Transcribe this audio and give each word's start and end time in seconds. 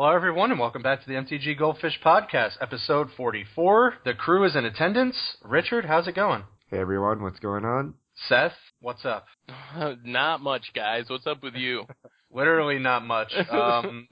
Hello, 0.00 0.12
everyone, 0.12 0.50
and 0.50 0.58
welcome 0.58 0.80
back 0.80 1.02
to 1.02 1.06
the 1.06 1.12
MTG 1.12 1.58
Goldfish 1.58 2.00
Podcast, 2.02 2.52
episode 2.62 3.08
44. 3.18 3.96
The 4.06 4.14
crew 4.14 4.46
is 4.46 4.56
in 4.56 4.64
attendance. 4.64 5.36
Richard, 5.44 5.84
how's 5.84 6.08
it 6.08 6.14
going? 6.14 6.44
Hey 6.70 6.78
everyone, 6.78 7.22
what's 7.22 7.38
going 7.38 7.66
on? 7.66 7.92
Seth, 8.26 8.54
what's 8.80 9.04
up? 9.04 9.26
not 10.02 10.40
much, 10.40 10.72
guys. 10.74 11.04
What's 11.08 11.26
up 11.26 11.42
with 11.42 11.52
you? 11.54 11.84
Literally 12.32 12.78
not 12.78 13.04
much. 13.04 13.30
Um, 13.50 14.08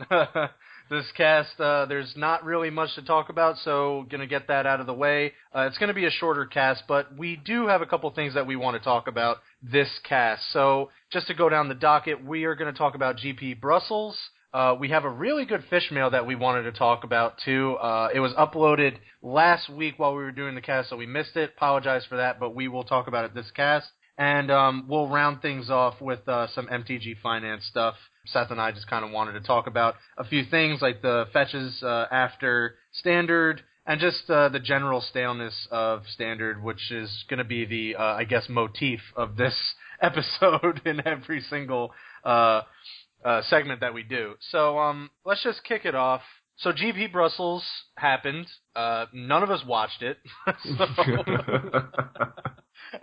this 0.91 1.07
cast, 1.17 1.59
uh, 1.59 1.87
there's 1.87 2.13
not 2.19 2.45
really 2.45 2.69
much 2.69 2.95
to 2.97 3.03
talk 3.03 3.31
about, 3.31 3.57
so 3.65 4.05
gonna 4.11 4.27
get 4.27 4.49
that 4.49 4.67
out 4.67 4.81
of 4.81 4.87
the 4.87 4.93
way. 4.93 5.33
Uh, 5.57 5.61
it's 5.61 5.79
gonna 5.79 5.95
be 5.95 6.05
a 6.05 6.11
shorter 6.11 6.45
cast, 6.45 6.83
but 6.87 7.17
we 7.17 7.37
do 7.37 7.67
have 7.67 7.81
a 7.81 7.87
couple 7.87 8.11
things 8.11 8.35
that 8.35 8.47
we 8.47 8.57
want 8.57 8.77
to 8.77 8.85
talk 8.85 9.09
about 9.09 9.39
this 9.63 9.89
cast. 10.07 10.53
So 10.53 10.91
just 11.11 11.29
to 11.29 11.35
go 11.35 11.49
down 11.49 11.71
the 11.71 11.75
docket, 11.75 12.23
we 12.23 12.45
are 12.45 12.55
gonna 12.55 12.75
talk 12.75 12.95
about 12.95 13.17
GP 13.17 13.59
Brussels. 13.59 14.19
Uh, 14.53 14.75
we 14.79 14.89
have 14.89 15.05
a 15.05 15.11
really 15.11 15.45
good 15.45 15.63
fish 15.69 15.91
mail 15.91 16.11
that 16.11 16.27
we 16.27 16.35
wanted 16.35 16.63
to 16.63 16.73
talk 16.73 17.05
about 17.05 17.35
too. 17.45 17.75
Uh, 17.75 18.09
it 18.15 18.21
was 18.21 18.33
uploaded 18.33 18.97
last 19.23 19.69
week 19.69 19.99
while 19.99 20.15
we 20.15 20.23
were 20.23 20.33
doing 20.33 20.55
the 20.55 20.61
cast, 20.61 20.89
so 20.89 20.97
we 20.97 21.07
missed 21.07 21.37
it. 21.37 21.53
Apologize 21.57 22.05
for 22.09 22.17
that, 22.17 22.41
but 22.41 22.55
we 22.55 22.67
will 22.67 22.85
talk 22.85 23.09
about 23.09 23.25
it 23.25 23.35
this 23.35 23.51
cast. 23.51 23.89
And 24.17 24.51
um, 24.51 24.87
we'll 24.89 25.09
round 25.09 25.43
things 25.43 25.71
off 25.71 26.01
with 26.01 26.27
uh, 26.29 26.49
some 26.49 26.67
MTG 26.67 27.21
finance 27.23 27.65
stuff. 27.67 27.95
Seth 28.27 28.51
and 28.51 28.61
I 28.61 28.73
just 28.73 28.89
kind 28.89 29.05
of 29.05 29.11
wanted 29.11 29.33
to 29.33 29.41
talk 29.41 29.67
about 29.67 29.95
a 30.17 30.25
few 30.25 30.45
things 30.45 30.83
like 30.83 31.03
the 31.03 31.27
fetches 31.33 31.83
uh, 31.83 32.07
after 32.11 32.75
standard 32.93 33.63
and 33.87 34.01
just 34.01 34.29
uh, 34.29 34.49
the 34.51 34.61
general 34.61 35.01
staleness 35.01 35.67
of 35.71 36.03
standard, 36.13 36.63
which 36.63 36.91
is 36.91 37.25
going 37.29 37.39
to 37.39 37.45
be 37.45 37.65
the, 37.65 37.97
uh, 37.97 38.03
I 38.03 38.25
guess, 38.25 38.47
motif 38.49 39.01
of 39.17 39.37
this 39.37 39.55
episode 40.03 40.83
in 40.85 41.07
every 41.07 41.41
single 41.41 41.93
uh, 43.25 43.43
segment 43.49 43.81
that 43.81 43.95
we 43.95 44.03
do. 44.03 44.35
So 44.51 44.79
um, 44.79 45.11
let's 45.25 45.43
just 45.43 45.65
kick 45.65 45.85
it 45.85 45.95
off. 45.95 46.23
So 46.59 46.73
GP 46.73 47.13
Brussels 47.13 47.65
happened. 47.97 48.47
Uh, 48.75 49.07
none 49.13 49.43
of 49.43 49.51
us 49.51 49.63
watched 49.67 50.03
it. 50.03 50.19
so, 50.77 50.87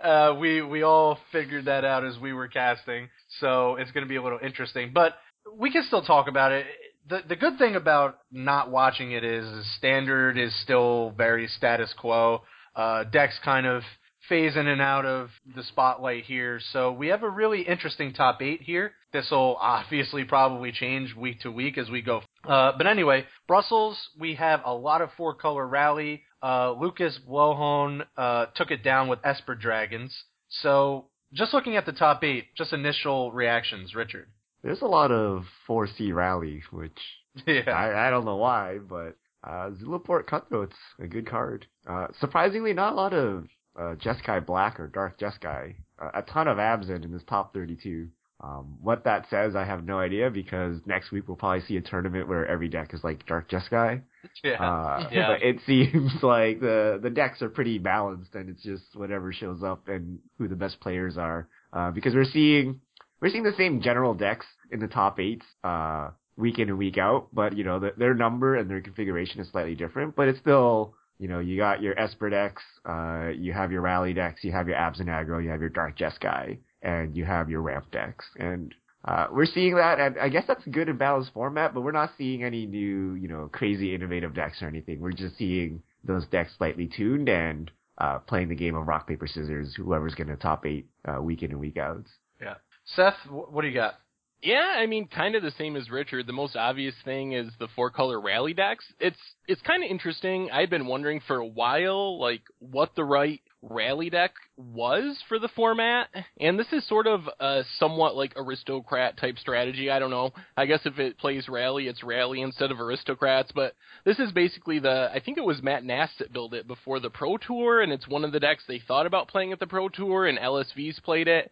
uh, 0.00 0.34
we 0.38 0.60
we 0.62 0.82
all 0.82 1.18
figured 1.32 1.64
that 1.64 1.84
out 1.84 2.04
as 2.04 2.18
we 2.18 2.32
were 2.34 2.48
casting. 2.48 3.08
So 3.40 3.76
it's 3.76 3.90
going 3.92 4.04
to 4.04 4.08
be 4.08 4.16
a 4.16 4.22
little 4.22 4.40
interesting, 4.42 4.90
but 4.92 5.14
we 5.56 5.70
can 5.70 5.84
still 5.84 6.02
talk 6.02 6.28
about 6.28 6.52
it. 6.52 6.66
The 7.08 7.20
the 7.26 7.36
good 7.36 7.56
thing 7.56 7.76
about 7.76 8.18
not 8.30 8.70
watching 8.70 9.12
it 9.12 9.24
is, 9.24 9.46
is 9.46 9.76
standard 9.78 10.36
is 10.36 10.54
still 10.62 11.14
very 11.16 11.46
status 11.46 11.94
quo. 11.98 12.42
Uh, 12.74 13.04
decks 13.04 13.38
kind 13.42 13.66
of 13.66 13.82
phase 14.28 14.56
in 14.56 14.66
and 14.66 14.82
out 14.82 15.06
of 15.06 15.30
the 15.54 15.62
spotlight 15.62 16.24
here. 16.24 16.60
So 16.72 16.92
we 16.92 17.08
have 17.08 17.22
a 17.22 17.30
really 17.30 17.62
interesting 17.62 18.12
top 18.12 18.42
eight 18.42 18.60
here. 18.60 18.92
This 19.16 19.30
will 19.30 19.56
obviously 19.60 20.24
probably 20.24 20.72
change 20.72 21.14
week 21.14 21.40
to 21.40 21.50
week 21.50 21.78
as 21.78 21.88
we 21.88 22.02
go. 22.02 22.22
Uh, 22.44 22.72
but 22.76 22.86
anyway, 22.86 23.24
Brussels, 23.48 23.98
we 24.18 24.34
have 24.34 24.60
a 24.64 24.74
lot 24.74 25.00
of 25.00 25.10
four 25.16 25.34
color 25.34 25.66
rally. 25.66 26.22
Uh, 26.42 26.72
Lukas 26.72 27.18
Blohon 27.26 28.04
uh, 28.16 28.46
took 28.54 28.70
it 28.70 28.84
down 28.84 29.08
with 29.08 29.18
Esper 29.24 29.54
Dragons. 29.54 30.14
So 30.48 31.06
just 31.32 31.54
looking 31.54 31.76
at 31.76 31.86
the 31.86 31.92
top 31.92 32.22
eight, 32.22 32.54
just 32.56 32.72
initial 32.72 33.32
reactions, 33.32 33.94
Richard. 33.94 34.28
There's 34.62 34.82
a 34.82 34.86
lot 34.86 35.10
of 35.10 35.44
4C 35.68 36.12
rally, 36.14 36.62
which 36.70 36.98
Yeah. 37.46 37.70
I, 37.70 38.08
I 38.08 38.10
don't 38.10 38.24
know 38.24 38.36
why, 38.36 38.78
but 38.78 39.16
uh, 39.44 39.70
Zulaport 39.70 40.24
Cutthroat's 40.24 40.76
a 40.98 41.06
good 41.06 41.26
card. 41.28 41.66
Uh, 41.88 42.08
surprisingly, 42.20 42.72
not 42.72 42.92
a 42.92 42.96
lot 42.96 43.12
of 43.12 43.46
uh, 43.78 43.94
Jeskai 43.96 44.44
Black 44.44 44.80
or 44.80 44.88
Dark 44.88 45.18
Jeskai. 45.18 45.76
Uh, 46.00 46.10
a 46.14 46.22
ton 46.22 46.48
of 46.48 46.58
Abzan 46.58 47.04
in 47.04 47.12
this 47.12 47.22
top 47.28 47.54
32. 47.54 48.08
Um, 48.38 48.76
what 48.82 49.04
that 49.04 49.26
says, 49.30 49.56
I 49.56 49.64
have 49.64 49.84
no 49.84 49.98
idea 49.98 50.30
because 50.30 50.78
next 50.84 51.10
week 51.10 51.26
we'll 51.26 51.38
probably 51.38 51.62
see 51.62 51.78
a 51.78 51.80
tournament 51.80 52.28
where 52.28 52.46
every 52.46 52.68
deck 52.68 52.92
is 52.92 53.02
like 53.02 53.26
Dark 53.26 53.50
Jeskai. 53.50 54.02
Yeah. 54.42 54.62
Uh, 54.62 55.08
Yeah. 55.12 55.28
But 55.28 55.42
it 55.42 55.58
seems 55.66 56.12
like 56.22 56.60
the 56.60 56.98
the 57.00 57.10
decks 57.10 57.42
are 57.42 57.48
pretty 57.48 57.78
balanced, 57.78 58.34
and 58.34 58.50
it's 58.50 58.62
just 58.62 58.84
whatever 58.94 59.32
shows 59.32 59.62
up 59.62 59.86
and 59.88 60.18
who 60.36 60.48
the 60.48 60.56
best 60.56 60.80
players 60.80 61.16
are. 61.16 61.48
Uh, 61.72 61.92
because 61.92 62.12
we're 62.14 62.24
seeing 62.24 62.80
we're 63.20 63.30
seeing 63.30 63.44
the 63.44 63.54
same 63.56 63.80
general 63.80 64.14
decks 64.14 64.46
in 64.70 64.80
the 64.80 64.88
top 64.88 65.20
eight 65.20 65.42
uh, 65.64 66.10
week 66.36 66.58
in 66.58 66.68
and 66.68 66.76
week 66.78 66.98
out, 66.98 67.28
but 67.32 67.56
you 67.56 67.64
know 67.64 67.78
the, 67.78 67.92
their 67.96 68.14
number 68.14 68.56
and 68.56 68.68
their 68.68 68.80
configuration 68.80 69.40
is 69.40 69.48
slightly 69.50 69.74
different. 69.76 70.16
But 70.16 70.28
it's 70.28 70.40
still 70.40 70.94
you 71.18 71.28
know 71.28 71.38
you 71.38 71.56
got 71.56 71.80
your 71.80 71.98
Esper 71.98 72.28
decks, 72.28 72.62
uh, 72.84 73.28
you 73.34 73.52
have 73.52 73.72
your 73.72 73.80
Rally 73.80 74.12
decks, 74.12 74.42
you 74.42 74.52
have 74.52 74.68
your 74.68 74.76
Abzan 74.76 75.06
Aggro, 75.06 75.42
you 75.42 75.50
have 75.50 75.60
your 75.60 75.70
Dark 75.70 75.96
Jeskai, 75.96 76.58
and 76.86 77.16
you 77.16 77.24
have 77.24 77.50
your 77.50 77.60
Ramp 77.60 77.90
decks, 77.90 78.24
and 78.38 78.74
uh, 79.04 79.26
we're 79.30 79.46
seeing 79.46 79.76
that, 79.76 80.00
and 80.00 80.18
I 80.18 80.28
guess 80.28 80.44
that's 80.48 80.64
good 80.66 80.88
in 80.88 80.96
balanced 80.96 81.32
format, 81.32 81.74
but 81.74 81.82
we're 81.82 81.92
not 81.92 82.10
seeing 82.18 82.42
any 82.42 82.66
new, 82.66 83.14
you 83.14 83.28
know, 83.28 83.48
crazy 83.52 83.94
innovative 83.94 84.34
decks 84.34 84.62
or 84.62 84.68
anything. 84.68 85.00
We're 85.00 85.12
just 85.12 85.36
seeing 85.36 85.82
those 86.02 86.26
decks 86.26 86.52
slightly 86.58 86.88
tuned 86.88 87.28
and 87.28 87.70
uh, 87.98 88.18
playing 88.18 88.48
the 88.48 88.54
game 88.54 88.74
of 88.74 88.86
rock 88.86 89.06
paper 89.06 89.26
scissors. 89.26 89.74
Whoever's 89.76 90.14
going 90.14 90.28
to 90.28 90.36
top 90.36 90.66
eight 90.66 90.86
uh, 91.06 91.20
week 91.22 91.42
in 91.42 91.50
and 91.52 91.60
week 91.60 91.76
out. 91.76 92.04
yeah. 92.40 92.54
Seth, 92.94 93.14
what 93.28 93.62
do 93.62 93.68
you 93.68 93.74
got? 93.74 93.94
Yeah, 94.42 94.74
I 94.76 94.86
mean, 94.86 95.08
kind 95.08 95.34
of 95.34 95.42
the 95.42 95.50
same 95.52 95.76
as 95.76 95.90
Richard. 95.90 96.26
The 96.26 96.32
most 96.32 96.56
obvious 96.56 96.94
thing 97.04 97.32
is 97.32 97.50
the 97.58 97.68
four 97.74 97.90
color 97.90 98.20
rally 98.20 98.54
decks. 98.54 98.84
It's 99.00 99.16
it's 99.48 99.62
kind 99.62 99.82
of 99.82 99.90
interesting. 99.90 100.50
I've 100.52 100.70
been 100.70 100.86
wondering 100.86 101.20
for 101.26 101.38
a 101.38 101.46
while, 101.46 102.20
like 102.20 102.42
what 102.58 102.94
the 102.94 103.04
right 103.04 103.40
rally 103.62 104.10
deck 104.10 104.32
was 104.56 105.18
for 105.28 105.38
the 105.38 105.48
format, 105.48 106.08
and 106.40 106.58
this 106.58 106.72
is 106.72 106.86
sort 106.88 107.06
of 107.06 107.22
a 107.40 107.62
somewhat 107.78 108.16
like 108.16 108.32
aristocrat 108.36 109.16
type 109.16 109.38
strategy. 109.38 109.90
I 109.90 109.98
don't 109.98 110.10
know. 110.10 110.32
I 110.56 110.66
guess 110.66 110.80
if 110.84 110.98
it 110.98 111.18
plays 111.18 111.48
rally, 111.48 111.88
it's 111.88 112.02
rally 112.02 112.40
instead 112.42 112.70
of 112.70 112.80
aristocrats. 112.80 113.52
But 113.54 113.74
this 114.04 114.18
is 114.18 114.32
basically 114.32 114.78
the. 114.78 115.10
I 115.12 115.20
think 115.20 115.38
it 115.38 115.44
was 115.44 115.62
Matt 115.62 115.84
Nass 115.84 116.10
that 116.18 116.32
built 116.32 116.54
it 116.54 116.66
before 116.66 117.00
the 117.00 117.10
Pro 117.10 117.36
Tour, 117.36 117.80
and 117.80 117.92
it's 117.92 118.08
one 118.08 118.24
of 118.24 118.32
the 118.32 118.40
decks 118.40 118.64
they 118.66 118.80
thought 118.86 119.06
about 119.06 119.28
playing 119.28 119.52
at 119.52 119.60
the 119.60 119.66
Pro 119.66 119.88
Tour, 119.88 120.26
and 120.26 120.38
LSV's 120.38 121.00
played 121.00 121.28
it. 121.28 121.50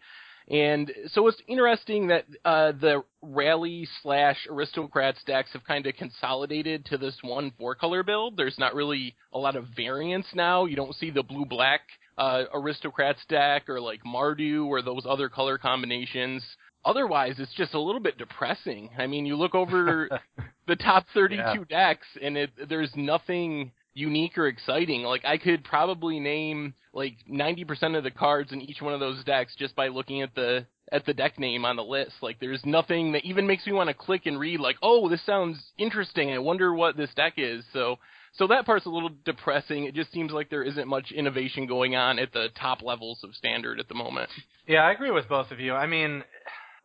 And 0.50 0.92
so 1.12 1.26
it's 1.28 1.40
interesting 1.48 2.08
that 2.08 2.26
uh, 2.44 2.72
the 2.72 3.02
rally 3.22 3.88
slash 4.02 4.36
aristocrats 4.50 5.22
decks 5.24 5.52
have 5.54 5.64
kind 5.64 5.86
of 5.86 5.94
consolidated 5.96 6.84
to 6.86 6.98
this 6.98 7.16
one 7.22 7.50
four 7.58 7.74
color 7.74 8.02
build. 8.02 8.36
There's 8.36 8.58
not 8.58 8.74
really 8.74 9.16
a 9.32 9.38
lot 9.38 9.56
of 9.56 9.66
variance 9.74 10.26
now. 10.34 10.66
You 10.66 10.76
don't 10.76 10.94
see 10.96 11.10
the 11.10 11.22
blue 11.22 11.46
black 11.46 11.80
uh, 12.18 12.44
aristocrats 12.52 13.20
deck 13.28 13.68
or 13.68 13.80
like 13.80 14.00
Mardu 14.04 14.66
or 14.66 14.82
those 14.82 15.06
other 15.08 15.28
color 15.30 15.56
combinations. 15.56 16.44
Otherwise, 16.84 17.36
it's 17.38 17.54
just 17.54 17.72
a 17.72 17.80
little 17.80 18.00
bit 18.02 18.18
depressing. 18.18 18.90
I 18.98 19.06
mean, 19.06 19.24
you 19.24 19.36
look 19.36 19.54
over 19.54 20.10
the 20.68 20.76
top 20.76 21.06
32 21.14 21.36
Yeah. 21.42 21.54
decks 21.70 22.06
and 22.22 22.36
it, 22.36 22.50
there's 22.68 22.90
nothing 22.94 23.72
unique 23.94 24.36
or 24.36 24.46
exciting. 24.46 25.02
Like 25.02 25.24
I 25.24 25.38
could 25.38 25.64
probably 25.64 26.20
name 26.20 26.74
like 26.92 27.16
90% 27.30 27.96
of 27.96 28.04
the 28.04 28.10
cards 28.10 28.52
in 28.52 28.60
each 28.60 28.82
one 28.82 28.92
of 28.92 29.00
those 29.00 29.24
decks 29.24 29.54
just 29.56 29.74
by 29.74 29.88
looking 29.88 30.22
at 30.22 30.34
the 30.34 30.66
at 30.92 31.06
the 31.06 31.14
deck 31.14 31.38
name 31.38 31.64
on 31.64 31.76
the 31.76 31.84
list. 31.84 32.12
Like 32.20 32.38
there's 32.40 32.64
nothing 32.64 33.12
that 33.12 33.24
even 33.24 33.46
makes 33.46 33.66
me 33.66 33.72
want 33.72 33.88
to 33.88 33.94
click 33.94 34.26
and 34.26 34.38
read 34.38 34.60
like, 34.60 34.76
"Oh, 34.82 35.08
this 35.08 35.24
sounds 35.24 35.58
interesting. 35.78 36.30
I 36.30 36.38
wonder 36.38 36.74
what 36.74 36.96
this 36.96 37.12
deck 37.14 37.34
is." 37.36 37.64
So 37.72 37.98
so 38.36 38.48
that 38.48 38.66
part's 38.66 38.86
a 38.86 38.90
little 38.90 39.10
depressing. 39.24 39.84
It 39.84 39.94
just 39.94 40.12
seems 40.12 40.32
like 40.32 40.50
there 40.50 40.64
isn't 40.64 40.88
much 40.88 41.12
innovation 41.12 41.66
going 41.66 41.94
on 41.94 42.18
at 42.18 42.32
the 42.32 42.48
top 42.60 42.82
levels 42.82 43.20
of 43.22 43.34
standard 43.34 43.78
at 43.78 43.88
the 43.88 43.94
moment. 43.94 44.28
Yeah, 44.66 44.80
I 44.80 44.92
agree 44.92 45.10
with 45.10 45.28
both 45.28 45.50
of 45.50 45.60
you. 45.60 45.72
I 45.74 45.86
mean, 45.86 46.24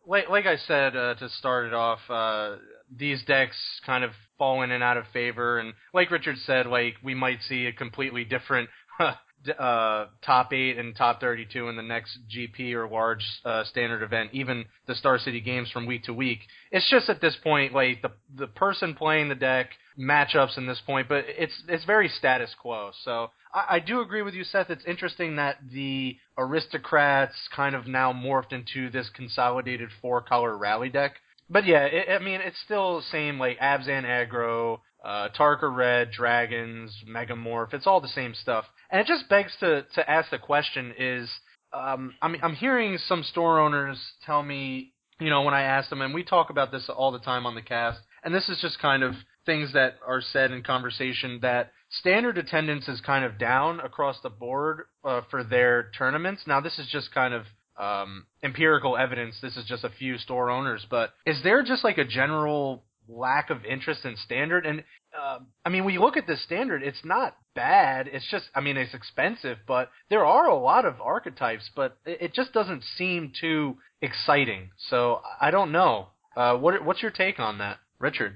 like 0.06 0.28
like 0.28 0.46
I 0.46 0.56
said 0.56 0.96
uh, 0.96 1.14
to 1.14 1.28
start 1.28 1.66
it 1.66 1.74
off, 1.74 1.98
uh, 2.08 2.56
these 2.96 3.22
decks 3.24 3.56
kind 3.84 4.04
of 4.04 4.12
fall 4.40 4.62
in 4.62 4.70
and 4.70 4.82
out 4.82 4.96
of 4.96 5.04
favor, 5.12 5.58
and 5.58 5.74
like 5.92 6.10
Richard 6.10 6.36
said, 6.46 6.66
like 6.66 6.94
we 7.04 7.14
might 7.14 7.42
see 7.46 7.66
a 7.66 7.72
completely 7.72 8.24
different 8.24 8.70
uh, 9.58 10.06
top 10.24 10.52
eight 10.54 10.78
and 10.78 10.96
top 10.96 11.20
thirty-two 11.20 11.68
in 11.68 11.76
the 11.76 11.82
next 11.82 12.18
GP 12.34 12.72
or 12.72 12.88
large 12.88 13.24
uh, 13.44 13.64
standard 13.64 14.02
event, 14.02 14.30
even 14.32 14.64
the 14.86 14.94
Star 14.94 15.18
City 15.18 15.40
games 15.40 15.70
from 15.70 15.84
week 15.84 16.04
to 16.04 16.14
week. 16.14 16.40
It's 16.72 16.88
just 16.90 17.10
at 17.10 17.20
this 17.20 17.36
point, 17.44 17.74
like 17.74 18.00
the 18.00 18.12
the 18.34 18.46
person 18.46 18.94
playing 18.94 19.28
the 19.28 19.34
deck 19.34 19.68
matchups 19.98 20.56
in 20.56 20.66
this 20.66 20.80
point, 20.86 21.06
but 21.06 21.24
it's 21.28 21.62
it's 21.68 21.84
very 21.84 22.08
status 22.08 22.50
quo. 22.60 22.92
So 23.04 23.30
I 23.52 23.80
do 23.80 24.00
agree 24.00 24.22
with 24.22 24.34
you, 24.34 24.44
Seth. 24.44 24.70
It's 24.70 24.84
interesting 24.84 25.36
that 25.36 25.56
the 25.72 26.16
aristocrats 26.38 27.34
kind 27.54 27.74
of 27.74 27.86
now 27.86 28.12
morphed 28.12 28.52
into 28.52 28.90
this 28.90 29.10
consolidated 29.10 29.90
four 30.00 30.20
color 30.20 30.56
rally 30.56 30.88
deck. 30.88 31.16
But 31.50 31.66
yeah, 31.66 31.84
it, 31.84 32.08
I 32.08 32.24
mean 32.24 32.40
it's 32.40 32.60
still 32.64 32.98
the 32.98 33.06
same 33.10 33.38
like 33.38 33.58
Abzan 33.58 34.04
aggro, 34.04 34.78
uh, 35.04 35.28
Tarka 35.36 35.74
red, 35.74 36.12
dragons, 36.12 36.96
megamorph. 37.08 37.74
It's 37.74 37.86
all 37.86 38.00
the 38.00 38.08
same 38.08 38.34
stuff, 38.34 38.64
and 38.90 39.00
it 39.00 39.06
just 39.06 39.28
begs 39.28 39.52
to 39.60 39.84
to 39.94 40.10
ask 40.10 40.30
the 40.30 40.38
question: 40.38 40.94
Is 40.96 41.28
um, 41.72 42.14
I'm 42.22 42.36
I'm 42.42 42.54
hearing 42.54 42.98
some 42.98 43.24
store 43.24 43.58
owners 43.58 43.98
tell 44.24 44.42
me, 44.42 44.92
you 45.18 45.28
know, 45.28 45.42
when 45.42 45.54
I 45.54 45.62
ask 45.62 45.90
them, 45.90 46.02
and 46.02 46.14
we 46.14 46.22
talk 46.22 46.50
about 46.50 46.70
this 46.70 46.88
all 46.88 47.10
the 47.10 47.18
time 47.18 47.46
on 47.46 47.56
the 47.56 47.62
cast, 47.62 47.98
and 48.22 48.32
this 48.32 48.48
is 48.48 48.60
just 48.60 48.78
kind 48.78 49.02
of 49.02 49.14
things 49.44 49.72
that 49.72 49.96
are 50.06 50.20
said 50.20 50.52
in 50.52 50.62
conversation 50.62 51.40
that 51.42 51.72
standard 51.90 52.38
attendance 52.38 52.86
is 52.86 53.00
kind 53.00 53.24
of 53.24 53.38
down 53.38 53.80
across 53.80 54.20
the 54.22 54.30
board 54.30 54.82
uh, 55.04 55.22
for 55.30 55.42
their 55.42 55.90
tournaments. 55.96 56.42
Now, 56.46 56.60
this 56.60 56.78
is 56.78 56.86
just 56.86 57.12
kind 57.12 57.34
of 57.34 57.46
um, 57.80 58.26
empirical 58.42 58.96
evidence. 58.96 59.36
This 59.40 59.56
is 59.56 59.64
just 59.64 59.84
a 59.84 59.90
few 59.90 60.18
store 60.18 60.50
owners, 60.50 60.86
but 60.90 61.14
is 61.26 61.42
there 61.42 61.62
just 61.62 61.82
like 61.82 61.98
a 61.98 62.04
general 62.04 62.84
lack 63.12 63.50
of 63.50 63.64
interest 63.64 64.04
in 64.04 64.16
standard. 64.16 64.66
And 64.66 64.84
uh, 65.18 65.38
I 65.64 65.68
mean, 65.68 65.84
when 65.84 65.94
you 65.94 66.00
look 66.00 66.16
at 66.16 66.26
this 66.26 66.42
standard, 66.42 66.82
it's 66.82 67.04
not 67.04 67.36
bad. 67.54 68.08
It's 68.12 68.28
just, 68.30 68.46
I 68.54 68.60
mean, 68.60 68.76
it's 68.76 68.94
expensive, 68.94 69.58
but 69.66 69.90
there 70.08 70.24
are 70.24 70.46
a 70.48 70.56
lot 70.56 70.84
of 70.84 71.00
archetypes, 71.00 71.70
but 71.74 71.98
it, 72.04 72.32
just 72.34 72.52
doesn't 72.52 72.84
seem 72.96 73.32
too 73.38 73.76
exciting. 74.00 74.70
So 74.88 75.20
I 75.40 75.50
don't 75.50 75.72
know. 75.72 76.08
Uh, 76.36 76.56
what 76.56 76.84
what's 76.84 77.02
your 77.02 77.10
take 77.10 77.40
on 77.40 77.58
that, 77.58 77.78
Richard? 77.98 78.34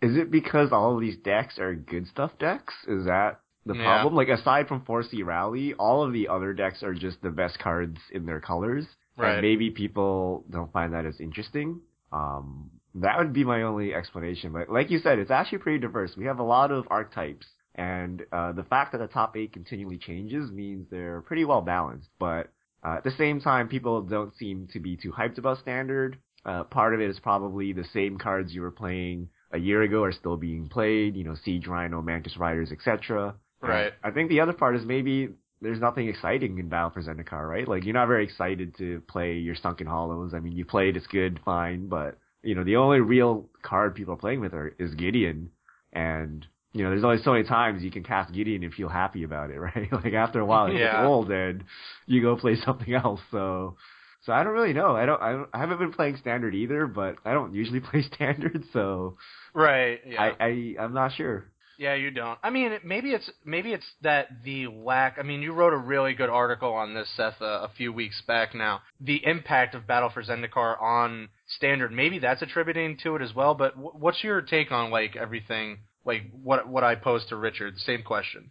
Is 0.00 0.16
it 0.16 0.30
because 0.30 0.68
all 0.70 0.94
of 0.94 1.00
these 1.00 1.16
decks 1.16 1.58
are 1.58 1.74
good 1.74 2.06
stuff 2.06 2.30
decks? 2.38 2.74
Is 2.86 3.06
that 3.06 3.40
the 3.68 3.74
Yeah. 3.76 3.84
problem? 3.84 4.14
Like 4.14 4.28
aside 4.28 4.66
from 4.66 4.80
4C 4.80 5.22
Rally, 5.24 5.74
all 5.74 6.02
of 6.02 6.12
the 6.12 6.28
other 6.28 6.52
decks 6.52 6.82
are 6.82 6.94
just 6.94 7.22
the 7.22 7.30
best 7.30 7.58
cards 7.60 7.98
in 8.10 8.26
their 8.26 8.40
colors. 8.40 8.86
Right. 9.16 9.34
And 9.34 9.42
maybe 9.42 9.70
people 9.70 10.44
don't 10.50 10.72
find 10.72 10.92
that 10.94 11.04
as 11.06 11.20
interesting. 11.20 11.80
Um, 12.12 12.70
that 12.94 13.18
would 13.18 13.32
be 13.32 13.44
my 13.44 13.62
only 13.62 13.94
explanation. 13.94 14.52
But 14.52 14.70
like 14.70 14.90
you 14.90 14.98
said, 14.98 15.18
it's 15.18 15.30
actually 15.30 15.58
pretty 15.58 15.78
diverse. 15.78 16.16
We 16.16 16.24
have 16.24 16.38
a 16.38 16.44
lot 16.44 16.70
of 16.72 16.86
archetypes. 16.90 17.46
And 17.74 18.24
uh, 18.32 18.52
the 18.52 18.64
fact 18.64 18.92
that 18.92 18.98
the 18.98 19.06
top 19.06 19.36
eight 19.36 19.52
continually 19.52 19.98
changes 19.98 20.50
means 20.50 20.86
they're 20.90 21.20
pretty 21.20 21.44
well 21.44 21.60
balanced. 21.60 22.08
But 22.18 22.50
uh, 22.84 22.94
at 22.96 23.04
the 23.04 23.12
same 23.12 23.40
time, 23.40 23.68
people 23.68 24.02
don't 24.02 24.34
seem 24.36 24.66
to 24.72 24.80
be 24.80 24.96
too 24.96 25.12
hyped 25.12 25.38
about 25.38 25.58
standard. 25.58 26.18
Uh, 26.44 26.64
part 26.64 26.94
of 26.94 27.00
it 27.00 27.10
is 27.10 27.20
probably 27.20 27.72
the 27.72 27.84
same 27.92 28.18
cards 28.18 28.54
you 28.54 28.62
were 28.62 28.70
playing 28.70 29.28
a 29.52 29.58
year 29.58 29.82
ago 29.82 30.02
are 30.04 30.12
still 30.12 30.36
being 30.36 30.68
played. 30.68 31.16
You 31.16 31.24
know, 31.24 31.34
Siege 31.44 31.66
Rhino, 31.66 32.02
Mantis 32.02 32.36
Riders, 32.36 32.72
etc. 32.72 33.34
Right. 33.60 33.92
I 34.04 34.10
think 34.10 34.28
the 34.28 34.40
other 34.40 34.52
part 34.52 34.76
is 34.76 34.84
maybe 34.84 35.30
there's 35.60 35.80
nothing 35.80 36.08
exciting 36.08 36.58
in 36.58 36.68
Battle 36.68 36.90
for 36.90 37.02
Zendikar, 37.02 37.48
right? 37.48 37.66
Like 37.66 37.84
you're 37.84 37.94
not 37.94 38.06
very 38.06 38.24
excited 38.24 38.76
to 38.78 39.02
play 39.08 39.34
your 39.34 39.56
Sunken 39.56 39.86
Hollows. 39.86 40.32
I 40.34 40.38
mean, 40.40 40.52
you 40.52 40.64
played, 40.64 40.96
it's 40.96 41.06
good, 41.08 41.40
fine, 41.44 41.88
but 41.88 42.18
you 42.42 42.54
know 42.54 42.62
the 42.64 42.76
only 42.76 43.00
real 43.00 43.46
card 43.62 43.94
people 43.94 44.14
are 44.14 44.18
playing 44.18 44.40
with 44.40 44.54
are, 44.54 44.74
is 44.78 44.94
Gideon, 44.94 45.50
and 45.92 46.46
you 46.72 46.84
know 46.84 46.90
there's 46.90 47.02
only 47.04 47.22
so 47.24 47.32
many 47.32 47.44
times 47.44 47.82
you 47.82 47.90
can 47.90 48.04
cast 48.04 48.32
Gideon 48.32 48.62
and 48.62 48.72
feel 48.72 48.88
happy 48.88 49.24
about 49.24 49.50
it, 49.50 49.58
right? 49.60 49.92
like 49.92 50.12
after 50.14 50.38
a 50.40 50.46
while 50.46 50.66
it 50.66 50.72
gets 50.72 50.92
Yeah. 50.92 51.06
old 51.06 51.30
and 51.32 51.64
you 52.06 52.22
go 52.22 52.36
play 52.36 52.56
something 52.64 52.94
else. 52.94 53.20
So. 53.30 53.76
So 54.24 54.32
I 54.32 54.42
don't 54.42 54.52
really 54.52 54.72
know. 54.74 54.94
I 54.96 55.06
don't, 55.06 55.22
I 55.22 55.32
don't. 55.32 55.48
I 55.54 55.58
haven't 55.58 55.78
been 55.78 55.92
playing 55.92 56.16
standard 56.16 56.52
either, 56.54 56.86
but 56.86 57.16
I 57.24 57.32
don't 57.32 57.54
usually 57.54 57.80
play 57.90 58.02
standard, 58.02 58.64
so 58.72 59.16
Right. 59.54 60.00
Yeah. 60.04 60.32
I, 60.38 60.44
I 60.44 60.74
I'm 60.80 60.92
not 60.92 61.12
sure. 61.12 61.44
Yeah, 61.78 61.94
you 61.94 62.10
don't. 62.10 62.40
I 62.42 62.50
mean, 62.50 62.72
maybe 62.84 63.12
it's 63.12 63.30
maybe 63.44 63.72
it's 63.72 63.86
that 64.02 64.26
the 64.44 64.66
lack. 64.66 65.16
I 65.16 65.22
mean, 65.22 65.42
you 65.42 65.52
wrote 65.52 65.72
a 65.72 65.78
really 65.78 66.12
good 66.12 66.28
article 66.28 66.72
on 66.72 66.92
this, 66.92 67.08
Seth, 67.16 67.40
uh, 67.40 67.44
a 67.44 67.70
few 67.76 67.92
weeks 67.92 68.20
back. 68.26 68.52
Now, 68.52 68.80
the 69.00 69.24
impact 69.24 69.76
of 69.76 69.86
Battle 69.86 70.10
for 70.12 70.24
Zendikar 70.24 70.80
on 70.82 71.28
standard. 71.56 71.92
Maybe 71.92 72.18
that's 72.18 72.42
attributing 72.42 72.98
to 73.04 73.14
it 73.14 73.22
as 73.22 73.32
well. 73.32 73.54
But 73.54 73.74
wh- 73.74 73.94
what's 73.94 74.24
your 74.24 74.42
take 74.42 74.72
on 74.72 74.90
like 74.90 75.14
everything? 75.14 75.78
Like 76.04 76.22
what 76.42 76.68
what 76.68 76.82
I 76.82 76.96
posed 76.96 77.28
to 77.28 77.36
Richard? 77.36 77.78
Same 77.78 78.02
question. 78.02 78.50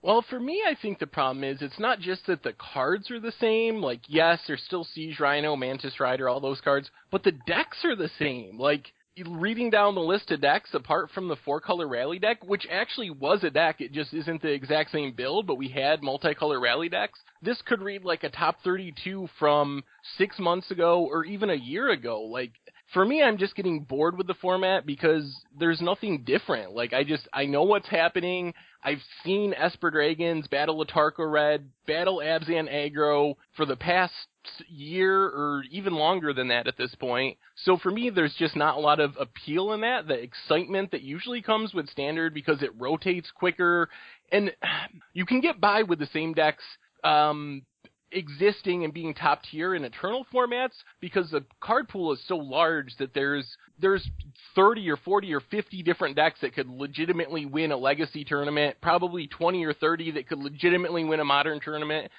Well, 0.00 0.24
for 0.28 0.38
me, 0.38 0.62
I 0.64 0.76
think 0.80 1.00
the 1.00 1.06
problem 1.08 1.42
is 1.44 1.62
it's 1.62 1.78
not 1.80 1.98
just 1.98 2.26
that 2.26 2.44
the 2.44 2.54
cards 2.54 3.10
are 3.10 3.20
the 3.20 3.32
same. 3.40 3.76
Like, 3.82 4.00
yes, 4.06 4.40
there's 4.46 4.62
still 4.66 4.84
Siege 4.84 5.18
Rhino, 5.18 5.56
Mantis 5.56 5.98
Rider, 6.00 6.28
all 6.28 6.40
those 6.40 6.60
cards, 6.60 6.90
but 7.10 7.22
the 7.24 7.32
decks 7.32 7.84
are 7.84 7.94
the 7.94 8.10
same. 8.18 8.58
Like, 8.58 8.92
reading 9.26 9.70
down 9.70 9.94
the 9.94 10.00
list 10.00 10.30
of 10.30 10.40
decks, 10.40 10.70
apart 10.72 11.10
from 11.10 11.28
the 11.28 11.36
four 11.44 11.60
color 11.60 11.86
rally 11.86 12.18
deck, 12.18 12.38
which 12.44 12.66
actually 12.70 13.10
was 13.10 13.44
a 13.44 13.50
deck, 13.50 13.80
it 13.80 13.92
just 13.92 14.14
isn't 14.14 14.42
the 14.42 14.52
exact 14.52 14.90
same 14.90 15.12
build, 15.12 15.46
but 15.46 15.56
we 15.56 15.68
had 15.68 16.00
multicolor 16.00 16.60
rally 16.60 16.88
decks. 16.88 17.18
This 17.42 17.60
could 17.66 17.82
read 17.82 18.04
like 18.04 18.24
a 18.24 18.30
top 18.30 18.56
32 18.64 19.28
from 19.38 19.84
six 20.16 20.38
months 20.38 20.70
ago 20.70 21.06
or 21.10 21.24
even 21.24 21.50
a 21.50 21.54
year 21.54 21.90
ago. 21.90 22.22
Like, 22.22 22.52
for 22.92 23.04
me, 23.04 23.22
I'm 23.22 23.38
just 23.38 23.54
getting 23.56 23.84
bored 23.84 24.16
with 24.16 24.26
the 24.26 24.34
format 24.34 24.86
because 24.86 25.44
there's 25.58 25.80
nothing 25.80 26.24
different. 26.24 26.72
Like, 26.72 26.92
I 26.92 27.04
just, 27.04 27.28
I 27.32 27.46
know 27.46 27.62
what's 27.62 27.88
happening. 27.88 28.54
I've 28.82 29.02
seen 29.24 29.54
Esper 29.54 29.90
Dragons, 29.90 30.46
Battle 30.48 30.84
Latarka 30.84 31.30
Red, 31.30 31.68
Battle 31.86 32.18
Abzan 32.18 32.70
Aggro 32.72 33.36
for 33.56 33.64
the 33.66 33.76
past 33.76 34.12
year 34.68 35.24
or 35.24 35.64
even 35.70 35.94
longer 35.94 36.32
than 36.32 36.48
that 36.48 36.66
at 36.66 36.76
this 36.76 36.94
point. 36.96 37.38
So 37.56 37.76
for 37.76 37.90
me, 37.90 38.10
there's 38.10 38.34
just 38.34 38.56
not 38.56 38.76
a 38.76 38.80
lot 38.80 39.00
of 39.00 39.16
appeal 39.18 39.72
in 39.72 39.82
that, 39.82 40.08
the 40.08 40.14
excitement 40.14 40.90
that 40.90 41.02
usually 41.02 41.42
comes 41.42 41.74
with 41.74 41.88
Standard 41.88 42.34
because 42.34 42.62
it 42.62 42.70
rotates 42.78 43.30
quicker. 43.30 43.88
And 44.30 44.52
you 45.12 45.26
can 45.26 45.40
get 45.40 45.60
by 45.60 45.82
with 45.82 45.98
the 45.98 46.08
same 46.12 46.34
decks, 46.34 46.64
um, 47.04 47.62
existing 48.12 48.84
and 48.84 48.92
being 48.92 49.14
top 49.14 49.42
tier 49.50 49.74
in 49.74 49.84
eternal 49.84 50.26
formats 50.32 50.74
because 51.00 51.30
the 51.30 51.44
card 51.60 51.88
pool 51.88 52.12
is 52.12 52.20
so 52.26 52.36
large 52.36 52.94
that 52.98 53.14
there's 53.14 53.56
there's 53.78 54.06
30 54.54 54.90
or 54.90 54.96
40 54.96 55.34
or 55.34 55.40
50 55.40 55.82
different 55.82 56.16
decks 56.16 56.40
that 56.40 56.54
could 56.54 56.68
legitimately 56.68 57.46
win 57.46 57.72
a 57.72 57.76
legacy 57.76 58.24
tournament, 58.24 58.76
probably 58.80 59.26
20 59.26 59.64
or 59.64 59.72
30 59.72 60.12
that 60.12 60.28
could 60.28 60.38
legitimately 60.38 61.04
win 61.04 61.20
a 61.20 61.24
modern 61.24 61.60
tournament. 61.60 62.10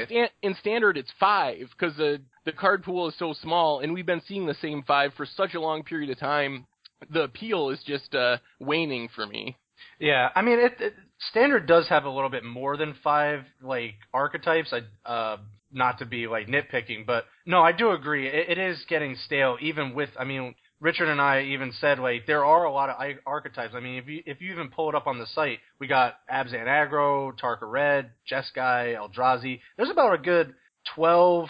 In, 0.00 0.06
sta- 0.06 0.32
in 0.42 0.54
standard, 0.60 0.96
it's 0.96 1.12
five 1.18 1.68
because 1.78 1.96
the 1.96 2.20
the 2.46 2.52
card 2.52 2.82
pool 2.82 3.08
is 3.08 3.14
so 3.18 3.34
small, 3.34 3.80
and 3.80 3.92
we've 3.92 4.06
been 4.06 4.22
seeing 4.26 4.46
the 4.46 4.54
same 4.54 4.82
five 4.82 5.12
for 5.14 5.26
such 5.26 5.54
a 5.54 5.60
long 5.60 5.82
period 5.82 6.10
of 6.10 6.18
time. 6.18 6.66
The 7.10 7.24
appeal 7.24 7.70
is 7.70 7.80
just 7.86 8.14
uh, 8.14 8.38
waning 8.58 9.08
for 9.14 9.26
me. 9.26 9.56
Yeah, 9.98 10.28
I 10.34 10.42
mean, 10.42 10.58
it, 10.58 10.80
it 10.80 10.94
standard 11.30 11.66
does 11.66 11.88
have 11.88 12.04
a 12.04 12.10
little 12.10 12.30
bit 12.30 12.44
more 12.44 12.76
than 12.76 12.94
five 13.04 13.44
like 13.62 13.94
archetypes. 14.12 14.72
I 14.72 15.08
uh, 15.08 15.38
not 15.72 15.98
to 15.98 16.06
be 16.06 16.26
like 16.26 16.48
nitpicking, 16.48 17.06
but 17.06 17.24
no, 17.46 17.62
I 17.62 17.72
do 17.72 17.90
agree. 17.92 18.28
It, 18.28 18.50
it 18.50 18.58
is 18.58 18.84
getting 18.88 19.16
stale, 19.24 19.56
even 19.60 19.94
with. 19.94 20.10
I 20.18 20.24
mean, 20.24 20.54
Richard 20.80 21.08
and 21.08 21.20
I 21.20 21.42
even 21.42 21.72
said 21.80 21.98
like 21.98 22.26
there 22.26 22.44
are 22.44 22.64
a 22.64 22.72
lot 22.72 22.88
of 22.88 22.96
archetypes. 23.26 23.74
I 23.74 23.80
mean, 23.80 23.98
if 23.98 24.08
you 24.08 24.22
if 24.26 24.40
you 24.40 24.52
even 24.52 24.68
pull 24.68 24.88
it 24.88 24.94
up 24.94 25.06
on 25.06 25.18
the 25.18 25.26
site, 25.26 25.58
we 25.78 25.86
got 25.86 26.16
Abzan 26.32 26.66
Aggro, 26.66 27.38
Tarka 27.38 27.70
Red, 27.70 28.10
Jeskai, 28.30 28.96
Eldrazi. 28.96 29.60
There's 29.76 29.90
about 29.90 30.14
a 30.14 30.18
good 30.18 30.54
twelve 30.94 31.48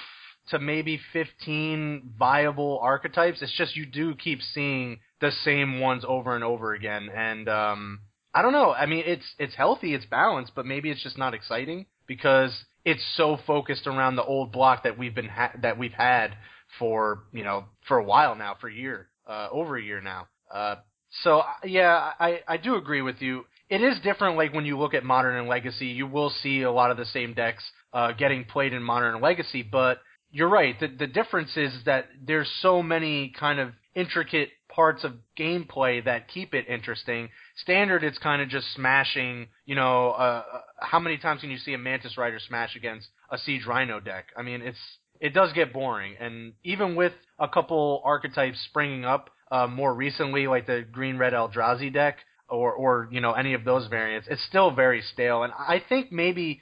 to 0.49 0.59
maybe 0.59 1.01
fifteen 1.13 2.11
viable 2.19 2.81
archetypes. 2.83 3.41
It's 3.41 3.57
just 3.57 3.77
you 3.77 3.87
do 3.87 4.15
keep 4.17 4.41
seeing 4.43 4.99
the 5.21 5.31
same 5.45 5.81
ones 5.81 6.05
over 6.07 6.35
and 6.35 6.43
over 6.43 6.75
again, 6.75 7.09
and 7.15 7.49
um, 7.49 8.01
I 8.35 8.43
don't 8.43 8.53
know. 8.53 8.73
I 8.73 8.87
mean, 8.87 9.05
it's 9.07 9.35
it's 9.39 9.55
healthy, 9.55 9.95
it's 9.95 10.07
balanced, 10.07 10.53
but 10.57 10.67
maybe 10.67 10.91
it's 10.91 11.03
just 11.03 11.19
not 11.19 11.35
exciting 11.35 11.87
because 12.07 12.65
it's 12.85 13.05
so 13.17 13.39
focused 13.47 13.87
around 13.87 14.17
the 14.17 14.25
old 14.25 14.51
block 14.51 14.83
that 14.83 14.99
we've 14.99 15.15
been 15.15 15.29
ha- 15.29 15.53
that 15.63 15.79
we've 15.79 15.93
had 15.93 16.35
for 16.79 17.25
you 17.33 17.45
know 17.45 17.65
for 17.87 17.99
a 17.99 18.05
while 18.05 18.35
now, 18.35 18.57
for 18.61 18.69
a 18.69 18.75
year, 18.75 19.09
uh, 19.31 19.49
over 19.53 19.77
a 19.77 19.83
year 19.83 20.01
now. 20.01 20.27
Uh, 20.53 20.77
so 21.23 21.41
uh, 21.41 21.45
yeah, 21.65 22.13
I 22.19 22.41
I 22.47 22.57
do 22.57 22.75
agree 22.77 23.03
with 23.03 23.21
you. 23.21 23.45
It 23.69 23.83
is 23.83 24.01
different. 24.03 24.37
Like 24.37 24.53
when 24.53 24.67
you 24.67 24.79
look 24.79 24.95
at 24.95 25.05
modern 25.05 25.37
and 25.37 25.49
legacy, 25.49 25.87
you 25.87 26.07
will 26.07 26.31
see 26.43 26.63
a 26.63 26.73
lot 26.73 26.91
of 26.91 26.97
the 26.97 27.05
same 27.07 27.35
decks 27.35 27.63
uh, 27.93 28.13
getting 28.13 28.45
played 28.45 28.73
in 28.73 28.83
modern 28.83 29.15
and 29.15 29.23
legacy, 29.23 29.63
but 29.63 29.99
you're 30.33 30.49
right. 30.49 30.79
The 30.79 30.89
the 30.89 31.07
difference 31.07 31.57
is 31.57 31.73
that 31.87 32.07
there's 32.21 32.51
so 32.61 32.83
many 32.83 33.33
kind 33.39 33.61
of 33.61 33.71
intricate 33.95 34.51
parts 34.69 35.03
of 35.05 35.13
gameplay 35.39 36.05
that 36.05 36.29
keep 36.29 36.55
it 36.55 36.69
interesting. 36.69 37.29
Standard, 37.57 38.05
it's 38.05 38.19
kind 38.19 38.41
of 38.41 38.49
just 38.49 38.73
smashing. 38.75 39.49
You 39.67 39.75
know, 39.75 40.11
uh, 40.11 40.43
uh, 40.53 40.61
how 40.81 41.01
many 41.01 41.19
times 41.19 41.41
can 41.41 41.51
you 41.51 41.59
see 41.59 41.75
a 41.75 41.79
Mantis 41.79 42.17
Rider 42.17 42.39
smash 42.39 42.77
against 42.77 43.09
a 43.31 43.39
Siege 43.39 43.67
Rhino 43.67 44.01
deck? 44.01 44.27
I 44.37 44.43
mean, 44.43 44.63
it's 44.63 44.79
it 45.21 45.35
does 45.35 45.53
get 45.53 45.73
boring, 45.73 46.15
and 46.19 46.55
even 46.65 46.97
with 46.97 47.13
a 47.41 47.49
couple 47.49 48.03
archetypes 48.05 48.61
springing 48.69 49.05
up 49.05 49.31
uh, 49.51 49.67
more 49.67 49.93
recently, 49.93 50.47
like 50.47 50.67
the 50.67 50.85
Green 50.91 51.19
Red 51.19 51.33
Eldrazi 51.33 51.93
deck, 51.93 52.19
or 52.49 52.73
or 52.73 53.09
you 53.11 53.21
know 53.21 53.33
any 53.33 53.55
of 53.55 53.65
those 53.65 53.87
variants, 53.89 54.29
it's 54.31 54.45
still 54.45 54.71
very 54.71 55.03
stale. 55.13 55.43
And 55.43 55.53
I 55.53 55.83
think 55.89 56.13
maybe 56.13 56.61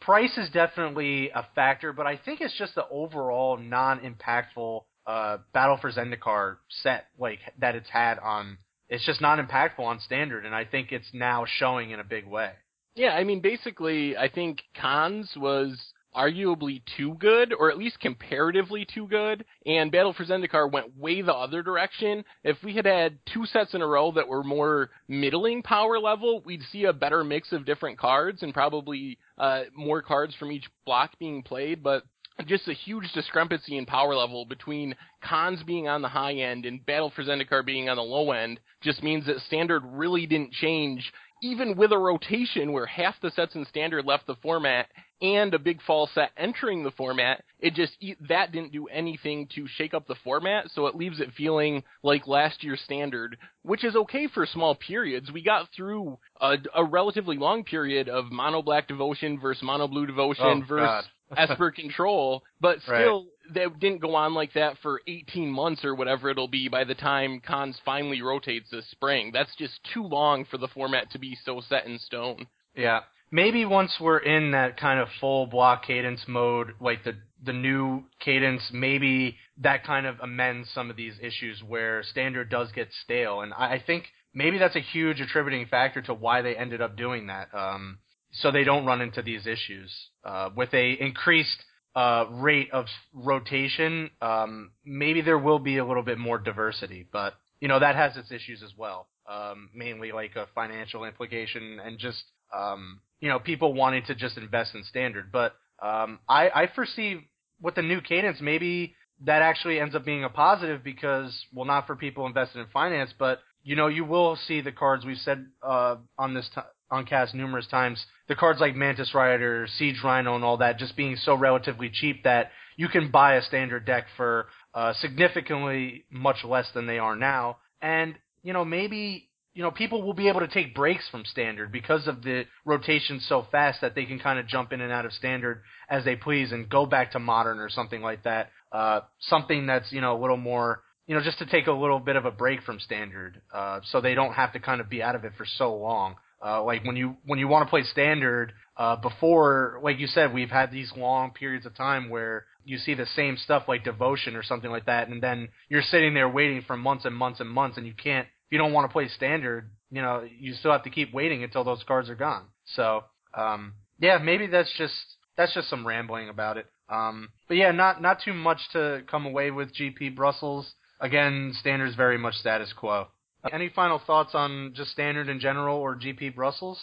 price 0.00 0.36
is 0.36 0.48
definitely 0.50 1.30
a 1.30 1.46
factor, 1.54 1.92
but 1.92 2.06
I 2.06 2.16
think 2.16 2.40
it's 2.40 2.56
just 2.56 2.74
the 2.74 2.86
overall 2.88 3.56
non-impactful 3.56 4.82
uh, 5.06 5.38
Battle 5.52 5.78
for 5.80 5.90
Zendikar 5.90 6.56
set 6.82 7.06
like 7.18 7.40
that 7.58 7.74
it's 7.74 7.90
had 7.90 8.18
on. 8.18 8.58
It's 8.88 9.04
just 9.04 9.20
not 9.20 9.38
impactful 9.38 9.80
on 9.80 9.98
standard, 10.00 10.44
and 10.44 10.54
I 10.54 10.64
think 10.64 10.92
it's 10.92 11.08
now 11.12 11.46
showing 11.46 11.90
in 11.90 12.00
a 12.00 12.04
big 12.04 12.26
way. 12.26 12.52
Yeah, 12.94 13.14
I 13.14 13.24
mean, 13.24 13.40
basically, 13.40 14.16
I 14.16 14.28
think 14.28 14.62
Cons 14.80 15.32
was 15.36 15.76
arguably 16.14 16.82
too 16.96 17.14
good, 17.14 17.52
or 17.52 17.70
at 17.70 17.78
least 17.78 18.00
comparatively 18.00 18.86
too 18.92 19.06
good, 19.08 19.44
and 19.66 19.92
Battle 19.92 20.12
for 20.12 20.24
Zendikar 20.24 20.70
went 20.70 20.96
way 20.96 21.22
the 21.22 21.34
other 21.34 21.62
direction. 21.62 22.24
If 22.42 22.56
we 22.62 22.74
had 22.74 22.86
had 22.86 23.18
two 23.32 23.46
sets 23.46 23.74
in 23.74 23.82
a 23.82 23.86
row 23.86 24.12
that 24.12 24.28
were 24.28 24.42
more 24.42 24.90
middling 25.08 25.62
power 25.62 25.98
level, 25.98 26.42
we'd 26.44 26.62
see 26.70 26.84
a 26.84 26.92
better 26.92 27.24
mix 27.24 27.52
of 27.52 27.64
different 27.64 27.98
cards 27.98 28.42
and 28.42 28.54
probably 28.54 29.18
uh, 29.38 29.64
more 29.74 30.02
cards 30.02 30.34
from 30.36 30.52
each 30.52 30.66
block 30.86 31.18
being 31.18 31.42
played, 31.42 31.82
but 31.82 32.04
just 32.46 32.68
a 32.68 32.74
huge 32.74 33.10
discrepancy 33.12 33.78
in 33.78 33.86
power 33.86 34.14
level 34.14 34.44
between 34.44 34.94
Khans 35.22 35.62
being 35.62 35.86
on 35.86 36.02
the 36.02 36.08
high 36.08 36.34
end 36.34 36.66
and 36.66 36.84
Battle 36.84 37.12
for 37.14 37.22
Zendikar 37.22 37.64
being 37.64 37.88
on 37.88 37.96
the 37.96 38.02
low 38.02 38.32
end 38.32 38.58
just 38.82 39.02
means 39.02 39.26
that 39.26 39.38
standard 39.46 39.82
really 39.84 40.26
didn't 40.26 40.52
change 40.52 41.12
even 41.44 41.76
with 41.76 41.92
a 41.92 41.98
rotation 41.98 42.72
where 42.72 42.86
half 42.86 43.14
the 43.20 43.30
sets 43.30 43.54
in 43.54 43.66
standard 43.66 44.06
left 44.06 44.26
the 44.26 44.36
format 44.36 44.88
and 45.24 45.54
a 45.54 45.58
big 45.58 45.80
fall 45.82 46.06
set 46.14 46.30
entering 46.36 46.84
the 46.84 46.90
format, 46.90 47.42
it 47.58 47.72
just 47.74 47.92
that 48.28 48.52
didn't 48.52 48.72
do 48.72 48.86
anything 48.88 49.48
to 49.54 49.66
shake 49.66 49.94
up 49.94 50.06
the 50.06 50.14
format, 50.22 50.70
so 50.74 50.86
it 50.86 50.94
leaves 50.94 51.18
it 51.18 51.32
feeling 51.34 51.82
like 52.02 52.26
last 52.26 52.62
year's 52.62 52.82
standard, 52.82 53.38
which 53.62 53.84
is 53.84 53.96
okay 53.96 54.28
for 54.28 54.44
small 54.44 54.74
periods. 54.74 55.32
We 55.32 55.42
got 55.42 55.68
through 55.74 56.18
a, 56.40 56.56
a 56.74 56.84
relatively 56.84 57.38
long 57.38 57.64
period 57.64 58.08
of 58.10 58.30
mono 58.30 58.60
black 58.60 58.86
devotion 58.86 59.40
versus 59.40 59.62
mono 59.62 59.88
blue 59.88 60.06
devotion 60.06 60.62
Oh, 60.62 60.66
versus 60.66 61.08
Esper 61.36 61.70
control, 61.70 62.42
but 62.60 62.78
Right. 62.86 63.00
still 63.00 63.26
that 63.54 63.78
didn't 63.80 64.02
go 64.02 64.14
on 64.14 64.34
like 64.34 64.52
that 64.52 64.76
for 64.82 65.00
18 65.06 65.50
months 65.50 65.84
or 65.84 65.94
whatever 65.94 66.28
it'll 66.28 66.48
be 66.48 66.68
by 66.68 66.84
the 66.84 66.94
time 66.94 67.40
Khans 67.40 67.78
finally 67.84 68.20
rotates 68.22 68.70
this 68.70 68.88
spring. 68.90 69.30
That's 69.32 69.54
just 69.56 69.80
too 69.92 70.02
long 70.04 70.44
for 70.44 70.58
the 70.58 70.68
format 70.68 71.10
to 71.12 71.18
be 71.18 71.36
so 71.44 71.60
set 71.66 71.86
in 71.86 71.98
stone. 71.98 72.46
Yeah. 72.76 73.00
Maybe 73.34 73.64
once 73.64 73.96
we're 74.00 74.18
in 74.18 74.52
that 74.52 74.76
kind 74.76 75.00
of 75.00 75.08
full 75.20 75.48
block 75.48 75.84
cadence 75.84 76.20
mode, 76.28 76.74
like 76.80 77.02
the 77.02 77.14
the 77.42 77.52
new 77.52 78.04
cadence, 78.20 78.62
maybe 78.72 79.36
that 79.58 79.84
kind 79.84 80.06
of 80.06 80.20
amends 80.20 80.70
some 80.72 80.88
of 80.88 80.94
these 80.94 81.14
issues 81.20 81.60
where 81.60 82.04
standard 82.04 82.48
does 82.48 82.70
get 82.70 82.90
stale, 83.02 83.40
and 83.40 83.52
I, 83.52 83.72
I 83.72 83.82
think 83.84 84.04
maybe 84.32 84.58
that's 84.58 84.76
a 84.76 84.80
huge 84.80 85.20
attributing 85.20 85.66
factor 85.66 86.00
to 86.02 86.14
why 86.14 86.42
they 86.42 86.54
ended 86.54 86.80
up 86.80 86.96
doing 86.96 87.26
that. 87.26 87.48
Um, 87.52 87.98
so 88.30 88.52
they 88.52 88.62
don't 88.62 88.86
run 88.86 89.00
into 89.00 89.20
these 89.20 89.48
issues 89.48 89.92
uh, 90.24 90.50
with 90.54 90.72
a 90.72 90.92
increased 90.92 91.58
uh, 91.96 92.26
rate 92.30 92.70
of 92.72 92.86
rotation. 93.12 94.10
Um, 94.22 94.70
maybe 94.84 95.22
there 95.22 95.38
will 95.40 95.58
be 95.58 95.78
a 95.78 95.84
little 95.84 96.04
bit 96.04 96.18
more 96.18 96.38
diversity, 96.38 97.08
but 97.12 97.34
you 97.58 97.66
know 97.66 97.80
that 97.80 97.96
has 97.96 98.16
its 98.16 98.30
issues 98.30 98.62
as 98.62 98.70
well. 98.78 99.08
Um, 99.28 99.70
mainly 99.74 100.12
like 100.12 100.36
a 100.36 100.46
financial 100.54 101.04
implication 101.04 101.80
and 101.84 101.98
just 101.98 102.22
um, 102.56 103.00
you 103.20 103.28
know 103.28 103.38
people 103.38 103.72
wanting 103.74 104.04
to 104.06 104.14
just 104.14 104.36
invest 104.36 104.74
in 104.74 104.84
standard. 104.84 105.32
But 105.32 105.54
um, 105.82 106.20
I, 106.28 106.50
I 106.50 106.70
foresee 106.74 107.20
with 107.60 107.74
the 107.74 107.82
new 107.82 108.00
cadence, 108.00 108.38
maybe 108.40 108.94
that 109.24 109.42
actually 109.42 109.80
ends 109.80 109.94
up 109.94 110.04
being 110.04 110.24
a 110.24 110.28
positive 110.28 110.82
because 110.84 111.46
well, 111.52 111.64
not 111.64 111.86
for 111.86 111.96
people 111.96 112.26
invested 112.26 112.60
in 112.60 112.66
finance, 112.72 113.12
but 113.18 113.40
you 113.62 113.76
know 113.76 113.86
you 113.86 114.04
will 114.04 114.36
see 114.46 114.60
the 114.60 114.72
cards 114.72 115.04
we've 115.04 115.18
said 115.18 115.46
uh, 115.62 115.96
on 116.18 116.34
this 116.34 116.48
t- 116.54 116.60
on 116.90 117.06
cast 117.06 117.34
numerous 117.34 117.66
times. 117.66 118.04
The 118.28 118.34
cards 118.34 118.60
like 118.60 118.74
Mantis 118.74 119.14
Rider, 119.14 119.66
Siege 119.78 120.00
Rhino, 120.04 120.34
and 120.34 120.44
all 120.44 120.58
that 120.58 120.78
just 120.78 120.96
being 120.96 121.16
so 121.16 121.34
relatively 121.34 121.90
cheap 121.92 122.24
that 122.24 122.50
you 122.76 122.88
can 122.88 123.10
buy 123.10 123.34
a 123.34 123.42
standard 123.42 123.86
deck 123.86 124.06
for 124.16 124.46
uh, 124.74 124.92
significantly 124.94 126.04
much 126.10 126.44
less 126.44 126.66
than 126.74 126.86
they 126.86 126.98
are 126.98 127.16
now. 127.16 127.58
And 127.80 128.14
you 128.42 128.52
know 128.52 128.64
maybe 128.64 129.28
you 129.54 129.62
know 129.62 129.70
people 129.70 130.02
will 130.02 130.14
be 130.14 130.28
able 130.28 130.40
to 130.40 130.48
take 130.48 130.74
breaks 130.74 131.08
from 131.08 131.24
standard 131.24 131.70
because 131.72 132.06
of 132.06 132.22
the 132.22 132.44
rotation 132.64 133.20
so 133.20 133.46
fast 133.50 133.80
that 133.80 133.94
they 133.94 134.04
can 134.04 134.18
kind 134.18 134.38
of 134.38 134.46
jump 134.46 134.72
in 134.72 134.80
and 134.80 134.92
out 134.92 135.06
of 135.06 135.12
standard 135.12 135.62
as 135.88 136.04
they 136.04 136.16
please 136.16 136.52
and 136.52 136.68
go 136.68 136.84
back 136.84 137.12
to 137.12 137.18
modern 137.18 137.60
or 137.60 137.68
something 137.68 138.02
like 138.02 138.24
that. 138.24 138.50
Uh, 138.72 139.00
something 139.20 139.66
that's 139.66 139.92
you 139.92 140.00
know 140.00 140.18
a 140.18 140.20
little 140.20 140.36
more 140.36 140.82
you 141.06 141.14
know 141.14 141.22
just 141.22 141.38
to 141.38 141.46
take 141.46 141.68
a 141.68 141.72
little 141.72 142.00
bit 142.00 142.16
of 142.16 142.24
a 142.24 142.30
break 142.30 142.62
from 142.62 142.80
standard, 142.80 143.40
uh, 143.54 143.80
so 143.90 144.00
they 144.00 144.14
don't 144.14 144.34
have 144.34 144.52
to 144.52 144.60
kind 144.60 144.80
of 144.80 144.90
be 144.90 145.02
out 145.02 145.14
of 145.14 145.24
it 145.24 145.32
for 145.36 145.46
so 145.46 145.74
long. 145.74 146.16
Uh, 146.44 146.62
like 146.62 146.84
when 146.84 146.96
you 146.96 147.16
when 147.24 147.38
you 147.38 147.48
want 147.48 147.64
to 147.66 147.70
play 147.70 147.82
standard 147.84 148.52
uh, 148.76 148.96
before, 148.96 149.80
like 149.82 149.98
you 149.98 150.06
said, 150.06 150.34
we've 150.34 150.50
had 150.50 150.70
these 150.70 150.92
long 150.96 151.30
periods 151.30 151.64
of 151.64 151.74
time 151.74 152.10
where 152.10 152.44
you 152.64 152.76
see 152.76 152.94
the 152.94 153.06
same 153.06 153.36
stuff 153.36 153.62
like 153.68 153.84
devotion 153.84 154.36
or 154.36 154.42
something 154.42 154.70
like 154.70 154.86
that, 154.86 155.08
and 155.08 155.22
then 155.22 155.48
you're 155.68 155.82
sitting 155.82 156.12
there 156.12 156.28
waiting 156.28 156.62
for 156.66 156.76
months 156.76 157.04
and 157.04 157.14
months 157.14 157.40
and 157.40 157.48
months, 157.48 157.78
and 157.78 157.86
you 157.86 157.94
can't. 157.94 158.26
You 158.54 158.58
don't 158.58 158.72
want 158.72 158.88
to 158.88 158.92
play 158.92 159.08
standard, 159.08 159.68
you 159.90 160.00
know, 160.00 160.24
you 160.38 160.54
still 160.54 160.70
have 160.70 160.84
to 160.84 160.90
keep 160.90 161.12
waiting 161.12 161.42
until 161.42 161.64
those 161.64 161.82
cards 161.82 162.08
are 162.08 162.14
gone. 162.14 162.44
So, 162.76 163.02
um, 163.36 163.72
yeah, 163.98 164.18
maybe 164.18 164.46
that's 164.46 164.72
just 164.78 164.94
that's 165.36 165.52
just 165.52 165.68
some 165.68 165.84
rambling 165.84 166.28
about 166.28 166.56
it. 166.56 166.66
Um, 166.88 167.30
but 167.48 167.56
yeah, 167.56 167.72
not 167.72 168.00
not 168.00 168.20
too 168.24 168.32
much 168.32 168.60
to 168.72 169.02
come 169.10 169.26
away 169.26 169.50
with 169.50 169.74
GP 169.74 170.14
Brussels. 170.14 170.72
Again, 171.00 171.52
standard's 171.58 171.96
very 171.96 172.16
much 172.16 172.34
status 172.34 172.72
quo. 172.72 173.08
Any 173.52 173.70
final 173.70 174.00
thoughts 174.06 174.36
on 174.36 174.72
just 174.76 174.92
standard 174.92 175.28
in 175.28 175.40
general 175.40 175.76
or 175.76 175.96
GP 175.96 176.36
Brussels? 176.36 176.80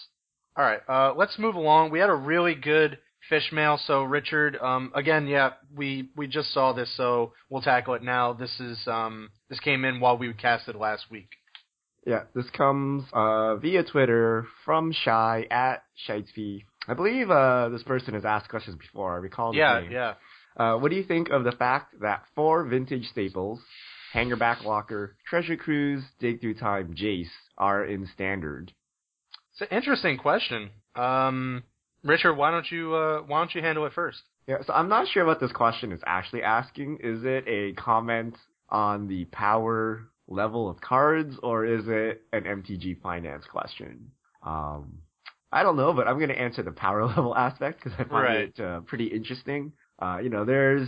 All 0.57 0.65
right, 0.65 0.81
uh, 0.89 1.13
let's 1.15 1.39
move 1.39 1.55
along. 1.55 1.91
We 1.91 1.99
had 1.99 2.09
a 2.09 2.15
really 2.15 2.53
good 2.53 2.97
fish 3.29 3.49
mail. 3.53 3.79
So 3.87 4.03
Richard, 4.03 4.57
um, 4.57 4.91
again, 4.93 5.25
yeah, 5.25 5.51
we 5.73 6.09
we 6.17 6.27
just 6.27 6.53
saw 6.53 6.73
this, 6.73 6.91
so 6.97 7.31
we'll 7.49 7.61
tackle 7.61 7.93
it 7.93 8.03
now. 8.03 8.33
This 8.33 8.59
is 8.59 8.77
um, 8.87 9.29
this 9.49 9.61
came 9.61 9.85
in 9.85 10.01
while 10.01 10.17
we 10.17 10.33
casted 10.33 10.75
last 10.75 11.09
week. 11.09 11.29
Yeah, 12.05 12.23
this 12.33 12.49
comes 12.51 13.03
uh, 13.13 13.57
via 13.57 13.83
Twitter 13.83 14.47
from 14.65 14.91
Shy 14.91 15.45
at 15.51 15.83
Shitesy. 16.07 16.65
I 16.87 16.93
believe 16.95 17.29
uh, 17.29 17.69
this 17.69 17.83
person 17.83 18.15
has 18.15 18.25
asked 18.25 18.49
questions 18.49 18.75
before. 18.75 19.13
I 19.13 19.17
recall 19.17 19.53
Yeah, 19.55 19.81
name. 19.81 19.91
yeah. 19.91 20.13
Uh, 20.57 20.77
what 20.77 20.89
do 20.89 20.97
you 20.97 21.03
think 21.03 21.29
of 21.29 21.43
the 21.43 21.51
fact 21.51 21.99
that 22.01 22.23
four 22.35 22.65
vintage 22.65 23.05
staples, 23.11 23.59
Hangarback 24.13 24.65
Walker, 24.65 25.15
Treasure 25.29 25.55
Cruise, 25.55 26.03
Dig 26.19 26.41
Through 26.41 26.55
Time, 26.55 26.93
Jace, 26.95 27.29
are 27.57 27.85
in 27.85 28.07
standard? 28.13 28.73
It's 29.53 29.61
an 29.61 29.77
interesting 29.77 30.17
question. 30.17 30.71
Um, 30.95 31.63
Richard, 32.03 32.33
why 32.33 32.49
don't 32.51 32.69
you 32.71 32.93
uh, 32.95 33.21
why 33.21 33.39
don't 33.41 33.53
you 33.53 33.61
handle 33.61 33.85
it 33.85 33.93
first? 33.93 34.17
Yeah, 34.47 34.57
so 34.65 34.73
I'm 34.73 34.89
not 34.89 35.07
sure 35.07 35.23
what 35.23 35.39
this 35.39 35.51
question 35.51 35.91
is 35.91 36.01
actually 36.05 36.41
asking. 36.41 36.97
Is 37.03 37.23
it 37.23 37.45
a 37.47 37.73
comment 37.79 38.35
on 38.69 39.07
the 39.07 39.25
power 39.25 40.07
level 40.31 40.69
of 40.69 40.81
cards, 40.81 41.37
or 41.43 41.65
is 41.65 41.83
it 41.87 42.23
an 42.33 42.43
MTG 42.45 43.01
finance 43.01 43.45
question? 43.45 44.11
Um, 44.43 44.99
I 45.51 45.63
don't 45.63 45.77
know, 45.77 45.93
but 45.93 46.07
I'm 46.07 46.17
going 46.17 46.29
to 46.29 46.39
answer 46.39 46.63
the 46.63 46.71
power 46.71 47.05
level 47.07 47.35
aspect 47.35 47.83
because 47.83 47.99
I 47.99 48.05
find 48.05 48.33
Right. 48.33 48.35
it 48.35 48.59
uh, 48.59 48.81
pretty 48.81 49.07
interesting. 49.07 49.73
Uh, 50.01 50.19
you 50.23 50.29
know, 50.29 50.45
there's 50.45 50.87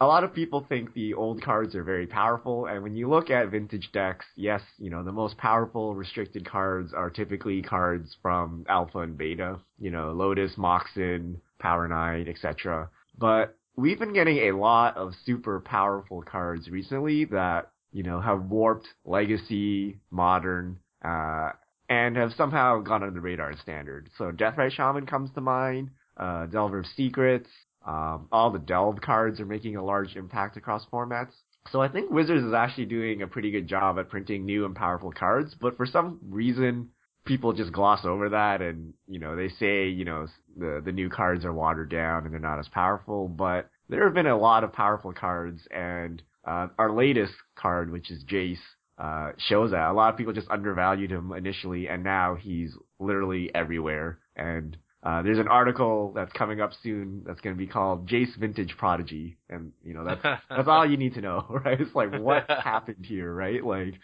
a 0.00 0.06
lot 0.06 0.24
of 0.24 0.34
people 0.34 0.66
think 0.68 0.92
the 0.94 1.14
old 1.14 1.42
cards 1.42 1.74
are 1.74 1.84
very 1.84 2.06
powerful, 2.06 2.66
and 2.66 2.82
when 2.82 2.96
you 2.96 3.08
look 3.08 3.30
at 3.30 3.50
vintage 3.50 3.90
decks, 3.92 4.26
yes, 4.36 4.60
you 4.78 4.90
know, 4.90 5.02
the 5.04 5.12
most 5.12 5.36
powerful 5.38 5.94
restricted 5.94 6.44
cards 6.48 6.92
are 6.92 7.10
typically 7.10 7.62
cards 7.62 8.16
from 8.22 8.64
Alpha 8.68 8.98
and 9.00 9.16
Beta, 9.16 9.58
you 9.78 9.90
know, 9.90 10.12
Lotus, 10.12 10.56
Moxen, 10.58 11.40
Power 11.58 11.88
Nine, 11.88 12.28
etc. 12.28 12.90
But 13.16 13.56
we've 13.76 13.98
been 13.98 14.12
getting 14.12 14.38
a 14.48 14.56
lot 14.56 14.96
of 14.96 15.14
super 15.24 15.60
powerful 15.60 16.22
cards 16.22 16.68
recently 16.70 17.24
that, 17.26 17.70
you 17.94 18.02
know, 18.02 18.20
have 18.20 18.42
warped 18.50 18.88
Legacy, 19.06 20.00
Modern, 20.10 20.78
uh, 21.02 21.50
and 21.88 22.16
have 22.16 22.32
somehow 22.36 22.80
gone 22.80 23.02
under 23.04 23.14
the 23.14 23.20
radar 23.20 23.56
Standard. 23.62 24.10
So 24.18 24.32
Deathrite 24.32 24.72
Shaman 24.72 25.06
comes 25.06 25.30
to 25.34 25.40
mind, 25.40 25.90
uh, 26.16 26.46
Delver 26.46 26.80
of 26.80 26.86
Secrets, 26.96 27.48
um, 27.86 28.26
all 28.32 28.50
the 28.50 28.58
Delve 28.58 29.00
cards 29.00 29.38
are 29.40 29.46
making 29.46 29.76
a 29.76 29.84
large 29.84 30.16
impact 30.16 30.56
across 30.56 30.84
formats. 30.92 31.32
So 31.70 31.80
I 31.80 31.88
think 31.88 32.10
Wizards 32.10 32.44
is 32.44 32.52
actually 32.52 32.86
doing 32.86 33.22
a 33.22 33.26
pretty 33.28 33.50
good 33.50 33.68
job 33.68 33.98
at 33.98 34.10
printing 34.10 34.44
new 34.44 34.64
and 34.64 34.74
powerful 34.74 35.12
cards, 35.12 35.54
but 35.58 35.76
for 35.76 35.86
some 35.86 36.18
reason, 36.28 36.90
people 37.24 37.52
just 37.52 37.72
gloss 37.72 38.04
over 38.04 38.30
that 38.30 38.60
and, 38.60 38.92
you 39.06 39.18
know, 39.20 39.36
they 39.36 39.48
say, 39.48 39.88
you 39.88 40.04
know, 40.04 40.26
the, 40.56 40.82
the 40.84 40.92
new 40.92 41.08
cards 41.08 41.44
are 41.44 41.54
watered 41.54 41.90
down 41.90 42.24
and 42.24 42.32
they're 42.32 42.40
not 42.40 42.58
as 42.58 42.68
powerful, 42.68 43.28
but 43.28 43.70
there 43.88 44.04
have 44.04 44.14
been 44.14 44.26
a 44.26 44.36
lot 44.36 44.64
of 44.64 44.72
powerful 44.72 45.12
cards 45.12 45.60
and, 45.70 46.22
uh, 46.46 46.68
our 46.78 46.92
latest 46.92 47.34
card, 47.56 47.90
which 47.90 48.10
is 48.10 48.24
Jace, 48.24 48.58
uh, 48.98 49.32
shows 49.38 49.72
that. 49.72 49.90
A 49.90 49.92
lot 49.92 50.12
of 50.12 50.16
people 50.16 50.32
just 50.32 50.50
undervalued 50.50 51.10
him 51.10 51.32
initially 51.32 51.88
and 51.88 52.04
now 52.04 52.36
he's 52.36 52.72
literally 52.98 53.52
everywhere 53.54 54.18
and 54.36 54.76
uh, 55.04 55.20
there's 55.22 55.38
an 55.38 55.48
article 55.48 56.12
that's 56.14 56.32
coming 56.32 56.62
up 56.62 56.70
soon 56.82 57.22
that's 57.26 57.40
going 57.42 57.54
to 57.54 57.58
be 57.58 57.66
called 57.66 58.08
Jace 58.08 58.34
Vintage 58.38 58.74
Prodigy, 58.78 59.36
and 59.50 59.72
you 59.84 59.92
know 59.92 60.02
that's 60.02 60.22
that's 60.48 60.66
all 60.68 60.88
you 60.88 60.96
need 60.96 61.14
to 61.14 61.20
know, 61.20 61.44
right? 61.64 61.78
It's 61.78 61.94
like 61.94 62.14
what 62.18 62.48
happened 62.64 63.04
here, 63.04 63.32
right? 63.32 63.62
Like 63.62 63.94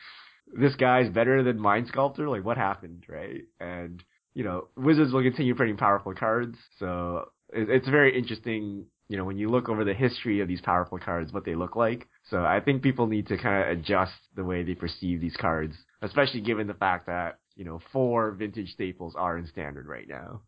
this 0.53 0.75
guy's 0.77 1.09
better 1.09 1.43
than 1.43 1.59
Mind 1.59 1.89
Sculptor, 1.89 2.29
like 2.29 2.45
what 2.45 2.59
happened, 2.59 3.05
right? 3.09 3.45
And 3.59 4.03
you 4.35 4.45
know 4.45 4.69
Wizards 4.77 5.13
will 5.13 5.23
continue 5.23 5.55
printing 5.55 5.79
powerful 5.79 6.15
cards, 6.15 6.59
so 6.79 7.31
it, 7.51 7.71
it's 7.71 7.89
very 7.89 8.17
interesting. 8.17 8.85
You 9.11 9.17
know 9.17 9.25
when 9.25 9.39
you 9.39 9.51
look 9.51 9.69
over 9.69 9.83
the 9.83 9.93
history 9.93 10.39
of 10.39 10.47
these 10.47 10.61
powerful 10.61 10.97
cards, 10.97 11.33
what 11.33 11.45
they 11.45 11.57
look 11.57 11.75
like. 11.75 12.07
So 12.31 12.45
I 12.45 12.61
think 12.61 12.81
people 12.81 13.09
need 13.09 13.27
to 13.27 13.37
kind 13.37 13.65
of 13.65 13.77
adjust 13.77 14.13
the 14.37 14.45
way 14.45 14.63
they 14.63 14.77
perceive 14.77 15.21
these 15.21 15.37
cards, 15.37 15.75
especially 16.01 16.43
given 16.43 16.69
the 16.69 16.75
fact 16.75 17.07
that 17.07 17.39
you 17.57 17.65
know 17.65 17.81
four 17.93 18.31
vintage 18.31 18.73
staples 18.73 19.17
are 19.19 19.37
in 19.37 19.49
standard 19.49 19.89
right 19.89 20.07
now. 20.09 20.43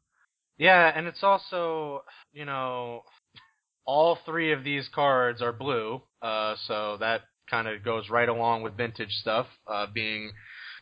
Yeah, 0.59 0.93
and 0.95 1.09
it's 1.09 1.25
also, 1.25 2.05
you 2.33 2.45
know, 2.45 3.03
all 3.85 4.17
three 4.25 4.53
of 4.53 4.63
these 4.63 4.89
cards 4.95 5.43
are 5.43 5.53
blue, 5.53 6.01
uh, 6.23 6.55
so 6.69 6.99
that 7.01 7.23
kind 7.51 7.67
of 7.67 7.85
goes 7.85 8.09
right 8.11 8.29
along 8.29 8.63
with 8.63 8.77
vintage 8.77 9.11
stuff, 9.23 9.49
uh, 9.67 9.87
being 9.93 10.31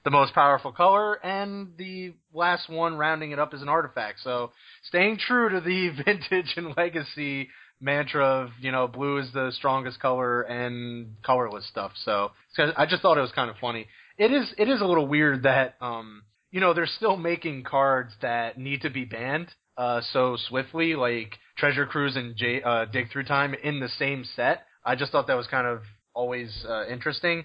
the 0.04 0.10
most 0.10 0.34
powerful 0.34 0.72
color, 0.72 1.14
and 1.24 1.68
the 1.78 2.12
last 2.34 2.68
one 2.68 2.98
rounding 2.98 3.30
it 3.30 3.38
up 3.38 3.54
is 3.54 3.62
an 3.62 3.70
artifact. 3.70 4.20
So 4.22 4.52
staying 4.84 5.16
true 5.16 5.48
to 5.48 5.60
the 5.60 5.88
vintage 6.04 6.52
and 6.58 6.74
legacy 6.76 7.48
mantra 7.80 8.24
of, 8.24 8.50
you 8.60 8.70
know, 8.72 8.86
blue 8.86 9.18
is 9.18 9.32
the 9.32 9.50
strongest 9.52 10.00
color 10.00 10.42
and 10.42 11.16
colorless 11.22 11.66
stuff. 11.66 11.92
So, 12.04 12.32
so 12.54 12.72
I 12.76 12.86
just 12.86 13.02
thought 13.02 13.18
it 13.18 13.22
was 13.22 13.32
kind 13.32 13.50
of 13.50 13.56
funny. 13.56 13.86
It 14.18 14.32
is, 14.32 14.52
it 14.58 14.68
is 14.68 14.80
a 14.80 14.84
little 14.84 15.06
weird 15.06 15.44
that, 15.44 15.76
um, 15.80 16.22
you 16.50 16.60
know, 16.60 16.74
they're 16.74 16.86
still 16.86 17.16
making 17.16 17.64
cards 17.64 18.12
that 18.20 18.58
need 18.58 18.82
to 18.82 18.90
be 18.90 19.04
banned. 19.04 19.48
uh, 19.80 20.02
so 20.12 20.36
swiftly, 20.48 20.94
like 20.94 21.38
Treasure 21.56 21.86
Cruise 21.86 22.14
and 22.14 22.36
J- 22.36 22.62
uh, 22.62 22.84
Dig 22.84 23.10
Through 23.10 23.24
Time 23.24 23.54
in 23.54 23.80
the 23.80 23.88
same 23.88 24.24
set. 24.36 24.66
I 24.84 24.94
just 24.94 25.10
thought 25.10 25.26
that 25.28 25.38
was 25.38 25.46
kind 25.46 25.66
of 25.66 25.80
always 26.12 26.66
uh, 26.68 26.86
interesting. 26.86 27.44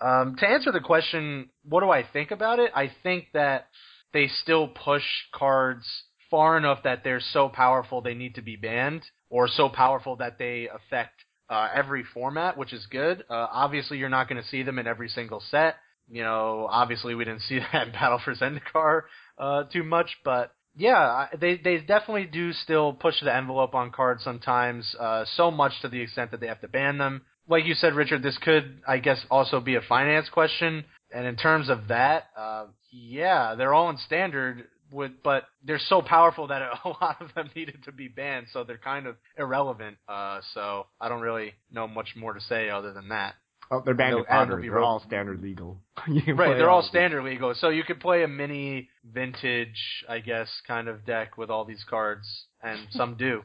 Um, 0.00 0.36
to 0.38 0.48
answer 0.48 0.72
the 0.72 0.80
question, 0.80 1.50
what 1.62 1.80
do 1.80 1.90
I 1.90 2.02
think 2.10 2.30
about 2.30 2.58
it? 2.58 2.70
I 2.74 2.90
think 3.02 3.26
that 3.34 3.68
they 4.14 4.28
still 4.28 4.66
push 4.68 5.04
cards 5.34 5.84
far 6.30 6.56
enough 6.56 6.82
that 6.84 7.04
they're 7.04 7.20
so 7.20 7.50
powerful 7.50 8.00
they 8.00 8.14
need 8.14 8.34
to 8.36 8.42
be 8.42 8.56
banned, 8.56 9.02
or 9.34 9.48
so 9.48 9.68
powerful 9.68 10.14
that 10.14 10.38
they 10.38 10.68
affect 10.68 11.24
uh, 11.50 11.68
every 11.74 12.04
format, 12.14 12.56
which 12.56 12.72
is 12.72 12.86
good. 12.88 13.24
Uh, 13.28 13.48
obviously, 13.50 13.98
you're 13.98 14.08
not 14.08 14.28
going 14.28 14.40
to 14.40 14.48
see 14.48 14.62
them 14.62 14.78
in 14.78 14.86
every 14.86 15.08
single 15.08 15.42
set. 15.50 15.74
You 16.08 16.22
know, 16.22 16.68
obviously, 16.70 17.16
we 17.16 17.24
didn't 17.24 17.42
see 17.42 17.58
that 17.72 17.88
in 17.88 17.92
Battle 17.92 18.20
for 18.24 18.32
Zendikar 18.36 19.02
uh, 19.36 19.64
too 19.64 19.82
much, 19.82 20.18
but 20.24 20.52
yeah, 20.76 21.26
they 21.40 21.56
they 21.56 21.78
definitely 21.78 22.26
do 22.26 22.52
still 22.52 22.92
push 22.92 23.16
the 23.24 23.34
envelope 23.34 23.74
on 23.74 23.90
cards 23.90 24.22
sometimes, 24.22 24.94
uh, 25.00 25.24
so 25.36 25.50
much 25.50 25.72
to 25.82 25.88
the 25.88 26.00
extent 26.00 26.30
that 26.30 26.38
they 26.38 26.46
have 26.46 26.60
to 26.60 26.68
ban 26.68 26.98
them. 26.98 27.22
Like 27.48 27.64
you 27.64 27.74
said, 27.74 27.94
Richard, 27.94 28.22
this 28.22 28.38
could, 28.38 28.82
I 28.86 28.98
guess, 28.98 29.18
also 29.32 29.60
be 29.60 29.74
a 29.74 29.80
finance 29.80 30.28
question. 30.28 30.84
And 31.12 31.26
in 31.26 31.34
terms 31.34 31.68
of 31.68 31.88
that, 31.88 32.26
uh, 32.36 32.66
yeah, 32.92 33.56
they're 33.56 33.74
all 33.74 33.90
in 33.90 33.98
standard, 33.98 34.68
with, 34.94 35.12
but 35.22 35.44
they're 35.64 35.78
so 35.78 36.00
powerful 36.00 36.46
that 36.48 36.62
a 36.84 36.88
lot 36.88 37.20
of 37.20 37.34
them 37.34 37.50
needed 37.54 37.84
to 37.84 37.92
be 37.92 38.08
banned, 38.08 38.46
so 38.52 38.64
they're 38.64 38.78
kind 38.78 39.06
of 39.06 39.16
irrelevant. 39.38 39.96
Uh, 40.08 40.40
so 40.54 40.86
I 41.00 41.08
don't 41.08 41.20
really 41.20 41.52
know 41.70 41.86
much 41.86 42.14
more 42.16 42.32
to 42.32 42.40
say 42.40 42.70
other 42.70 42.92
than 42.92 43.08
that. 43.08 43.34
Oh, 43.70 43.80
they're 43.84 43.94
banned 43.94 44.12
No, 44.16 44.18
in 44.42 44.48
they'll 44.48 44.56
be 44.58 44.68
They're 44.68 44.76
ro- 44.76 44.84
all 44.84 45.02
standard 45.06 45.40
legal. 45.42 45.78
Right, 46.06 46.56
they're 46.58 46.68
all 46.70 46.80
of 46.80 46.84
them. 46.84 46.90
standard 46.90 47.22
legal, 47.24 47.54
so 47.54 47.70
you 47.70 47.82
could 47.82 47.98
play 47.98 48.22
a 48.22 48.28
mini 48.28 48.90
vintage, 49.10 50.04
I 50.08 50.18
guess, 50.20 50.48
kind 50.66 50.86
of 50.88 51.06
deck 51.06 51.38
with 51.38 51.50
all 51.50 51.64
these 51.64 51.84
cards, 51.88 52.26
and 52.62 52.78
some 52.90 53.16
do. 53.16 53.42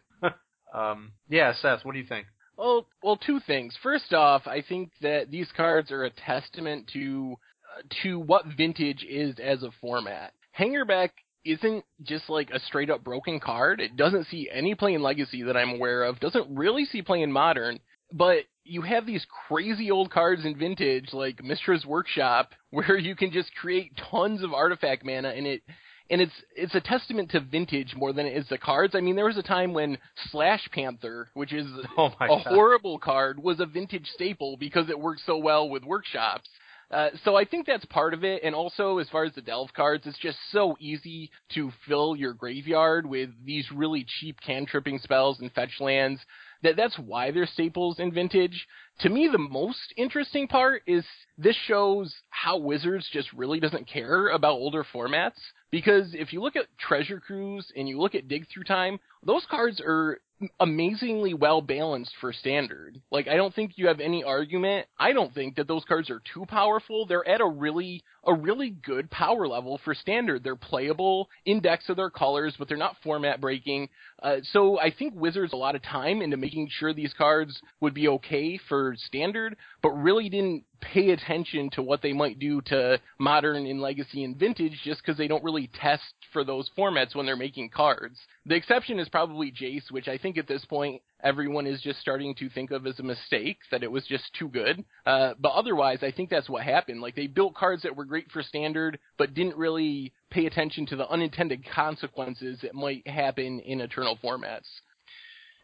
um, 0.74 1.13
yeah, 1.29 1.53
Seth, 1.62 1.84
what 1.86 1.94
do 1.94 2.00
you 2.00 2.06
think? 2.06 2.27
Well, 2.58 2.88
well, 3.01 3.15
two 3.18 3.39
things. 3.48 3.77
First 3.82 4.12
off, 4.13 4.46
I 4.46 4.62
think 4.62 4.91
that 5.01 5.32
these 5.32 5.48
cards 5.56 5.91
are 5.91 6.03
a 6.03 6.10
testament 6.10 6.89
to 6.94 7.36
uh, 7.77 7.82
to 8.03 8.20
what 8.20 8.44
vintage 8.58 9.06
is 9.10 9.38
as 9.39 9.63
a 9.63 9.72
format. 9.79 10.34
Hangarback 10.60 11.12
isn't 11.46 11.84
just 12.03 12.29
like 12.29 12.50
a 12.51 12.60
straight 12.60 12.89
up 12.89 13.03
broken 13.03 13.39
card. 13.39 13.79
It 13.79 13.96
doesn't 13.96 14.27
see 14.27 14.50
any 14.51 14.75
play 14.75 14.93
in 14.93 15.01
Legacy 15.01 15.43
that 15.43 15.58
I'm 15.58 15.72
aware 15.75 16.03
of. 16.03 16.19
Doesn't 16.19 16.55
really 16.55 16.86
see 16.86 17.01
play 17.01 17.22
in 17.22 17.31
Modern. 17.31 17.79
But 18.12 18.46
you 18.63 18.81
have 18.81 19.05
these 19.05 19.25
crazy 19.48 19.91
old 19.91 20.12
cards 20.12 20.46
in 20.46 20.58
Vintage, 20.58 21.13
like 21.13 21.43
Mishra's 21.43 21.86
Workshop, 21.86 22.53
where 22.72 22.98
you 22.98 23.15
can 23.15 23.31
just 23.31 23.53
create 23.55 24.00
tons 24.12 24.43
of 24.43 24.53
artifact 24.53 25.05
mana, 25.05 25.29
and 25.29 25.46
it 25.48 25.62
and 26.10 26.22
it's 26.22 26.34
it's 26.55 26.75
a 26.75 26.81
testament 26.81 27.29
to 27.31 27.39
vintage 27.39 27.93
more 27.96 28.13
than 28.13 28.25
it 28.25 28.36
is 28.36 28.48
the 28.50 28.58
cards. 28.58 28.96
I 28.96 29.01
mean, 29.01 29.15
there 29.15 29.25
was 29.25 29.38
a 29.38 29.43
time 29.43 29.74
when 29.74 29.98
Slash 30.31 30.67
Panther, 30.72 31.29
which 31.36 31.53
is 31.53 31.67
Oh 31.98 32.10
my 32.19 32.25
a 32.25 32.29
god. 32.29 32.48
horrible 32.48 32.98
card, 33.00 33.41
was 33.41 33.60
a 33.60 33.65
vintage 33.65 34.08
staple 34.15 34.58
because 34.58 34.89
it 34.89 35.00
worked 35.00 35.22
so 35.25 35.38
well 35.38 35.69
with 35.69 35.84
workshops. 35.84 36.50
Uh, 36.91 37.10
so 37.24 37.36
I 37.36 37.46
think 37.46 37.67
that's 37.67 37.86
part 37.86 38.13
of 38.15 38.24
it, 38.24 38.41
and 38.43 38.55
also 38.55 38.98
as 38.98 39.08
far 39.10 39.24
as 39.24 39.34
the 39.36 39.41
delve 39.41 39.74
cards, 39.74 40.08
it's 40.08 40.17
just 40.17 40.38
so 40.51 40.75
easy 40.79 41.29
to 41.53 41.72
fill 41.88 42.15
your 42.15 42.34
graveyard 42.34 43.05
with 43.05 43.29
these 43.46 43.72
really 43.72 44.05
cheap 44.19 44.38
cantripping 44.43 44.98
spells 44.98 45.39
and 45.39 45.51
fetch 45.51 45.79
lands 45.79 46.19
that 46.63 46.75
that's 46.75 46.98
why 47.00 47.31
they're 47.31 47.46
staples 47.46 48.00
in 48.00 48.12
vintage. 48.12 48.67
To 49.01 49.10
me, 49.10 49.29
the 49.31 49.38
most 49.38 49.93
interesting 49.98 50.48
part 50.48 50.81
is 50.88 51.05
this 51.38 51.55
shows 51.67 52.13
how 52.29 52.58
Wizards 52.58 53.08
just 53.13 53.31
really 53.34 53.60
doesn't 53.60 53.88
care 53.88 54.29
about 54.29 54.53
older 54.53 54.86
formats. 54.93 55.39
Because 55.72 56.13
if 56.13 56.34
you 56.34 56.41
look 56.41 56.55
at 56.55 56.65
Treasure 56.79 57.19
Cruise 57.19 57.72
and 57.75 57.88
you 57.88 58.00
look 58.00 58.15
at 58.15 58.27
Dig 58.27 58.48
Through 58.50 58.63
Time, 58.65 59.00
those 59.24 59.46
cards 59.50 59.81
are 59.86 60.19
amazingly 60.60 61.34
well 61.34 61.62
balanced 61.62 62.13
for 62.22 62.31
standard. 62.31 63.01
Like 63.12 63.27
I 63.27 63.36
don't 63.36 63.53
think 63.53 63.74
you 63.75 63.88
have 63.88 64.00
any 64.00 64.24
argument. 64.24 64.88
I 64.98 65.13
don't 65.13 65.34
think 65.34 65.55
that 65.55 65.67
those 65.67 65.84
cards 65.86 66.10
are 66.10 66.22
too 66.34 66.46
powerful. 66.48 67.05
They're 67.05 67.27
at 67.27 67.41
a 67.41 67.48
really 67.48 68.03
a 68.25 68.34
really 68.34 68.69
good 68.69 69.10
power 69.10 69.48
level 69.48 69.79
for 69.84 69.93
standard. 69.93 70.43
They're 70.43 70.55
playable, 70.55 71.29
index 71.46 71.89
of 71.89 71.98
their 71.98 72.10
colors, 72.10 72.55
but 72.58 72.67
they're 72.67 72.77
not 72.77 72.98
format 73.03 73.41
breaking. 73.41 73.89
Uh, 74.21 74.38
so 74.52 74.80
I 74.80 74.91
think 74.91 75.13
Wizards 75.15 75.54
a 75.54 75.58
lot 75.58 75.75
of 75.75 75.84
time 75.84 76.21
into 76.21 76.38
making 76.38 76.69
sure 76.69 76.93
these 76.93 77.13
cards 77.17 77.60
would 77.82 77.93
be 77.93 78.08
okay 78.08 78.60
for 78.69 78.95
standard, 78.97 79.56
but 79.82 79.91
really 79.91 80.30
didn't 80.30 80.63
pay 80.82 81.12
attention 81.12 81.70
to 81.72 81.82
what 81.82 82.02
they 82.02 82.13
might 82.13 82.39
do 82.39 82.62
to 82.62 83.00
modern 83.20 83.65
and 83.65 83.82
legacy 83.82 84.24
and 84.24 84.38
vintage 84.38 84.80
just 84.84 85.02
because 85.02 85.18
they 85.18 85.28
don't 85.28 85.44
really 85.44 85.70
test 85.80 86.13
for 86.32 86.44
those 86.44 86.70
formats 86.78 87.15
when 87.15 87.26
they're 87.26 87.36
making 87.36 87.70
cards. 87.70 88.18
The 88.46 88.56
exception 88.56 89.00
is 89.00 89.10
probably 89.10 89.52
Jace, 89.52 89.92
which 89.92 90.08
I 90.08 90.18
think 90.18 90.38
at 90.38 90.48
this 90.48 90.65
point 90.65 91.02
everyone 91.22 91.68
is 91.68 91.82
just 91.82 92.00
starting 92.00 92.34
to 92.36 92.50
think 92.50 92.72
of 92.72 92.88
as 92.88 93.00
a 93.00 93.04
mistake, 93.04 93.58
that 93.72 93.84
it 93.84 93.92
was 93.92 94.06
just 94.06 94.34
too 94.38 94.48
good. 94.48 94.84
Uh, 95.06 95.34
but 95.39 95.50
otherwise, 95.50 96.00
I 96.02 96.12
think 96.12 96.30
that's 96.30 96.50
what 96.50 96.63
happened. 96.63 97.02
Like 97.02 97.15
they 97.15 97.28
built 97.28 97.56
cards 97.56 97.84
that 97.84 97.96
were 97.96 98.06
great 98.06 98.32
for 98.32 98.42
standard, 98.42 99.00
but 99.18 99.34
didn't 99.34 99.58
really 99.58 100.13
pay 100.30 100.46
attention 100.46 100.86
to 100.88 100.96
the 100.96 101.10
unintended 101.10 101.65
consequences 101.74 102.60
that 102.62 102.76
might 102.76 103.08
happen 103.08 103.60
in 103.60 103.82
eternal 103.82 104.18
formats. 104.24 104.68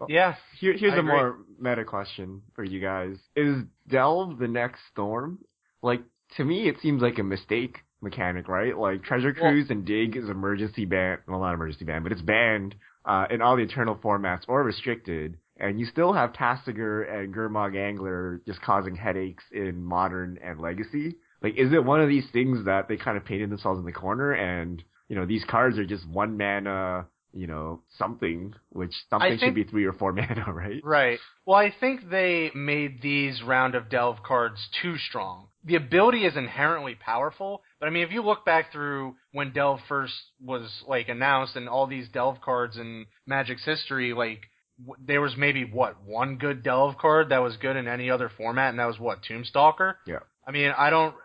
Yeah, 0.08 0.36
Here, 0.60 0.74
here's 0.74 0.94
I 0.94 0.98
a 0.98 1.00
agree. 1.00 1.12
more 1.12 1.38
meta 1.60 1.86
question 1.86 2.42
for 2.54 2.64
you 2.64 2.80
guys: 2.82 3.18
Is 3.36 3.64
Delve 3.88 4.38
the 4.38 4.48
next 4.48 4.82
Storm? 4.92 5.40
Like 5.82 6.02
to 6.38 6.44
me, 6.44 6.68
it 6.68 6.76
seems 6.82 7.02
like 7.02 7.18
a 7.20 7.24
mistake 7.24 7.80
mechanic, 8.02 8.48
right? 8.48 8.78
Like 8.78 9.04
Treasure 9.04 9.34
Well- 9.40 9.52
Cruise 9.52 9.70
and 9.70 9.86
Dig 9.86 10.16
is 10.18 10.30
emergency 10.30 10.86
ban, 10.86 11.20
well 11.28 11.40
not 11.40 11.54
emergency 11.54 11.86
ban, 11.86 12.04
but 12.04 12.12
it's 12.12 12.22
banned 12.22 12.76
uh, 13.06 13.26
in 13.30 13.42
all 13.42 13.56
the 13.56 13.64
Eternal 13.64 13.96
formats 13.96 14.42
or 14.48 14.64
restricted, 14.64 15.38
and 15.58 15.80
you 15.80 15.86
still 15.86 16.12
have 16.14 16.34
Tasigur 16.34 17.10
and 17.12 17.34
Gurmag 17.34 17.76
Angler 17.78 18.42
just 18.46 18.62
causing 18.62 18.96
headaches 18.96 19.44
in 19.52 19.84
Modern 19.84 20.40
and 20.44 20.60
Legacy. 20.60 21.16
Like, 21.42 21.56
is 21.58 21.72
it 21.74 21.84
one 21.84 22.02
of 22.02 22.10
these 22.10 22.26
things 22.34 22.66
that 22.66 22.88
they 22.88 22.98
kind 22.98 23.18
of 23.18 23.26
painted 23.26 23.50
themselves 23.52 23.80
in 23.80 23.86
the 23.86 23.92
corner, 23.92 24.32
and 24.34 24.84
you 25.08 25.16
know 25.16 25.26
these 25.26 25.44
cards 25.48 25.78
are 25.78 25.86
just 25.86 26.08
one 26.08 26.38
mana? 26.38 27.06
You 27.38 27.48
know, 27.48 27.82
something, 27.98 28.54
which 28.70 28.94
something 29.10 29.32
think- 29.32 29.42
should 29.42 29.56
be 29.56 29.66
three 29.66 29.84
or 29.86 29.92
four 29.92 30.14
mana, 30.20 30.46
right? 30.54 30.82
Right. 30.84 31.20
Well, 31.46 31.58
I 31.60 31.70
think 31.80 32.10
they 32.10 32.50
made 32.56 33.02
these 33.02 33.42
round 33.44 33.76
of 33.76 33.90
delve 33.90 34.24
cards 34.24 34.70
too 34.82 34.98
strong. 34.98 35.50
The 35.66 35.76
ability 35.76 36.26
is 36.26 36.38
inherently 36.38 36.96
powerful, 36.96 37.62
but 37.80 37.88
I 37.88 37.90
mean, 37.90 38.04
if 38.04 38.12
you 38.12 38.22
look 38.24 38.46
back 38.46 38.72
through 38.72 39.16
when 39.34 39.52
delve 39.52 39.82
first 39.90 40.14
was 40.42 40.84
like 40.88 41.10
announced 41.10 41.56
and 41.58 41.68
all 41.68 41.88
these 41.88 42.08
delve 42.08 42.40
cards 42.40 42.78
in 42.78 43.06
Magic's 43.28 43.66
history, 43.66 44.14
like 44.14 44.44
w- 44.80 45.04
there 45.06 45.22
was 45.22 45.36
maybe 45.36 45.66
what 45.66 46.02
one 46.06 46.38
good 46.38 46.64
delve 46.64 46.98
card 46.98 47.30
that 47.30 47.42
was 47.44 47.58
good 47.58 47.76
in 47.76 47.88
any 47.88 48.10
other 48.10 48.30
format, 48.38 48.70
and 48.70 48.80
that 48.80 48.86
was 48.88 49.00
what 49.00 49.24
Tombstalker. 49.24 49.96
Yeah. 50.08 50.20
I 50.48 50.52
mean, 50.52 50.72
I 50.78 50.90
don't. 50.90 51.16